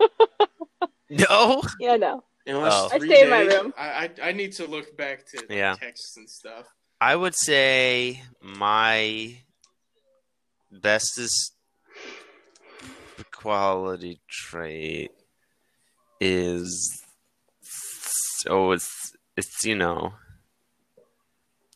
no. 1.10 1.62
yeah, 1.78 1.96
no. 1.96 2.24
In 2.46 2.54
Oh. 2.56 2.88
I 2.92 2.98
three 2.98 3.08
stay 3.08 3.22
in 3.22 3.30
my 3.30 3.40
room. 3.42 3.74
I, 3.76 3.88
I 4.22 4.28
I 4.28 4.32
need 4.32 4.52
to 4.52 4.66
look 4.66 4.96
back 4.96 5.26
to 5.32 5.46
Yeah. 5.50 5.74
texts 5.74 6.16
and 6.16 6.30
stuff. 6.30 6.66
I 7.00 7.14
would 7.16 7.34
say 7.36 8.22
my 8.40 9.36
bestest 10.70 11.55
quality 13.24 14.20
trait 14.28 15.10
is 16.20 17.02
oh 18.48 18.70
it's 18.72 19.12
it's 19.36 19.64
you 19.64 19.74
know 19.74 20.12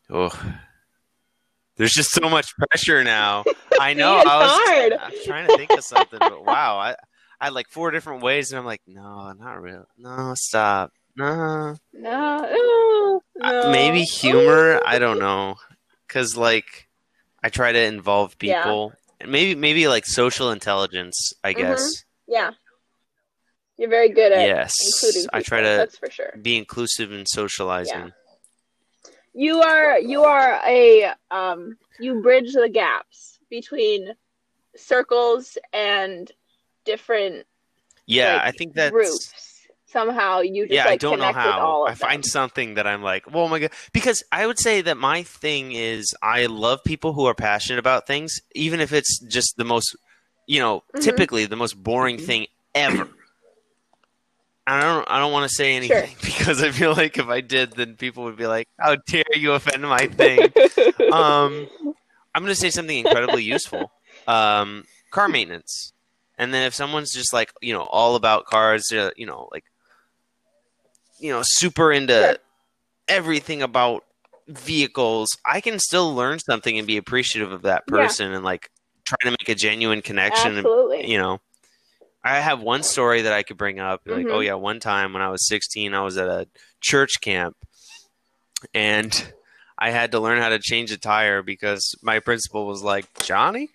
oh 0.08 0.54
there's 1.76 1.92
just 1.92 2.10
so 2.10 2.28
much 2.28 2.54
pressure 2.56 3.02
now. 3.04 3.42
I 3.80 3.94
know 3.94 4.12
I 4.16 4.36
was 4.36 4.50
hard. 4.52 4.92
I 4.92 5.08
was 5.08 5.24
trying 5.24 5.48
to 5.48 5.56
think 5.56 5.70
of 5.72 5.82
something, 5.82 6.18
but 6.18 6.44
wow, 6.44 6.76
I 6.76 6.94
I 7.40 7.46
had 7.46 7.54
like 7.54 7.68
four 7.70 7.90
different 7.90 8.22
ways, 8.22 8.52
and 8.52 8.58
I'm 8.58 8.66
like, 8.66 8.82
no, 8.86 9.32
not 9.32 9.62
real. 9.62 9.86
No, 9.96 10.34
stop. 10.36 10.92
No, 11.16 11.76
No, 11.94 12.36
no, 12.42 13.22
Uh, 13.42 13.70
maybe 13.72 14.02
humor. 14.02 14.78
I 14.84 14.98
don't 14.98 15.18
know, 15.18 15.54
because 16.06 16.36
like 16.36 16.86
I 17.42 17.48
try 17.48 17.72
to 17.72 17.82
involve 17.82 18.36
people, 18.36 18.92
maybe 19.26 19.54
maybe 19.54 19.88
like 19.88 20.06
social 20.06 20.50
intelligence. 20.50 21.32
I 21.44 21.52
Mhm. 21.52 21.56
guess 21.58 22.04
Yeah, 22.26 22.52
you're 23.76 23.90
very 23.90 24.08
good 24.10 24.32
at 24.32 24.46
yes. 24.46 24.74
including. 24.84 25.22
People, 25.24 25.38
I 25.38 25.42
try 25.42 25.60
to 25.60 25.66
That's 25.76 25.98
for 25.98 26.10
sure. 26.10 26.32
be 26.40 26.56
inclusive 26.56 27.12
in 27.12 27.26
socializing. 27.26 28.12
You 29.32 29.62
are 29.62 29.98
you 29.98 30.24
are 30.24 30.60
a 30.66 31.12
um 31.30 31.78
you 31.98 32.20
bridge 32.20 32.52
the 32.52 32.68
gaps 32.68 33.38
between 33.48 34.14
circles 34.76 35.56
and 35.72 36.30
different 36.84 37.46
Yeah, 38.06 38.34
Like, 38.34 38.42
I 38.42 38.50
think 38.52 38.74
that's 38.74 38.90
groups. 38.90 39.32
Somehow 39.92 40.40
you 40.40 40.62
just 40.62 40.72
yeah. 40.72 40.84
like 40.84 40.92
I 40.94 40.96
don't 40.96 41.18
know 41.18 41.32
how. 41.32 41.84
I 41.84 41.94
find 41.94 42.22
them. 42.22 42.28
something 42.28 42.74
that 42.74 42.86
I'm 42.86 43.02
like, 43.02 43.24
oh 43.32 43.48
my 43.48 43.58
god, 43.58 43.72
because 43.92 44.22
I 44.30 44.46
would 44.46 44.58
say 44.58 44.82
that 44.82 44.96
my 44.96 45.22
thing 45.24 45.72
is 45.72 46.14
I 46.22 46.46
love 46.46 46.84
people 46.84 47.12
who 47.12 47.26
are 47.26 47.34
passionate 47.34 47.78
about 47.78 48.06
things, 48.06 48.40
even 48.54 48.80
if 48.80 48.92
it's 48.92 49.18
just 49.20 49.56
the 49.56 49.64
most, 49.64 49.96
you 50.46 50.60
know, 50.60 50.82
Mhm. 50.94 51.00
typically 51.02 51.46
the 51.46 51.56
most 51.56 51.74
boring 51.82 52.18
Mhm. 52.18 52.26
thing 52.26 52.46
ever. 52.74 53.08
I 54.66 54.82
don't. 54.82 55.10
I 55.10 55.18
don't 55.18 55.32
want 55.32 55.48
to 55.50 55.54
say 55.54 55.76
Sure. 55.76 55.96
anything 55.96 56.16
because 56.22 56.62
I 56.62 56.70
feel 56.70 56.92
like 56.92 57.18
if 57.18 57.26
I 57.28 57.40
did, 57.40 57.72
then 57.72 57.96
people 57.96 58.24
would 58.24 58.36
be 58.36 58.46
like, 58.46 58.68
"How 58.78 58.96
dare 59.08 59.24
you 59.34 59.52
offend 59.52 59.82
my 59.82 60.06
thing?" 60.06 60.52
um, 61.12 61.68
I'm 62.34 62.42
going 62.42 62.54
to 62.54 62.60
say 62.60 62.70
something 62.70 62.96
incredibly 62.96 63.42
useful. 63.42 63.90
Um, 64.28 64.84
car 65.10 65.28
maintenance. 65.28 65.92
And 66.38 66.54
then 66.54 66.62
if 66.66 66.74
someone's 66.74 67.12
just 67.12 67.32
like, 67.34 67.52
you 67.60 67.74
know, 67.74 67.82
all 67.82 68.14
about 68.14 68.46
cars, 68.46 68.90
uh, 68.92 69.10
you 69.16 69.26
know, 69.26 69.48
like, 69.52 69.64
you 71.20 71.30
know, 71.32 71.42
super 71.44 71.92
into 71.92 72.12
Sure. 72.20 72.36
everything 73.08 73.62
about 73.62 74.04
vehicles, 74.48 75.28
I 75.46 75.60
can 75.60 75.78
still 75.78 76.14
learn 76.14 76.38
something 76.40 76.76
and 76.78 76.86
be 76.86 76.96
appreciative 76.96 77.52
of 77.52 77.62
that 77.62 77.84
Yeah. 77.86 78.06
person 78.06 78.32
and 78.32 78.44
like 78.44 78.68
try 79.04 79.18
to 79.22 79.30
make 79.30 79.48
a 79.48 79.54
genuine 79.54 80.02
connection. 80.02 80.56
And, 80.56 80.66
Absolutely. 80.66 81.10
you 81.10 81.18
know, 81.18 81.40
I 82.24 82.40
have 82.40 82.60
one 82.60 82.82
story 82.82 83.22
that 83.22 83.32
I 83.32 83.42
could 83.42 83.56
bring 83.56 83.78
up. 83.78 84.02
Like, 84.06 84.26
Mhm. 84.26 84.32
oh 84.32 84.40
yeah, 84.40 84.54
one 84.54 84.80
time 84.80 85.12
when 85.12 85.22
I 85.22 85.30
was 85.30 85.46
16, 85.46 85.94
I 85.94 86.02
was 86.02 86.16
at 86.16 86.28
a 86.28 86.48
church 86.80 87.20
camp, 87.20 87.56
and 88.74 89.32
I 89.78 89.90
had 89.90 90.12
to 90.12 90.20
learn 90.20 90.38
how 90.40 90.50
to 90.50 90.58
change 90.58 90.90
a 90.90 90.98
tire 90.98 91.42
because 91.42 91.94
my 92.02 92.20
principal 92.20 92.66
was 92.66 92.82
like, 92.82 93.06
Johnny, 93.22 93.70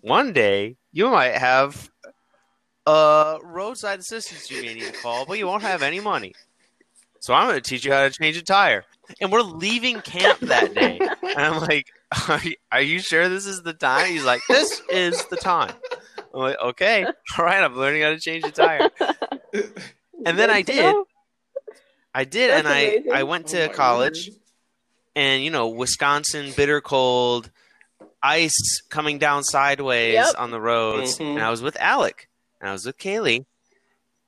one 0.00 0.32
day 0.32 0.76
you 0.92 1.08
might 1.08 1.34
have 1.34 1.88
a 2.86 3.38
roadside 3.42 4.00
assistance 4.00 4.50
you 4.50 4.60
may 4.62 4.74
need 4.74 4.86
to 4.86 4.92
call, 4.92 5.24
but 5.26 5.38
you 5.38 5.46
won't 5.46 5.62
have 5.62 5.82
any 5.82 6.00
money. 6.00 6.34
So 7.24 7.32
I'm 7.32 7.48
going 7.48 7.58
to 7.58 7.66
teach 7.66 7.86
you 7.86 7.92
how 7.92 8.02
to 8.02 8.10
change 8.10 8.36
a 8.36 8.42
tire. 8.42 8.84
And 9.18 9.32
we're 9.32 9.40
leaving 9.40 10.02
camp 10.02 10.40
that 10.40 10.74
day. 10.74 10.98
And 11.22 11.38
I'm 11.38 11.58
like, 11.70 11.86
are 12.28 12.38
you, 12.42 12.54
are 12.70 12.82
you 12.82 12.98
sure 12.98 13.30
this 13.30 13.46
is 13.46 13.62
the 13.62 13.72
time? 13.72 14.08
He's 14.12 14.26
like, 14.26 14.42
this 14.46 14.82
is 14.90 15.24
the 15.30 15.38
time. 15.38 15.72
I'm 16.34 16.40
like, 16.40 16.58
okay, 16.62 17.06
all 17.38 17.44
right, 17.46 17.62
I'm 17.64 17.74
learning 17.76 18.02
how 18.02 18.10
to 18.10 18.20
change 18.20 18.44
a 18.44 18.50
tire. 18.50 18.90
And 20.26 20.38
then 20.38 20.50
I 20.50 20.60
did. 20.62 20.94
I 22.14 22.24
did, 22.24 22.50
That's 22.50 22.58
and 22.60 22.68
I, 22.68 22.78
amazing. 22.80 23.12
I 23.12 23.22
went 23.24 23.46
to 23.48 23.70
Oh 23.70 23.74
college, 23.74 24.28
word. 24.30 24.38
and 25.16 25.42
you 25.42 25.50
know, 25.50 25.68
Wisconsin, 25.68 26.52
bitter 26.56 26.80
cold, 26.80 27.50
ice 28.22 28.82
coming 28.90 29.18
down 29.18 29.44
sideways 29.44 30.14
Yep. 30.14 30.34
on 30.38 30.50
the 30.50 30.60
roads. 30.60 31.18
Mhm. 31.18 31.34
And 31.36 31.42
I 31.42 31.50
was 31.50 31.62
with 31.62 31.76
Alec, 31.80 32.28
and 32.60 32.68
I 32.68 32.72
was 32.72 32.84
with 32.86 32.96
Kaylee, 32.98 33.44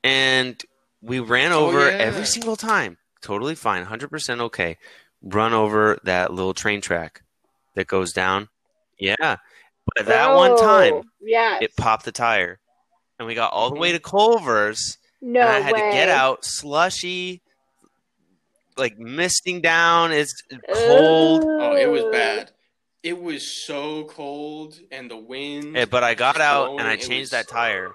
and 0.03 0.63
we 1.07 1.21
ran 1.21 1.53
Oh, 1.53 1.67
over 1.67 1.81
yeah. 1.91 1.97
every 1.99 2.27
single 2.27 2.57
time. 2.57 2.99
Totally 3.23 3.55
fine, 3.55 3.85
100% 3.87 4.41
okay. 4.41 4.77
Run 5.23 5.53
over 5.53 5.99
that 6.05 6.33
little 6.33 6.55
train 6.55 6.81
track 6.81 7.23
that 7.75 7.87
goes 7.87 8.13
down. 8.13 8.49
Yeah. 8.99 9.37
But 9.95 10.07
that 10.07 10.35
one 10.35 10.57
time, 10.59 11.03
yeah, 11.21 11.59
it 11.61 11.77
popped 11.77 12.05
the 12.05 12.13
tire. 12.13 12.59
And 13.19 13.27
we 13.27 13.35
got 13.35 13.53
all 13.53 13.71
the 13.71 13.79
way 13.79 13.93
to 13.93 13.99
Culver's 14.01 14.99
no 15.23 15.41
and 15.41 15.49
I 15.49 15.61
had 15.61 15.73
way. 15.75 15.81
to 15.81 15.91
get 15.93 16.09
out 16.09 16.45
slushy, 16.45 17.41
like 18.77 18.99
misting 18.99 19.61
down. 19.61 20.13
It's 20.13 20.35
cold, 20.75 21.45
Oh, 21.47 21.77
it 21.77 21.89
was 21.89 22.05
bad. 22.13 22.51
It 23.03 23.21
was 23.23 23.65
so 23.65 24.05
cold, 24.05 24.79
and 24.91 25.09
the 25.11 25.17
wind. 25.17 25.77
eh, 25.77 25.85
but 25.85 26.03
I 26.03 26.15
got 26.15 26.41
out 26.41 26.79
and 26.79 26.83
I 26.89 26.97
changed 26.97 27.21
was- 27.21 27.31
that 27.31 27.49
tire, 27.49 27.93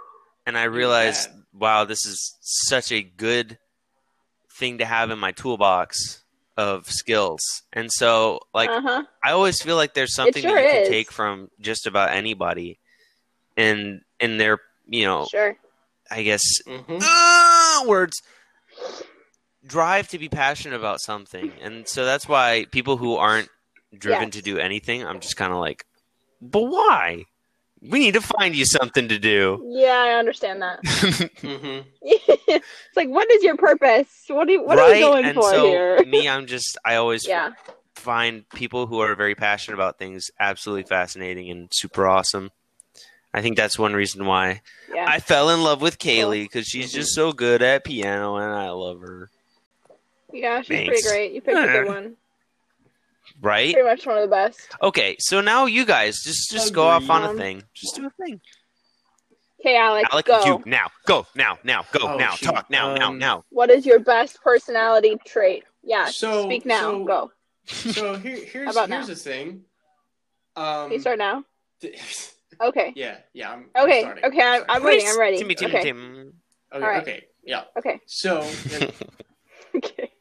and 0.52 0.58
I 0.58 0.64
realized, 0.66 1.30
bad. 1.30 1.44
wow, 1.54 1.86
this 1.86 2.06
is 2.06 2.36
such 2.42 2.92
a 2.92 3.02
good 3.02 3.58
thing 4.58 4.80
to 4.80 4.86
have 4.86 5.10
in 5.10 5.18
my 5.18 5.32
toolbox 5.32 6.24
of 6.58 6.88
skills. 6.90 7.40
And 7.72 7.90
so, 7.90 8.42
like, 8.54 8.70
uh-huh. 8.70 9.04
I 9.24 9.32
always 9.32 9.62
feel 9.62 9.78
like 9.78 9.94
there's 9.94 10.14
something 10.14 10.42
sure 10.44 10.54
that 10.54 10.62
you 10.64 10.82
can 10.84 10.92
take 10.92 11.10
from 11.10 11.50
just 11.62 11.88
about 11.88 12.12
anybody, 12.12 12.80
and 13.56 14.02
in 14.20 14.38
their, 14.38 14.60
you 14.88 15.06
know, 15.06 15.26
Sure. 15.32 15.56
I 16.10 16.24
guess 16.24 16.44
Mhm. 16.68 17.02
uh, 17.02 17.88
words 17.88 18.22
drive 19.66 20.10
to 20.10 20.20
be 20.20 20.28
passionate 20.28 20.76
about 20.76 21.00
something 21.00 21.54
and 21.62 21.88
so 21.88 22.04
that's 22.04 22.28
why 22.28 22.66
people 22.72 22.98
who 22.98 23.16
aren't 23.16 23.48
driven 23.96 24.24
Yes. 24.30 24.34
to 24.34 24.42
do 24.42 24.58
anything 24.58 25.06
i'm 25.06 25.20
just 25.20 25.38
kind 25.38 25.54
of 25.54 25.60
like 25.60 25.86
but 26.42 26.62
why 26.64 27.26
we 27.82 28.00
need 28.00 28.14
to 28.14 28.22
find 28.22 28.56
you 28.56 28.66
something 28.66 29.08
to 29.08 29.18
do 29.20 29.60
Yeah, 29.72 29.98
I 29.98 30.14
understand 30.20 30.62
that. 30.62 30.82
Mhm. 30.84 31.84
it's 32.04 32.96
like, 32.96 33.10
what 33.10 33.30
is 33.32 33.44
your 33.44 33.58
purpose? 33.58 34.08
What 34.28 34.46
do 34.48 34.54
you, 34.54 34.64
what 34.64 34.78
are 34.78 34.90
right 34.90 34.98
you 35.00 35.06
going 35.06 35.26
and 35.26 35.36
for 35.36 35.50
so 35.52 35.66
here? 35.68 36.04
me 36.06 36.28
i'm 36.30 36.46
just 36.46 36.78
i 36.86 36.96
always 36.96 37.28
yeah. 37.28 37.52
find 37.96 38.48
people 38.50 38.88
who 38.88 39.00
are 39.00 39.16
very 39.16 39.36
passionate 39.36 39.76
about 39.76 39.98
things 39.98 40.30
absolutely 40.40 40.84
fascinating 40.84 41.50
and 41.50 41.70
super 41.72 42.08
awesome 42.08 42.52
i 43.34 43.42
think 43.42 43.58
that's 43.58 43.78
one 43.80 43.94
reason 43.94 44.26
why 44.26 44.62
Yeah. 44.94 45.06
i 45.08 45.20
fell 45.20 45.50
in 45.50 45.64
love 45.64 45.82
with 45.82 45.98
kaylee 46.00 46.44
because 46.44 46.66
she's 46.68 46.92
just 46.92 47.14
so 47.16 47.32
good 47.32 47.62
at 47.62 47.84
piano 47.84 48.36
and 48.38 48.54
i 48.54 48.70
love 48.70 49.02
her 49.02 49.30
yeah, 50.34 50.62
she's 50.62 50.68
Thanks. 50.70 50.88
pretty 50.88 51.02
great. 51.10 51.32
You 51.34 51.42
picked 51.42 51.58
a 51.58 51.68
good 51.68 51.88
one. 51.98 52.16
Right 53.40 53.74
Pretty 53.74 53.88
much 53.88 54.06
one 54.06 54.18
of 54.18 54.24
the 54.24 54.28
best. 54.36 54.60
Okay, 54.82 55.16
so 55.20 55.42
now 55.42 55.66
you 55.66 55.86
guys 55.86 56.22
just 56.24 56.52
just 56.52 56.74
go 56.74 56.88
off 56.88 57.10
on 57.10 57.24
a 57.24 57.34
thing. 57.38 57.64
Just 57.74 57.96
do 57.96 58.06
a 58.08 58.10
thing. 58.10 58.42
Okay, 59.60 59.78
Alex, 59.78 60.10
Alec, 60.12 60.26
go. 60.26 60.44
you 60.46 60.64
now 60.66 60.88
go 61.06 61.26
now 61.36 61.60
now 61.64 61.86
go 61.92 62.00
Oh, 62.02 62.18
now 62.18 62.32
shoot. 62.32 62.48
talk 62.48 62.70
now 62.70 62.96
now 62.96 63.10
Um, 63.10 63.20
now. 63.20 63.46
What 63.50 63.70
is 63.70 63.86
your 63.86 64.00
best 64.00 64.42
personality 64.42 65.18
trait? 65.26 65.64
Yeah, 65.84 66.06
So- 66.06 66.46
speak 66.46 66.66
now. 66.66 66.82
so- 66.92 67.04
go. 67.06 67.32
So 67.68 68.16
here, 68.16 68.38
here's 68.44 68.72
about 68.76 68.90
here's 68.90 69.08
now? 69.08 69.14
the 69.14 69.16
thing. 69.20 69.66
Um, 70.56 70.86
Can 70.88 70.92
you 70.94 71.00
start 71.00 71.20
now? 71.20 71.44
Okay. 72.62 72.94
yeah, 72.96 73.18
yeah. 73.34 73.52
I'm, 73.54 73.70
I'm 73.76 73.84
Okay. 73.86 74.02
starting. 74.02 74.26
Okay. 74.26 74.42
I'm, 74.44 74.64
I'm 74.70 74.84
ready. 74.84 75.04
I'm 75.08 75.18
ready. 75.20 75.38
Timmy, 75.40 75.56
Timmy, 75.56 75.72
okay. 75.74 75.84
Tim. 75.84 76.34
Okay, 76.72 76.84
all 76.86 76.92
right. 76.92 77.02
okay, 77.02 77.24
yeah. 77.44 77.64
Okay. 77.76 78.00
So, 78.06 78.48
Okay. 79.76 80.12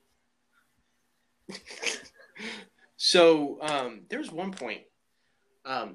So 3.03 3.57
um, 3.62 4.03
there's 4.11 4.30
one 4.30 4.53
point. 4.53 4.82
Um, 5.64 5.94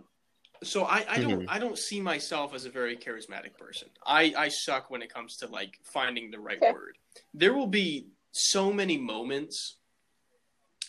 so 0.64 0.86
I, 0.86 1.06
I 1.08 1.20
don't 1.20 1.42
Mhm. 1.42 1.46
I 1.48 1.60
don't 1.60 1.78
see 1.78 2.02
myself 2.02 2.56
as 2.56 2.66
a 2.66 2.72
very 2.72 2.98
charismatic 2.98 3.56
person. 3.60 3.90
I, 4.04 4.34
I 4.36 4.48
suck 4.48 4.90
when 4.90 5.04
it 5.04 5.14
comes 5.14 5.38
to 5.38 5.48
like 5.48 5.78
finding 5.84 6.32
the 6.32 6.40
right 6.40 6.58
Okay. 6.58 6.72
word. 6.72 6.98
There 7.32 7.54
will 7.54 7.68
be 7.68 8.08
so 8.32 8.74
many 8.74 8.98
moments 8.98 9.76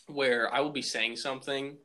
where 0.07 0.53
I 0.55 0.61
will 0.61 0.71
be 0.71 0.81
saying 0.81 1.17
something 1.17 1.77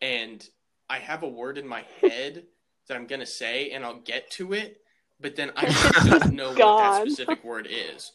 and 0.00 0.44
I 0.90 0.98
have 0.98 1.22
a 1.22 1.28
word 1.28 1.56
in 1.56 1.68
my 1.68 1.84
head 2.00 2.46
that 2.88 2.96
I'm 2.96 3.06
gonna 3.06 3.26
say 3.26 3.70
and 3.70 3.84
I'll 3.84 4.00
get 4.00 4.28
to 4.32 4.54
it, 4.54 4.80
but 5.20 5.36
then 5.36 5.52
I 5.56 5.66
don't 6.04 6.32
know 6.32 6.50
what 6.50 6.78
that 6.78 6.94
specific 6.96 7.44
word 7.44 7.68
is. 7.70 8.10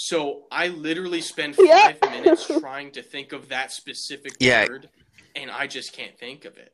So 0.00 0.44
I 0.52 0.68
literally 0.68 1.20
spend 1.20 1.56
Yeah. 1.58 1.90
five 1.90 2.04
minutes 2.04 2.46
trying 2.60 2.92
to 2.92 3.02
think 3.02 3.32
of 3.32 3.48
that 3.48 3.72
specific 3.72 4.34
Yeah. 4.38 4.64
word, 4.68 4.90
and 5.34 5.50
I 5.50 5.66
just 5.66 5.92
can't 5.92 6.16
think 6.16 6.44
of 6.44 6.56
it, 6.56 6.72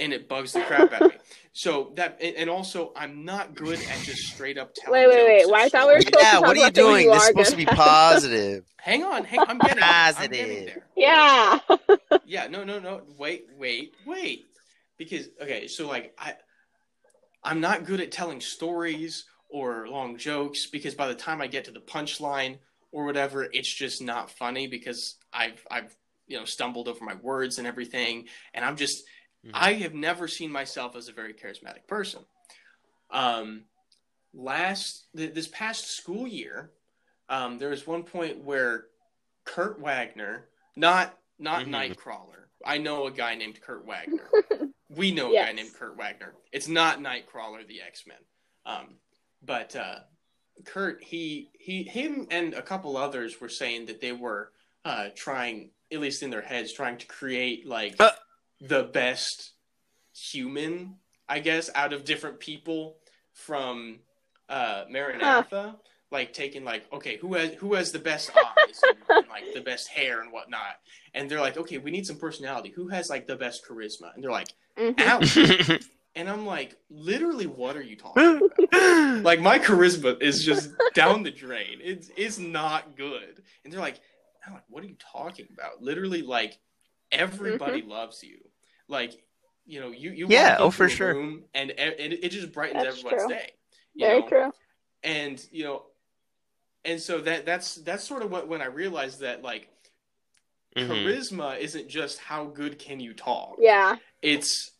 and 0.00 0.12
it 0.12 0.28
bugs 0.28 0.52
the 0.52 0.60
crap 0.60 0.92
out 0.92 1.02
of 1.02 1.08
me. 1.08 1.14
So 1.52 1.92
that, 1.94 2.18
and 2.20 2.34
and 2.34 2.50
also, 2.50 2.92
I'm 2.96 3.24
not 3.24 3.54
good 3.54 3.82
at 3.82 4.02
just 4.02 4.24
straight 4.26 4.58
up 4.58 4.72
telling. 4.74 5.02
Wait, 5.02 5.06
wait, 5.08 5.24
wait. 5.24 5.48
Why? 5.48 5.62
and 5.62 5.66
I 5.66 5.68
thought 5.68 5.86
we 5.86 5.92
were 5.94 6.00
stories. 6.00 6.06
supposed 6.08 6.30
to 6.30 6.36
Yeah, 6.36 6.38
talk 6.38 6.48
what 6.48 6.56
are 6.56 6.60
you 6.60 6.72
doing? 6.72 7.04
you 7.04 7.12
This 7.12 7.22
is 7.22 7.28
supposed 7.28 7.50
to 7.52 7.56
be 7.56 7.66
positive. 7.66 8.64
Hang 8.80 9.04
on, 9.04 9.24
hang. 9.24 9.44
I'm 9.46 9.60
getting. 9.60 9.84
there. 9.84 9.96
I'm 10.16 10.32
getting 10.32 10.64
there. 10.64 10.88
Yeah. 10.96 11.60
Yeah, 12.24 12.48
no, 12.48 12.64
no, 12.64 12.80
no. 12.80 13.02
Wait, 13.16 13.46
wait, 13.56 13.94
wait. 14.04 14.46
Because 14.98 15.28
okay, 15.40 15.68
so 15.68 15.86
like 15.88 16.14
I, 16.18 16.34
I'm 17.44 17.60
not 17.60 17.84
good 17.84 18.00
at 18.00 18.12
telling 18.12 18.40
stories 18.40 19.24
or 19.54 19.86
long 19.86 20.18
jokes 20.18 20.66
because 20.66 20.96
by 20.96 21.06
the 21.06 21.14
time 21.14 21.40
I 21.40 21.46
get 21.46 21.64
to 21.66 21.70
the 21.70 21.78
punchline 21.78 22.58
or 22.90 23.04
whatever, 23.04 23.44
it's 23.52 23.72
just 23.72 24.02
not 24.02 24.28
funny 24.32 24.66
because 24.66 25.14
I've 25.32 25.64
I've 25.70 25.94
you 26.26 26.36
know 26.36 26.44
stumbled 26.44 26.88
over 26.88 27.04
my 27.04 27.14
words 27.14 27.58
and 27.58 27.66
everything, 27.66 28.26
and 28.52 28.64
I'm 28.64 28.76
just 28.76 29.04
Mhm. 29.44 29.50
I 29.54 29.74
have 29.74 29.94
never 29.94 30.26
seen 30.26 30.50
myself 30.50 30.96
as 30.96 31.06
a 31.08 31.12
very 31.12 31.34
charismatic 31.34 31.86
person. 31.86 32.24
Um, 33.10 33.66
last 34.32 35.04
th- 35.16 35.34
this 35.34 35.46
past 35.48 35.86
school 35.90 36.26
year, 36.26 36.72
um, 37.28 37.58
there 37.58 37.68
was 37.68 37.86
one 37.86 38.02
point 38.02 38.38
where 38.38 38.86
Kurt 39.44 39.78
Wagner, 39.78 40.48
not 40.74 41.16
not 41.38 41.64
Mhm. 41.66 41.94
Nightcrawler. 41.94 42.46
I 42.64 42.78
know 42.78 43.06
a 43.06 43.10
guy 43.12 43.34
named 43.36 43.60
Kurt 43.60 43.84
Wagner. 43.84 44.28
we 44.88 45.12
know 45.12 45.30
a 45.30 45.34
guy 45.46 45.52
named 45.52 45.74
Kurt 45.74 45.96
Wagner. 45.96 46.34
It's 46.50 46.66
not 46.68 46.98
Nightcrawler, 46.98 47.64
the 47.68 47.82
X 47.82 48.04
Men. 48.06 48.24
Um, 48.66 48.98
but 49.44 49.74
uh, 49.76 50.00
Kurt, 50.64 51.02
he 51.02 51.50
he 51.58 51.82
him 51.82 52.26
and 52.30 52.54
a 52.54 52.62
couple 52.62 52.96
others 52.96 53.40
were 53.40 53.48
saying 53.48 53.86
that 53.86 54.00
they 54.00 54.12
were 54.12 54.50
uh, 54.84 55.08
trying, 55.14 55.70
at 55.92 56.00
least 56.00 56.22
in 56.22 56.30
their 56.30 56.42
heads, 56.42 56.72
trying 56.72 56.98
to 56.98 57.06
create 57.06 57.66
like 57.66 57.96
Uh. 58.00 58.10
the 58.60 58.84
best 58.84 59.52
human, 60.14 60.96
I 61.28 61.40
guess, 61.40 61.70
out 61.74 61.92
of 61.92 62.04
different 62.04 62.38
people 62.40 62.96
from 63.32 64.00
uh, 64.48 64.84
Maranatha. 64.90 65.76
Like 66.10 66.32
taking 66.32 66.62
like 66.64 66.84
okay 66.92 67.16
who 67.16 67.34
has 67.34 67.54
who 67.54 67.74
has 67.74 67.90
the 67.90 67.98
best 67.98 68.30
eyes 68.36 68.80
and, 68.84 68.96
and, 69.08 69.28
like 69.28 69.52
the 69.52 69.60
best 69.60 69.88
hair 69.88 70.20
and 70.20 70.30
whatnot 70.30 70.76
and 71.12 71.28
they're 71.28 71.40
like 71.40 71.56
okay 71.56 71.78
we 71.78 71.90
need 71.90 72.06
some 72.06 72.18
personality 72.18 72.70
who 72.70 72.86
has 72.86 73.10
like 73.10 73.26
the 73.26 73.34
best 73.34 73.66
charisma 73.68 74.14
and 74.14 74.22
they're 74.22 74.30
like. 74.30 74.46
Alex 74.98 75.36
and 76.16 76.28
I'm 76.28 76.46
like 76.46 76.76
literally 76.90 77.46
what 77.46 77.76
are 77.76 77.82
you 77.82 77.96
talking 77.96 78.48
about 78.72 79.22
like 79.24 79.40
my 79.40 79.58
charisma 79.58 80.20
is 80.22 80.44
just 80.44 80.70
down 80.94 81.22
the 81.22 81.30
drain. 81.30 81.78
It's 81.82 82.10
it's 82.16 82.38
not 82.38 82.96
good. 82.96 83.42
And 83.64 83.72
they're 83.72 83.80
like, 83.80 84.00
Alec, 84.48 84.62
what 84.68 84.84
are 84.84 84.86
you 84.86 84.96
talking 85.12 85.46
about? 85.52 85.82
Literally, 85.82 86.22
like 86.22 86.58
everybody 87.12 87.82
loves 87.82 88.22
you. 88.22 88.38
Like 88.88 89.12
you 89.66 89.80
know, 89.80 89.90
you 89.90 90.10
you 90.10 90.26
Yeah, 90.28 90.52
walk 90.52 90.60
oh, 90.60 90.70
for 90.70 90.88
sure. 90.88 91.14
room 91.14 91.44
and, 91.54 91.70
and 91.70 92.12
it 92.12 92.28
just 92.28 92.52
brightens 92.52 92.84
That's 92.84 92.98
everyone's 92.98 93.22
true. 93.22 93.34
day. 93.34 93.50
You 93.94 94.06
Very 94.06 94.20
know? 94.20 94.28
true. 94.28 94.52
And 95.02 95.46
you 95.50 95.64
know, 95.64 95.82
and 96.84 97.00
so 97.00 97.20
that 97.22 97.46
that's 97.46 97.76
that's 97.76 98.04
sort 98.04 98.22
of 98.22 98.30
what 98.30 98.46
when 98.48 98.60
I 98.60 98.66
realized 98.66 99.20
that 99.20 99.42
like 99.42 99.68
Mhm. 100.76 100.88
charisma 100.88 101.58
isn't 101.60 101.88
just 101.88 102.18
how 102.18 102.46
good 102.46 102.78
can 102.78 102.98
you 102.98 103.14
talk. 103.14 103.56
Yeah. 103.58 103.96
It's 104.22 104.72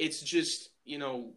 it's 0.00 0.20
just 0.20 0.70
you 0.84 0.98
know 0.98 1.34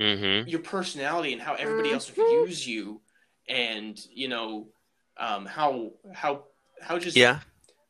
Mhm. 0.00 0.48
your 0.48 0.60
personality 0.60 1.32
and 1.32 1.42
how 1.42 1.54
everybody 1.54 1.92
else 1.92 2.10
Mhm. 2.10 2.14
views 2.14 2.66
you 2.66 3.02
and 3.48 3.98
you 4.10 4.28
know 4.28 4.72
um, 5.18 5.44
how 5.44 5.92
how 6.14 6.46
how 6.80 6.98
just 6.98 7.16
Yeah. 7.16 7.40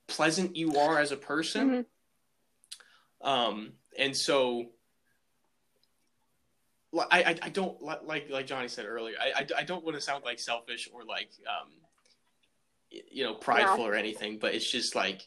pleasant 0.08 0.56
you 0.56 0.76
are 0.76 0.98
as 0.98 1.12
a 1.12 1.16
person 1.16 1.86
Mhm. 3.22 3.26
um, 3.26 3.78
and 3.96 4.16
so 4.16 4.72
I, 6.94 7.22
I, 7.22 7.38
I 7.42 7.48
don't 7.48 7.80
like 7.80 8.28
like 8.28 8.46
Johnny 8.46 8.68
said 8.68 8.84
earlier. 8.84 9.16
I, 9.18 9.32
I, 9.40 9.46
I 9.60 9.62
don't 9.62 9.82
want 9.82 9.96
to 9.96 10.00
sound 10.02 10.24
like 10.24 10.38
selfish 10.38 10.90
or 10.92 11.04
like 11.04 11.30
um, 11.48 11.70
you 12.90 13.24
know, 13.24 13.34
prideful 13.34 13.78
yeah. 13.84 13.90
or 13.90 13.94
anything, 13.94 14.38
but 14.38 14.54
it's 14.54 14.70
just 14.70 14.94
like 14.94 15.26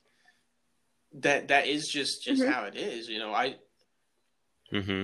that. 1.14 1.48
That 1.48 1.66
is 1.68 1.88
just 1.90 2.24
just 2.24 2.42
mm-hmm. 2.42 2.52
how 2.52 2.66
it 2.66 2.76
is. 2.76 3.10
You 3.10 3.20
know, 3.20 3.34
I. 3.34 3.56
Mm-hmm. 4.74 5.03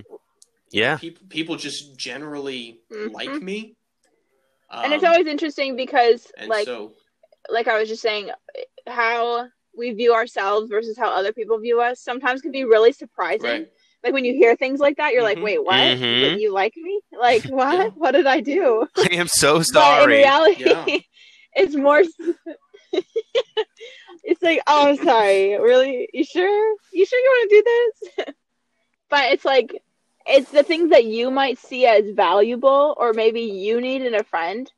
Yeah. 0.72 0.98
People 0.98 1.26
people 1.30 1.56
just 1.56 1.98
generally 1.98 2.80
mm-hmm. 2.92 3.14
like 3.14 3.42
me. 3.42 3.76
Um, 4.70 4.86
and 4.86 4.94
it's 4.94 5.04
always 5.04 5.28
interesting 5.28 5.76
because, 5.76 6.32
like, 6.48 6.66
so, 6.66 6.94
like 7.50 7.68
I 7.68 7.78
was 7.78 7.90
just 7.90 8.02
saying, 8.02 8.30
how 8.88 9.48
we 9.78 9.92
view 9.92 10.14
ourselves 10.14 10.70
versus 10.70 10.98
how 10.98 11.10
other 11.10 11.34
people 11.34 11.60
view 11.60 11.82
us 11.82 12.00
sometimes 12.02 12.42
can 12.42 12.52
be 12.52 12.64
really 12.64 12.94
surprising. 12.94 13.50
Right 13.50 13.72
like 14.04 14.14
when 14.14 14.26
you 14.26 14.34
hear 14.34 14.56
things 14.56 14.80
like 14.80 14.98
that, 14.98 15.14
you're 15.14 15.24
mm-hmm. 15.24 15.42
like, 15.42 15.44
wait, 15.44 15.64
what? 15.64 15.76
Mm-hmm. 15.76 16.40
You 16.40 16.54
like 16.54 16.76
me? 16.76 17.02
Like 17.18 17.44
what? 17.50 17.78
Yeah. 17.78 17.90
What 17.90 18.12
did 18.12 18.28
I 18.28 18.42
do? 18.42 18.88
I 18.98 19.10
am 19.12 19.28
so 19.28 19.62
sorry. 19.62 19.98
But 19.98 20.04
in 20.04 20.10
reality, 20.10 20.64
yeah. 20.66 20.98
it's 21.56 21.76
more. 21.76 22.04
it's 24.24 24.42
like, 24.42 24.62
oh, 24.68 24.90
I'm 24.90 24.98
sorry. 24.98 25.60
Really? 25.60 26.10
You 26.14 26.24
sure? 26.24 26.76
You 26.94 27.06
sure 27.06 27.20
you 27.20 27.30
want 27.30 27.50
to 27.50 27.56
do 27.56 27.64
this? 28.26 28.36
But 29.12 29.32
it's 29.32 29.46
like, 29.46 29.84
it's 30.26 30.50
the 30.50 30.64
things 30.64 30.90
that 30.90 31.06
you 31.06 31.30
might 31.30 31.60
see 31.60 31.86
as 31.86 32.10
valuable, 32.10 32.96
or 32.98 33.14
maybe 33.14 33.42
you 33.42 33.80
need 33.80 34.02
in 34.02 34.16
a 34.16 34.24
friend, 34.24 34.72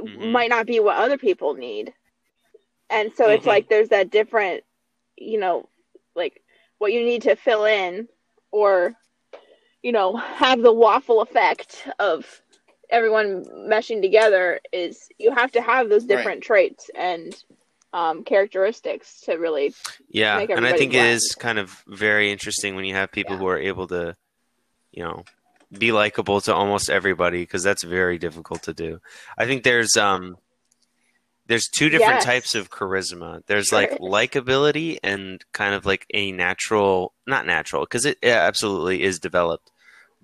mm-hmm. 0.00 0.30
might 0.30 0.50
not 0.50 0.66
be 0.66 0.78
what 0.78 0.96
other 0.96 1.18
people 1.18 1.54
need. 1.54 1.92
And 2.90 3.12
so 3.16 3.28
it's 3.28 3.40
mm-hmm. 3.40 3.48
like 3.48 3.68
there's 3.68 3.88
that 3.88 4.10
different, 4.10 4.62
you 5.16 5.40
know, 5.40 5.68
like 6.14 6.42
what 6.78 6.92
you 6.92 7.04
need 7.04 7.22
to 7.22 7.34
fill 7.34 7.64
in 7.64 8.08
or 8.50 8.94
you 9.82 9.92
know 9.92 10.16
have 10.16 10.62
the 10.62 10.72
waffle 10.72 11.20
effect 11.20 11.88
of 11.98 12.42
everyone 12.90 13.44
meshing 13.68 14.00
together 14.00 14.60
is 14.72 15.08
you 15.18 15.34
have 15.34 15.52
to 15.52 15.60
have 15.60 15.88
those 15.88 16.04
different 16.04 16.38
right. 16.38 16.42
traits 16.42 16.90
and 16.94 17.44
um, 17.92 18.24
characteristics 18.24 19.20
to 19.22 19.36
really 19.36 19.72
yeah 20.10 20.38
and 20.38 20.66
i 20.66 20.76
think 20.76 20.92
blend. 20.92 21.06
it 21.06 21.12
is 21.12 21.34
kind 21.38 21.58
of 21.58 21.82
very 21.86 22.30
interesting 22.30 22.74
when 22.74 22.84
you 22.84 22.94
have 22.94 23.10
people 23.10 23.34
yeah. 23.34 23.38
who 23.38 23.46
are 23.46 23.58
able 23.58 23.86
to 23.86 24.14
you 24.92 25.02
know 25.02 25.24
be 25.76 25.92
likable 25.92 26.40
to 26.40 26.54
almost 26.54 26.90
everybody 26.90 27.42
because 27.42 27.62
that's 27.62 27.82
very 27.82 28.18
difficult 28.18 28.62
to 28.62 28.74
do 28.74 29.00
i 29.38 29.46
think 29.46 29.62
there's 29.62 29.96
um 29.96 30.36
there's 31.48 31.66
two 31.66 31.88
different 31.88 32.16
yes. 32.16 32.24
types 32.24 32.54
of 32.54 32.70
charisma. 32.70 33.42
There's 33.46 33.72
like 33.72 33.98
likability 33.98 34.98
and 35.02 35.42
kind 35.52 35.74
of 35.74 35.86
like 35.86 36.06
a 36.12 36.30
natural, 36.30 37.14
not 37.26 37.46
natural, 37.46 37.82
because 37.84 38.04
it, 38.04 38.18
it, 38.20 38.28
absolutely 38.28 39.02
is 39.02 39.18
developed, 39.18 39.72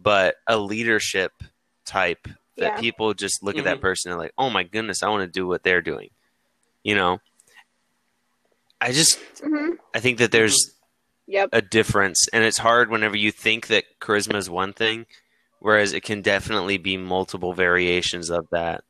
but 0.01 0.37
a 0.47 0.59
leadership 0.59 1.33
type 1.87 2.29
that 2.59 2.75
yeah. 2.75 2.81
people 2.81 3.15
just 3.15 3.43
look 3.43 3.55
mm-hmm. 3.55 3.61
at 3.61 3.65
that 3.65 3.77
mm-hmm. 3.77 3.83
person 3.83 4.13
and 4.13 4.21
like, 4.21 4.35
oh 4.37 4.51
my 4.51 4.65
goodness, 4.65 5.03
I 5.03 5.09
want 5.09 5.23
to 5.23 5.27
do 5.27 5.47
what 5.47 5.63
they're 5.63 5.81
doing. 5.81 6.11
You 6.83 6.95
know, 6.95 7.21
I 8.85 8.93
just, 8.93 9.19
mm-hmm. 9.37 9.75
I 9.95 10.01
think 10.01 10.19
that 10.19 10.31
there's 10.31 10.55
mm-hmm. 10.55 11.33
yep. 11.33 11.49
a 11.53 11.63
difference, 11.63 12.29
and 12.33 12.45
it's 12.45 12.59
hard 12.59 12.91
whenever 12.91 13.17
you 13.17 13.33
think 13.33 13.69
that 13.69 13.85
charisma 14.01 14.37
is 14.37 14.51
one 14.51 14.73
thing, 14.73 15.07
whereas 15.59 15.93
it 15.93 16.03
can 16.03 16.23
definitely 16.23 16.79
be 16.79 16.97
multiple 16.97 17.55
variations 17.55 18.31
of 18.31 18.47
that. 18.51 18.85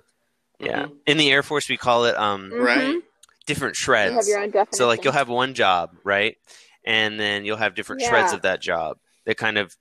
Yeah. 0.58 0.84
Mm-hmm. 0.84 0.94
In 1.06 1.16
the 1.16 1.30
Air 1.30 1.42
Force, 1.42 1.68
we 1.68 1.76
call 1.76 2.06
it 2.06 2.16
um, 2.16 2.50
mm-hmm. 2.50 2.62
right 2.62 3.02
different 3.46 3.76
shreds. 3.76 4.30
So 4.72 4.86
like 4.86 5.04
you'll 5.04 5.12
have 5.12 5.28
one 5.28 5.54
job, 5.54 5.96
right? 6.04 6.36
And 6.84 7.18
then 7.18 7.44
you'll 7.44 7.56
have 7.56 7.74
different 7.74 8.02
yeah. 8.02 8.08
shreds 8.08 8.32
of 8.32 8.42
that 8.42 8.60
job 8.60 8.98
that 9.24 9.36
kind 9.36 9.58
of 9.58 9.74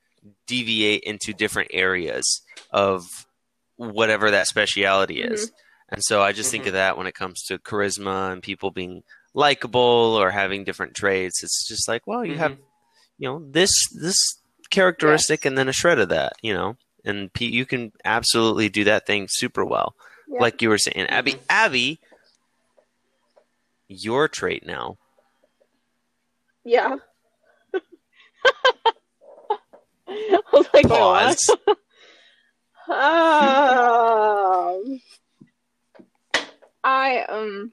deviate 0.47 1.03
into 1.03 1.33
different 1.33 1.71
areas 1.73 2.41
of 2.71 3.05
whatever 3.75 4.31
that 4.31 4.47
speciality 4.47 5.21
is. 5.21 5.45
Mm-hmm. 5.45 5.55
And 5.95 6.03
so 6.03 6.21
I 6.21 6.31
just 6.31 6.47
mm-hmm. 6.47 6.51
think 6.51 6.67
of 6.67 6.73
that 6.73 6.97
when 6.97 7.07
it 7.07 7.15
comes 7.15 7.43
to 7.43 7.57
charisma 7.57 8.31
and 8.31 8.41
people 8.41 8.71
being 8.71 9.03
likable 9.33 10.17
or 10.19 10.31
having 10.31 10.63
different 10.63 10.95
traits. 10.95 11.43
It's 11.43 11.67
just 11.67 11.87
like, 11.87 12.05
well, 12.05 12.25
you 12.25 12.37
have, 12.37 12.53
mm-hmm. 12.53 12.61
you 13.17 13.29
know, 13.29 13.45
this 13.49 13.71
this 13.93 14.17
characteristic 14.69 15.43
yes. 15.43 15.49
and 15.49 15.57
then 15.57 15.69
a 15.69 15.73
shred 15.73 15.99
of 15.99 16.09
that, 16.09 16.33
you 16.41 16.53
know, 16.53 16.77
and 17.05 17.29
you 17.39 17.65
can 17.65 17.91
absolutely 18.05 18.69
do 18.69 18.85
that 18.85 19.05
thing 19.05 19.27
super 19.29 19.65
well 19.65 19.95
like 20.39 20.61
you 20.61 20.69
were 20.69 20.77
saying, 20.77 21.07
Abby. 21.07 21.33
Mm-hmm. 21.33 21.45
Abby, 21.49 21.99
your 23.87 24.27
trait 24.27 24.65
now. 24.65 24.97
Yeah. 26.63 26.97
I 30.07 30.39
was 30.51 30.67
like, 30.73 30.87
pause. 30.87 31.49
um, 32.89 34.99
I 36.83 37.25
um. 37.29 37.71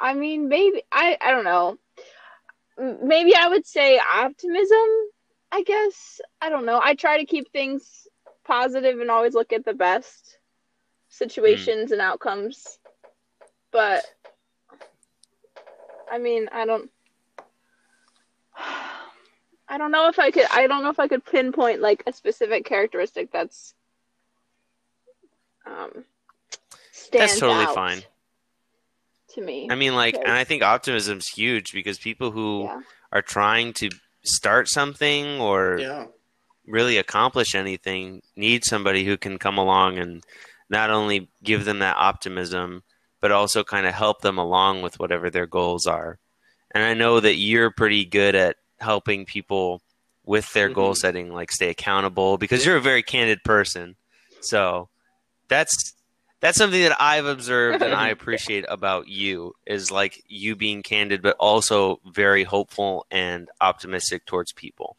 I 0.00 0.14
mean, 0.14 0.48
maybe 0.48 0.82
I 0.92 1.16
I 1.20 1.30
don't 1.30 1.44
know. 1.44 1.78
Maybe 2.78 3.34
I 3.34 3.48
would 3.48 3.66
say 3.66 3.98
optimism. 3.98 4.88
I 5.50 5.62
guess 5.62 6.20
I 6.40 6.50
don't 6.50 6.66
know. 6.66 6.80
I 6.82 6.94
try 6.94 7.18
to 7.18 7.24
keep 7.24 7.50
things 7.52 8.06
positive 8.44 9.00
and 9.00 9.10
always 9.10 9.34
look 9.34 9.52
at 9.52 9.64
the 9.64 9.74
best 9.74 10.38
situations 11.08 11.90
mm. 11.90 11.92
and 11.92 12.00
outcomes. 12.00 12.78
But 13.72 14.04
I 16.10 16.18
mean, 16.18 16.48
I 16.52 16.64
don't 16.64 16.90
I 19.68 19.76
don't 19.78 19.90
know 19.90 20.08
if 20.08 20.18
I 20.18 20.30
could 20.30 20.46
I 20.50 20.66
don't 20.66 20.82
know 20.82 20.90
if 20.90 21.00
I 21.00 21.08
could 21.08 21.24
pinpoint 21.24 21.80
like 21.80 22.02
a 22.06 22.12
specific 22.12 22.64
characteristic 22.64 23.30
that's 23.30 23.74
um 25.66 26.04
That's 27.12 27.38
totally 27.38 27.66
fine. 27.74 28.02
To 29.34 29.42
me. 29.42 29.68
I 29.70 29.74
mean 29.74 29.94
like 29.94 30.14
and 30.14 30.32
I 30.32 30.44
think 30.44 30.62
optimism's 30.62 31.28
huge 31.28 31.72
because 31.72 31.98
people 31.98 32.30
who 32.30 32.64
yeah. 32.64 32.80
are 33.12 33.22
trying 33.22 33.72
to 33.74 33.90
start 34.22 34.68
something 34.68 35.40
or 35.40 35.78
yeah 35.78 36.06
really 36.68 36.98
accomplish 36.98 37.54
anything 37.54 38.22
need 38.36 38.64
somebody 38.64 39.04
who 39.04 39.16
can 39.16 39.38
come 39.38 39.58
along 39.58 39.98
and 39.98 40.22
not 40.68 40.90
only 40.90 41.28
give 41.42 41.64
them 41.64 41.78
that 41.80 41.96
optimism 41.96 42.82
but 43.20 43.32
also 43.32 43.64
kind 43.64 43.86
of 43.86 43.94
help 43.94 44.20
them 44.20 44.38
along 44.38 44.82
with 44.82 44.98
whatever 45.00 45.30
their 45.30 45.46
goals 45.46 45.86
are 45.86 46.18
and 46.72 46.84
i 46.84 46.94
know 46.94 47.20
that 47.20 47.36
you're 47.36 47.70
pretty 47.70 48.04
good 48.04 48.34
at 48.34 48.56
helping 48.80 49.24
people 49.24 49.80
with 50.24 50.52
their 50.52 50.68
mm-hmm. 50.68 50.74
goal 50.74 50.94
setting 50.94 51.32
like 51.32 51.50
stay 51.50 51.70
accountable 51.70 52.36
because 52.36 52.64
you're 52.64 52.76
a 52.76 52.82
very 52.82 53.02
candid 53.02 53.42
person 53.44 53.96
so 54.40 54.88
that's 55.48 55.94
that's 56.40 56.58
something 56.58 56.82
that 56.82 56.96
i've 57.00 57.26
observed 57.26 57.82
and 57.82 57.94
i 57.94 58.08
appreciate 58.10 58.64
about 58.68 59.08
you 59.08 59.54
is 59.66 59.90
like 59.90 60.22
you 60.26 60.56
being 60.56 60.82
candid 60.82 61.22
but 61.22 61.36
also 61.38 62.00
very 62.06 62.44
hopeful 62.44 63.06
and 63.10 63.48
optimistic 63.60 64.24
towards 64.26 64.52
people 64.52 64.96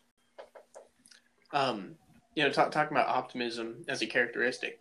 um, 1.52 1.96
you 2.36 2.44
know, 2.44 2.52
talk, 2.52 2.72
talking 2.72 2.96
about 2.96 3.10
optimism 3.10 3.84
as 3.88 4.02
a 4.02 4.08
characteristic. 4.08 4.80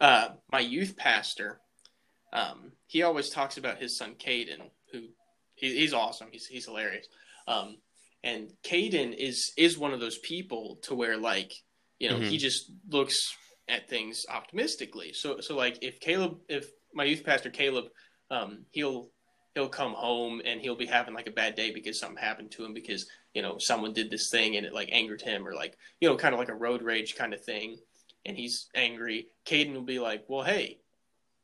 Uh, 0.00 0.30
my 0.52 0.60
youth 0.60 0.96
pastor, 0.96 1.60
um, 2.32 2.72
he 2.86 3.02
always 3.02 3.30
talks 3.30 3.56
about 3.56 3.78
his 3.78 3.96
son 3.96 4.14
Caden, 4.18 4.70
who 4.92 5.04
he, 5.54 5.76
he's 5.76 5.94
awesome. 5.94 6.28
He's 6.30 6.46
he's 6.46 6.66
hilarious. 6.66 7.06
Um, 7.46 7.78
and 8.22 8.52
Caden 8.62 9.14
is 9.16 9.52
is 9.56 9.78
one 9.78 9.92
of 9.92 10.00
those 10.00 10.18
people 10.18 10.78
to 10.82 10.94
where 10.94 11.16
like 11.16 11.52
you 11.98 12.08
know 12.08 12.16
mm-hmm. 12.16 12.28
he 12.28 12.38
just 12.38 12.70
looks 12.88 13.34
at 13.68 13.88
things 13.88 14.26
optimistically. 14.30 15.12
So 15.12 15.40
so 15.40 15.56
like 15.56 15.78
if 15.82 16.00
Caleb, 16.00 16.38
if 16.48 16.70
my 16.94 17.04
youth 17.04 17.24
pastor 17.24 17.50
Caleb, 17.50 17.86
um, 18.30 18.64
he'll 18.70 19.10
he'll 19.54 19.68
come 19.68 19.92
home 19.92 20.40
and 20.44 20.60
he'll 20.60 20.76
be 20.76 20.86
having 20.86 21.14
like 21.14 21.26
a 21.26 21.32
bad 21.32 21.54
day 21.54 21.72
because 21.72 21.98
something 21.98 22.22
happened 22.22 22.50
to 22.52 22.64
him 22.64 22.72
because 22.72 23.06
you 23.34 23.42
know 23.42 23.58
someone 23.58 23.92
did 23.92 24.10
this 24.10 24.30
thing 24.30 24.56
and 24.56 24.66
it 24.66 24.74
like 24.74 24.88
angered 24.92 25.22
him 25.22 25.46
or 25.46 25.54
like 25.54 25.76
you 26.00 26.08
know 26.08 26.16
kind 26.16 26.34
of 26.34 26.38
like 26.38 26.48
a 26.48 26.54
road 26.54 26.82
rage 26.82 27.16
kind 27.16 27.34
of 27.34 27.44
thing. 27.44 27.76
And 28.26 28.36
he's 28.36 28.68
angry. 28.74 29.28
Caden 29.46 29.74
will 29.74 29.82
be 29.82 29.98
like 29.98 30.24
well 30.28 30.44
hey 30.44 30.80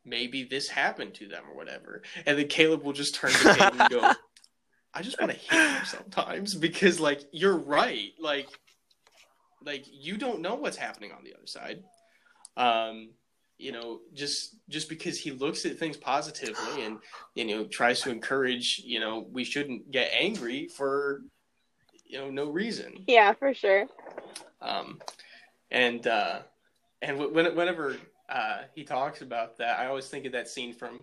maybe 0.07 0.45
this 0.45 0.69
happened 0.69 1.15
to 1.15 1.29
them 1.29 1.45
or 1.51 1.57
whatever. 1.57 2.03
And 2.27 2.39
then 2.39 2.49
caleb 2.49 2.83
will 2.83 2.93
just 2.93 3.15
turn 3.15 3.31
to 3.31 3.37
caden 3.39 3.81
and 3.81 3.91
go 3.91 4.13
i 4.97 5.03
just 5.03 5.21
want 5.21 5.33
to 5.33 5.39
hit 5.39 5.71
him 5.71 5.85
sometimes 5.85 6.55
because 6.55 7.01
like 7.01 7.23
you're 7.33 7.57
right. 7.57 8.13
Like 8.19 8.49
like 9.65 9.85
you 9.91 10.17
don't 10.17 10.41
know 10.41 10.55
what's 10.55 10.77
happening 10.77 11.13
on 11.13 11.25
the 11.25 11.35
other 11.35 11.47
side 11.47 11.83
um 12.57 13.11
you 13.59 13.73
know 13.73 14.01
just 14.13 14.57
just 14.69 14.89
because 14.89 15.19
he 15.19 15.31
looks 15.31 15.65
at 15.65 15.79
things 15.79 15.97
positively 15.97 16.85
and 16.85 16.99
you 17.35 17.45
know 17.45 17.65
tries 17.65 18.01
to 18.03 18.11
encourage 18.11 18.83
you 18.85 19.01
know 19.01 19.27
we 19.33 19.45
shouldn't 19.45 19.91
get 19.91 20.11
angry 20.13 20.69
for 20.69 21.23
you 22.07 22.19
know 22.19 22.31
no 22.31 22.51
reason. 22.51 23.05
Yeah 23.07 23.33
for 23.33 23.55
sure. 23.55 23.87
Um 24.61 25.01
and 25.71 26.07
uh 26.07 26.41
and 27.03 27.19
when, 27.19 27.55
whenever 27.55 27.97
uh 28.29 28.63
he 28.75 28.85
talks 28.85 29.21
about 29.21 29.59
that 29.59 29.79
i 29.79 29.87
always 29.87 30.09
think 30.09 30.25
of 30.25 30.33
that 30.33 30.49
scene 30.49 30.73
from 30.73 31.01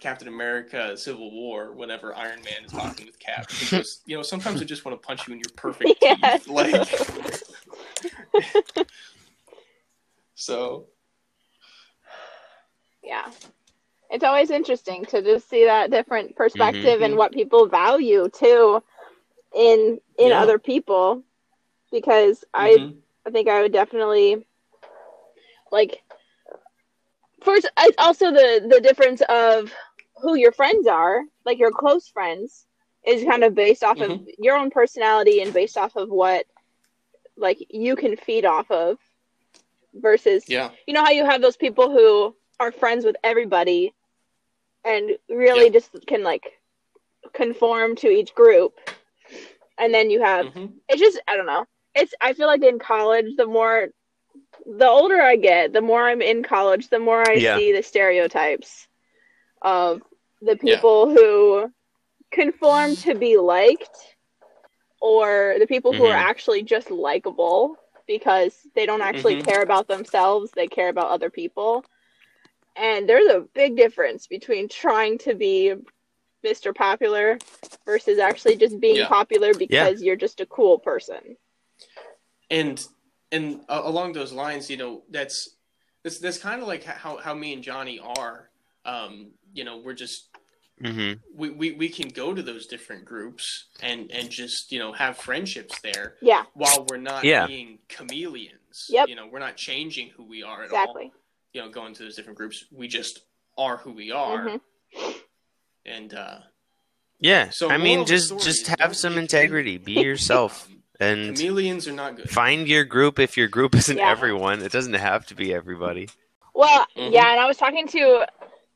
captain 0.00 0.28
america 0.28 0.96
civil 0.96 1.30
war 1.30 1.72
whenever 1.72 2.14
iron 2.14 2.40
man 2.42 2.64
is 2.64 2.72
talking 2.72 3.06
with 3.06 3.18
cap. 3.18 3.46
Because 3.60 4.00
you 4.06 4.16
know 4.16 4.22
sometimes 4.22 4.62
i 4.62 4.64
just 4.64 4.84
want 4.84 5.00
to 5.00 5.06
punch 5.06 5.26
you 5.26 5.34
in 5.34 5.40
your 5.40 5.50
perfect 5.56 5.98
yes. 6.02 6.44
teeth 6.44 6.48
like 6.48 6.88
so 10.36 10.90
yeah 13.02 13.30
it's 14.10 14.24
always 14.24 14.50
interesting 14.50 15.04
to 15.06 15.22
just 15.22 15.48
see 15.48 15.64
that 15.64 15.90
different 15.90 16.36
perspective 16.36 17.00
Mhm. 17.00 17.04
and 17.04 17.16
what 17.16 17.32
people 17.32 17.68
value 17.68 18.28
too 18.30 18.82
in 19.54 20.00
in 20.18 20.32
Yeah. 20.32 20.42
other 20.42 20.58
people 20.58 21.22
because 21.92 22.44
i 22.54 22.78
mhm. 22.78 23.02
i 23.26 23.30
think 23.30 23.48
i 23.48 23.62
would 23.62 23.72
definitely 23.72 24.46
like 25.72 26.02
first 27.44 27.68
it's 27.80 27.96
also 27.98 28.32
the 28.32 28.66
the 28.70 28.80
difference 28.80 29.22
of 29.28 29.72
who 30.22 30.34
your 30.36 30.52
friends 30.52 30.86
are 30.86 31.22
like 31.44 31.58
your 31.58 31.72
close 31.72 32.08
friends 32.08 32.66
is 33.06 33.24
kind 33.24 33.44
of 33.44 33.54
based 33.54 33.84
off 33.84 34.00
of 34.00 34.10
Mhm. 34.10 34.26
your 34.38 34.56
own 34.56 34.70
personality 34.70 35.40
and 35.42 35.52
based 35.52 35.76
off 35.78 35.96
of 35.96 36.10
what 36.10 36.46
like 37.36 37.58
you 37.70 37.96
can 37.96 38.16
feed 38.16 38.44
off 38.44 38.70
of 38.70 38.98
versus 40.00 40.44
yeah, 40.48 40.70
you 40.86 40.94
know 40.94 41.04
how 41.04 41.10
you 41.10 41.24
have 41.24 41.40
those 41.42 41.56
people 41.56 41.90
who 41.90 42.34
are 42.60 42.72
friends 42.72 43.04
with 43.04 43.16
everybody 43.24 43.94
and 44.84 45.10
really 45.28 45.64
Yeah. 45.64 45.70
just 45.70 45.90
can 46.06 46.22
like 46.22 46.44
conform 47.32 47.96
to 47.96 48.08
each 48.08 48.34
group 48.34 48.74
and 49.78 49.92
then 49.92 50.10
you 50.10 50.22
have 50.22 50.46
mhm. 50.46 50.72
it's 50.88 51.00
just 51.00 51.20
i 51.28 51.36
don't 51.36 51.46
know 51.46 51.64
it's 51.94 52.14
i 52.20 52.32
feel 52.32 52.46
like 52.46 52.62
in 52.62 52.78
college 52.78 53.26
the 53.36 53.46
more 53.46 53.88
the 54.78 54.86
older 54.88 55.20
i 55.20 55.36
get 55.36 55.72
the 55.72 55.80
more 55.80 56.08
i'm 56.08 56.22
in 56.22 56.42
college 56.42 56.88
the 56.88 56.98
more 56.98 57.22
i 57.28 57.36
Yeah. 57.36 57.56
see 57.58 57.72
the 57.72 57.82
stereotypes 57.82 58.88
of 59.62 60.02
the 60.40 60.56
people 60.56 61.10
who 61.10 61.70
conform 62.30 62.96
to 62.96 63.14
be 63.14 63.36
liked 63.36 64.16
or 65.00 65.56
the 65.58 65.66
people 65.66 65.92
who 65.92 66.04
are 66.06 66.14
Mhm. 66.14 66.28
actually 66.30 66.62
just 66.62 66.90
likable 66.90 67.76
because 68.06 68.66
they 68.74 68.86
don't 68.86 69.02
actually 69.02 69.36
Mhm. 69.36 69.44
care 69.46 69.62
about 69.62 69.88
themselves 69.88 70.50
they 70.52 70.66
care 70.66 70.88
about 70.88 71.10
other 71.10 71.30
people 71.30 71.84
and 72.76 73.08
there's 73.08 73.28
a 73.28 73.46
big 73.54 73.76
difference 73.76 74.26
between 74.26 74.68
trying 74.68 75.18
to 75.18 75.34
be 75.34 75.74
mr 76.44 76.74
popular 76.74 77.38
versus 77.84 78.18
actually 78.18 78.56
just 78.56 78.78
being 78.80 78.96
Yeah. 78.96 79.08
popular 79.08 79.54
because 79.54 80.02
you're 80.02 80.16
just 80.16 80.40
a 80.40 80.46
cool 80.46 80.78
person 80.78 81.36
and 82.50 82.84
and 83.32 83.60
uh, 83.68 83.82
along 83.84 84.12
those 84.12 84.32
lines, 84.32 84.70
you 84.70 84.76
know, 84.76 85.02
that's 85.10 85.56
that's 86.04 86.18
that's 86.18 86.38
kind 86.38 86.62
of 86.62 86.68
like 86.68 86.84
how 86.84 87.16
how 87.18 87.34
me 87.34 87.52
and 87.52 87.62
Johnny 87.62 87.98
are. 87.98 88.50
Um, 88.84 89.32
you 89.52 89.64
know, 89.64 89.78
we're 89.78 89.94
just 89.94 90.28
hmm 90.84 91.12
we, 91.34 91.48
we 91.50 91.72
we 91.72 91.88
can 91.88 92.08
go 92.08 92.34
to 92.34 92.42
those 92.42 92.66
different 92.66 93.04
groups 93.06 93.64
and 93.82 94.10
and 94.10 94.28
just 94.28 94.70
you 94.70 94.78
know 94.78 94.92
have 94.92 95.16
friendships 95.16 95.80
there 95.80 96.16
yeah 96.20 96.44
while 96.52 96.84
we're 96.90 96.98
not 96.98 97.24
Yeah. 97.24 97.46
being 97.46 97.78
chameleons. 97.88 98.84
Yep. 98.90 99.08
You 99.08 99.14
know, 99.16 99.26
we're 99.26 99.38
not 99.38 99.56
changing 99.56 100.10
who 100.10 100.24
we 100.24 100.42
are 100.42 100.62
at 100.64 100.70
all. 100.70 100.82
exactly 100.82 101.12
You 101.54 101.62
know, 101.62 101.70
going 101.70 101.94
to 101.94 102.02
those 102.02 102.14
different 102.14 102.36
groups, 102.36 102.62
we 102.70 102.88
just 102.88 103.20
are 103.56 103.78
who 103.78 103.92
we 103.92 104.10
are. 104.12 104.46
Mhm. 104.48 104.60
And 105.86 106.12
uh, 106.12 106.38
Yeah. 107.20 107.48
so 107.50 107.70
I 107.70 107.78
mean, 107.78 108.04
just 108.06 108.38
just 108.40 108.66
have 108.78 108.94
some 108.96 109.16
integrity. 109.18 109.78
Be 109.78 109.92
yourself, 110.04 110.68
and 111.00 111.34
chameleons 111.36 111.88
are 111.88 111.92
not 111.92 112.16
good. 112.16 112.28
find 112.28 112.68
your 112.68 112.84
group. 112.84 113.18
If 113.18 113.36
your 113.38 113.48
group 113.48 113.74
isn't 113.74 113.96
Yeah. 113.96 114.10
everyone, 114.10 114.60
it 114.62 114.72
doesn't 114.72 114.92
have 114.94 115.24
to 115.28 115.34
be 115.34 115.54
everybody. 115.54 116.08
Well, 116.54 116.86
Mhm. 116.96 117.12
yeah, 117.12 117.30
and 117.32 117.40
I 117.40 117.46
was 117.46 117.56
talking 117.56 117.86
to 117.88 118.26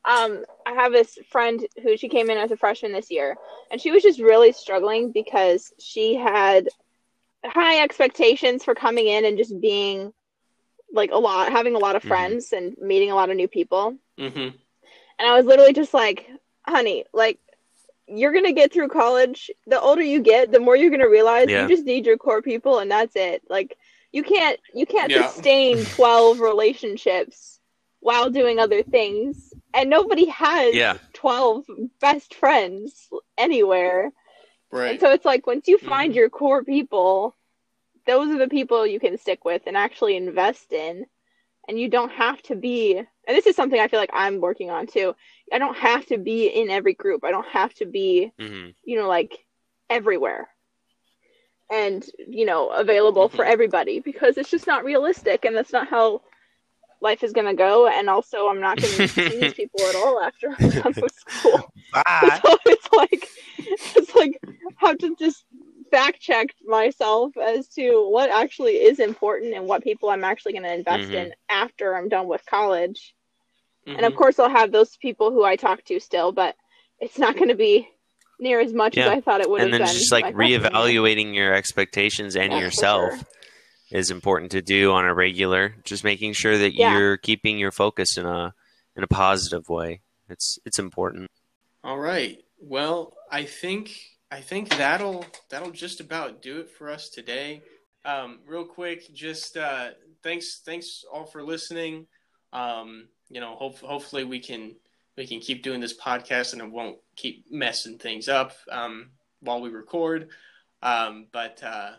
um 0.05 0.43
I 0.65 0.73
have 0.73 0.91
this 0.91 1.17
friend 1.29 1.65
who 1.83 1.97
she 1.97 2.09
came 2.09 2.29
in 2.29 2.37
as 2.37 2.51
a 2.51 2.57
freshman 2.57 2.91
this 2.93 3.11
year 3.11 3.37
and 3.71 3.79
she 3.81 3.91
was 3.91 4.03
just 4.03 4.19
really 4.19 4.51
struggling 4.51 5.11
because 5.11 5.73
she 5.79 6.15
had 6.15 6.69
high 7.45 7.81
expectations 7.83 8.63
for 8.63 8.75
coming 8.75 9.07
in 9.07 9.25
and 9.25 9.37
just 9.37 9.59
being 9.59 10.13
like 10.93 11.11
a 11.11 11.17
lot 11.17 11.51
having 11.51 11.75
a 11.75 11.79
lot 11.79 11.95
of 11.95 12.03
Mhm. 12.03 12.03
friends 12.03 12.53
and 12.53 12.75
meeting 12.79 13.11
a 13.11 13.15
lot 13.15 13.29
of 13.29 13.35
new 13.37 13.47
people. 13.47 13.97
hmm 14.17 14.49
And 15.19 15.27
I 15.29 15.35
was 15.37 15.45
literally 15.45 15.73
just 15.73 15.93
like, 15.93 16.27
honey, 16.67 17.05
like 17.13 17.39
you're 18.07 18.33
gonna 18.33 18.53
get 18.53 18.73
through 18.73 18.89
college. 18.89 19.51
The 19.67 19.79
older 19.79 20.01
you 20.01 20.21
get, 20.21 20.51
the 20.51 20.59
more 20.59 20.75
you're 20.75 20.91
gonna 20.91 21.09
realize 21.09 21.49
Yeah. 21.49 21.61
you 21.61 21.67
just 21.67 21.85
need 21.85 22.05
your 22.05 22.17
core 22.17 22.41
people, 22.41 22.79
and 22.79 22.91
that's 22.91 23.15
it. 23.15 23.43
Like 23.49 23.77
you 24.11 24.23
can't 24.23 24.59
you 24.73 24.85
can't 24.85 25.11
Yeah. 25.11 25.31
sustain 25.31 25.85
twelve 25.95 26.39
relationships 26.39 27.59
while 27.99 28.29
doing 28.29 28.59
other 28.59 28.83
things, 28.83 29.50
and 29.73 29.89
nobody 29.89 30.25
has 30.27 30.73
Yeah. 30.75 30.97
twelve 31.13 31.65
best 31.99 32.33
friends 32.35 33.09
anywhere. 33.37 34.11
Right. 34.71 34.91
And 34.91 34.99
so 34.99 35.11
it's 35.11 35.25
like 35.25 35.47
once 35.47 35.67
you 35.67 35.77
find 35.77 36.13
Mhm. 36.13 36.15
your 36.15 36.29
core 36.29 36.63
people, 36.63 37.35
those 38.05 38.29
are 38.29 38.37
the 38.37 38.47
people 38.47 38.85
you 38.85 38.99
can 38.99 39.17
stick 39.17 39.45
with 39.45 39.63
and 39.67 39.77
actually 39.77 40.15
invest 40.15 40.71
in. 40.73 41.05
And 41.67 41.79
you 41.79 41.89
don't 41.89 42.11
have 42.11 42.41
to 42.43 42.55
be, 42.55 42.97
and 42.97 43.07
this 43.27 43.45
is 43.47 43.55
something 43.55 43.79
I 43.79 43.87
feel 43.87 43.99
like 43.99 44.09
I'm 44.13 44.39
working 44.41 44.69
on 44.69 44.87
too. 44.87 45.15
I 45.51 45.59
don't 45.59 45.77
have 45.77 46.05
to 46.07 46.17
be 46.17 46.47
in 46.47 46.69
every 46.69 46.93
group. 46.93 47.23
I 47.23 47.31
don't 47.31 47.47
have 47.47 47.73
to 47.75 47.85
be, 47.85 48.31
hmm 48.39 48.69
you 48.83 48.97
know, 48.97 49.07
like 49.07 49.45
everywhere 49.89 50.49
and, 51.71 52.05
you 52.27 52.45
know, 52.45 52.69
available 52.69 53.29
for 53.29 53.45
everybody 53.45 53.99
because 53.99 54.37
it's 54.37 54.49
just 54.51 54.67
not 54.67 54.83
realistic 54.83 55.45
and 55.45 55.55
that's 55.55 55.71
not 55.73 55.87
how 55.87 56.21
life 57.01 57.23
is 57.23 57.33
going 57.33 57.47
to 57.47 57.53
go. 57.53 57.87
And 57.87 58.09
also, 58.09 58.47
I'm 58.47 58.61
not 58.61 58.79
going 58.79 58.97
to 58.97 59.07
see 59.07 59.41
these 59.41 59.53
people 59.55 59.87
at 59.87 59.95
all 59.95 60.21
after 60.21 60.47
I'm 60.57 60.71
done 60.71 60.93
with 61.01 61.13
school. 61.13 61.71
Bye. 61.91 62.39
so 62.45 62.57
it's 62.65 62.87
like 62.93 63.27
it's 63.95 64.15
like 64.15 64.39
have 64.77 64.97
to 64.99 65.15
just 65.19 65.45
fact 65.91 66.19
check 66.21 66.47
myself 66.65 67.35
as 67.37 67.67
to 67.67 68.07
what 68.09 68.29
actually 68.29 68.73
is 68.75 68.99
important 68.99 69.53
and 69.53 69.65
what 69.65 69.83
people 69.83 70.09
I'm 70.09 70.23
actually 70.23 70.53
going 70.53 70.63
to 70.63 70.73
invest 70.73 71.09
Mhm. 71.11 71.15
in 71.25 71.33
after 71.49 71.95
I'm 71.95 72.07
done 72.09 72.27
with 72.27 72.45
college. 72.45 73.13
And 73.87 74.05
of 74.05 74.13
Mhm. 74.13 74.15
course, 74.15 74.39
I'll 74.39 74.49
have 74.49 74.71
those 74.71 74.95
people 74.97 75.31
who 75.31 75.43
I 75.43 75.55
talk 75.55 75.83
to 75.85 75.99
still, 75.99 76.31
but 76.31 76.55
it's 76.99 77.17
not 77.19 77.35
going 77.35 77.49
to 77.49 77.55
be 77.55 77.89
near 78.39 78.59
as 78.59 78.73
much 78.73 78.97
as 78.97 79.07
I 79.07 79.21
thought 79.21 79.41
it 79.41 79.49
would 79.49 79.61
And 79.61 79.73
then 79.73 79.81
been. 79.81 79.87
just 79.87 80.11
like 80.11 80.33
reevaluating 80.33 81.35
your 81.35 81.53
expectations 81.53 82.35
and 82.35 82.53
Yeah, 82.53 82.59
yourself 82.59 83.17
sure. 83.17 83.25
Is 83.91 84.09
important 84.11 84.51
to 84.51 84.61
do 84.61 84.91
on 84.91 85.05
a 85.05 85.13
regular. 85.13 85.75
Just 85.83 86.03
making 86.03 86.33
sure 86.33 86.57
that 86.57 86.73
Yeah. 86.73 86.97
you're 86.97 87.17
keeping 87.17 87.57
your 87.59 87.71
focus 87.71 88.17
in 88.17 88.25
a 88.25 88.53
in 88.95 89.03
a 89.03 89.07
positive 89.07 89.69
way. 89.69 90.01
It's 90.29 90.59
it's 90.65 90.79
important. 90.79 91.29
All 91.83 91.97
right. 91.99 92.43
Well, 92.59 93.15
I 93.31 93.43
think 93.45 93.91
I 94.31 94.41
think 94.41 94.69
that'll 94.77 95.25
that'll 95.49 95.71
just 95.71 95.99
about 95.99 96.41
do 96.41 96.59
it 96.59 96.69
for 96.69 96.89
us 96.89 97.09
today. 97.09 97.61
Um, 98.05 98.39
real 98.47 98.65
quick, 98.65 99.13
just 99.13 99.57
uh, 99.57 99.89
thanks 100.23 100.61
thanks 100.65 101.03
all 101.11 101.25
for 101.25 101.43
listening. 101.43 102.07
Um, 102.53 103.07
you 103.29 103.39
know, 103.39 103.55
hope, 103.55 103.79
hopefully 103.79 104.23
we 104.23 104.39
can 104.39 104.75
we 105.17 105.27
can 105.27 105.39
keep 105.39 105.63
doing 105.63 105.81
this 105.81 105.97
podcast 105.97 106.53
and 106.53 106.61
it 106.61 106.71
won't 106.71 106.97
keep 107.15 107.45
messing 107.51 107.97
things 107.97 108.27
up 108.29 108.53
um, 108.71 109.11
while 109.41 109.61
we 109.61 109.69
record. 109.69 110.29
Um, 110.81 111.27
but 111.31 111.61
uh, 111.63 111.91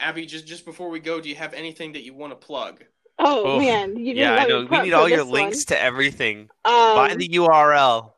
Abby, 0.00 0.26
just 0.26 0.46
just 0.46 0.64
before 0.64 0.88
we 0.88 0.98
go, 1.00 1.20
do 1.20 1.28
you 1.28 1.36
have 1.36 1.54
anything 1.54 1.92
that 1.92 2.02
you 2.02 2.14
want 2.14 2.32
to 2.32 2.36
plug? 2.46 2.84
Oh, 3.18 3.44
Oh, 3.44 3.58
man, 3.58 3.96
you 3.96 4.14
Yeah, 4.14 4.32
I 4.32 4.44
know. 4.44 4.66
We 4.66 4.78
need 4.80 4.92
all 4.92 5.08
your 5.08 5.18
this 5.18 5.30
links 5.32 5.64
to 5.66 5.80
everything. 5.80 6.48
one. 6.64 6.94
Buy 6.94 7.14
Um, 7.14 7.18
the 7.18 7.28
URL. 7.28 8.12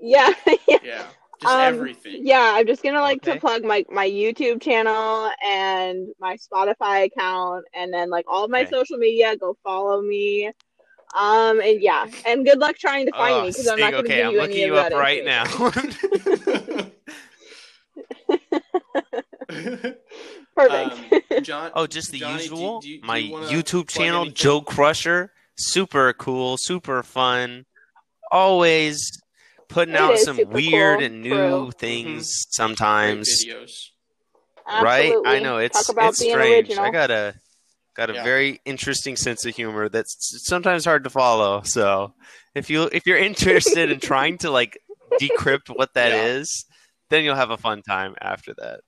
yeah, 0.00 0.32
yeah. 0.68 0.78
Yeah, 0.82 1.06
just 1.40 1.54
Um, 1.54 1.60
everything. 1.64 2.22
Yeah, 2.24 2.52
I'm 2.56 2.66
just 2.66 2.82
gonna 2.82 3.00
like 3.00 3.22
Okay. 3.22 3.34
to 3.34 3.40
plug 3.40 3.64
my 3.64 3.84
my 3.90 4.08
YouTube 4.08 4.60
channel 4.60 5.30
and 5.44 6.08
my 6.18 6.36
Spotify 6.36 7.04
account, 7.06 7.64
and 7.74 7.92
then 7.92 8.10
like 8.10 8.24
all 8.28 8.44
of 8.44 8.50
my 8.50 8.62
Okay. 8.62 8.70
social 8.72 8.98
media. 8.98 9.36
Go 9.36 9.56
follow 9.62 10.02
me. 10.02 10.46
Um 11.16 11.60
and 11.60 11.80
yeah, 11.82 12.06
and 12.26 12.44
good 12.44 12.58
luck 12.58 12.76
trying 12.78 13.06
to 13.06 13.12
find 13.12 13.34
Oh, 13.34 13.42
me 13.42 13.48
because 13.50 13.66
I'm 13.68 13.78
not 13.80 13.90
Stig, 13.90 13.94
gonna 13.94 14.08
okay, 14.08 14.16
give 14.16 14.26
I'm 14.26 14.32
you 14.32 14.40
looking 14.40 14.62
any 14.62 14.66
you 14.66 14.74
of 14.76 14.86
up 14.86 14.92
right 14.92 15.24
now. 15.24 15.44
Perfect. 20.56 21.22
Um, 21.32 21.42
John. 21.42 21.70
oh, 21.74 21.86
just 21.86 22.10
the 22.12 22.18
Johnny, 22.20 22.42
usual. 22.42 22.80
do 22.80 22.88
you- 22.88 23.00
do 23.00 23.06
My 23.06 23.16
you 23.18 23.34
YouTube 23.36 23.88
channel, 23.88 24.22
anything? 24.22 24.34
Joe 24.34 24.60
Crusher. 24.60 25.32
Super 25.58 26.12
cool, 26.14 26.56
super 26.58 27.02
fun. 27.02 27.66
Always 28.30 29.10
putting 29.68 29.94
It 29.94 30.00
out 30.00 30.18
some 30.18 30.38
weird 30.50 30.98
cool, 30.98 31.06
and 31.06 31.22
new 31.22 31.30
true. 31.30 31.70
things 31.78 32.24
Great 32.44 32.54
sometimes. 32.54 33.44
videos. 33.44 33.88
right? 34.82 35.14
I 35.26 35.38
know 35.40 35.58
it's 35.58 35.86
talk 35.86 35.94
about 35.94 36.08
it's 36.10 36.18
strange. 36.20 36.68
original. 36.68 36.84
I 36.84 36.90
got 36.90 37.10
a 37.10 37.34
got 37.94 38.08
a 38.10 38.14
Yeah. 38.14 38.24
very 38.24 38.60
interesting 38.64 39.16
sense 39.16 39.44
of 39.44 39.54
humor 39.54 39.88
that's 39.90 40.16
sometimes 40.46 40.84
hard 40.86 41.04
to 41.04 41.10
follow. 41.10 41.60
So 41.64 42.14
if 42.54 42.70
you 42.70 42.84
if 42.92 43.04
you're 43.06 43.18
interested 43.30 43.90
in 43.90 44.00
trying 44.00 44.38
to 44.38 44.50
like 44.50 44.78
decrypt 45.20 45.68
what 45.68 45.92
that 45.94 46.12
is, 46.12 46.64
Yeah. 46.68 46.71
Then 47.12 47.24
you'll 47.24 47.36
have 47.36 47.50
a 47.50 47.58
fun 47.58 47.82
time 47.82 48.14
after 48.20 48.54
that. 48.56 48.80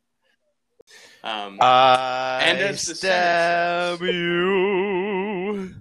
Um, 1.23 1.59
I 1.61 2.41
And 2.45 2.59
as 2.59 2.83
the 2.83 2.95
stab 2.95 4.01
you. 4.01 5.75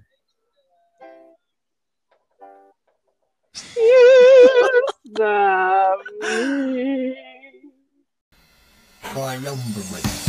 The- 5.15 5.97
My 9.15 9.35
number, 9.37 9.81
mate. 9.91 10.22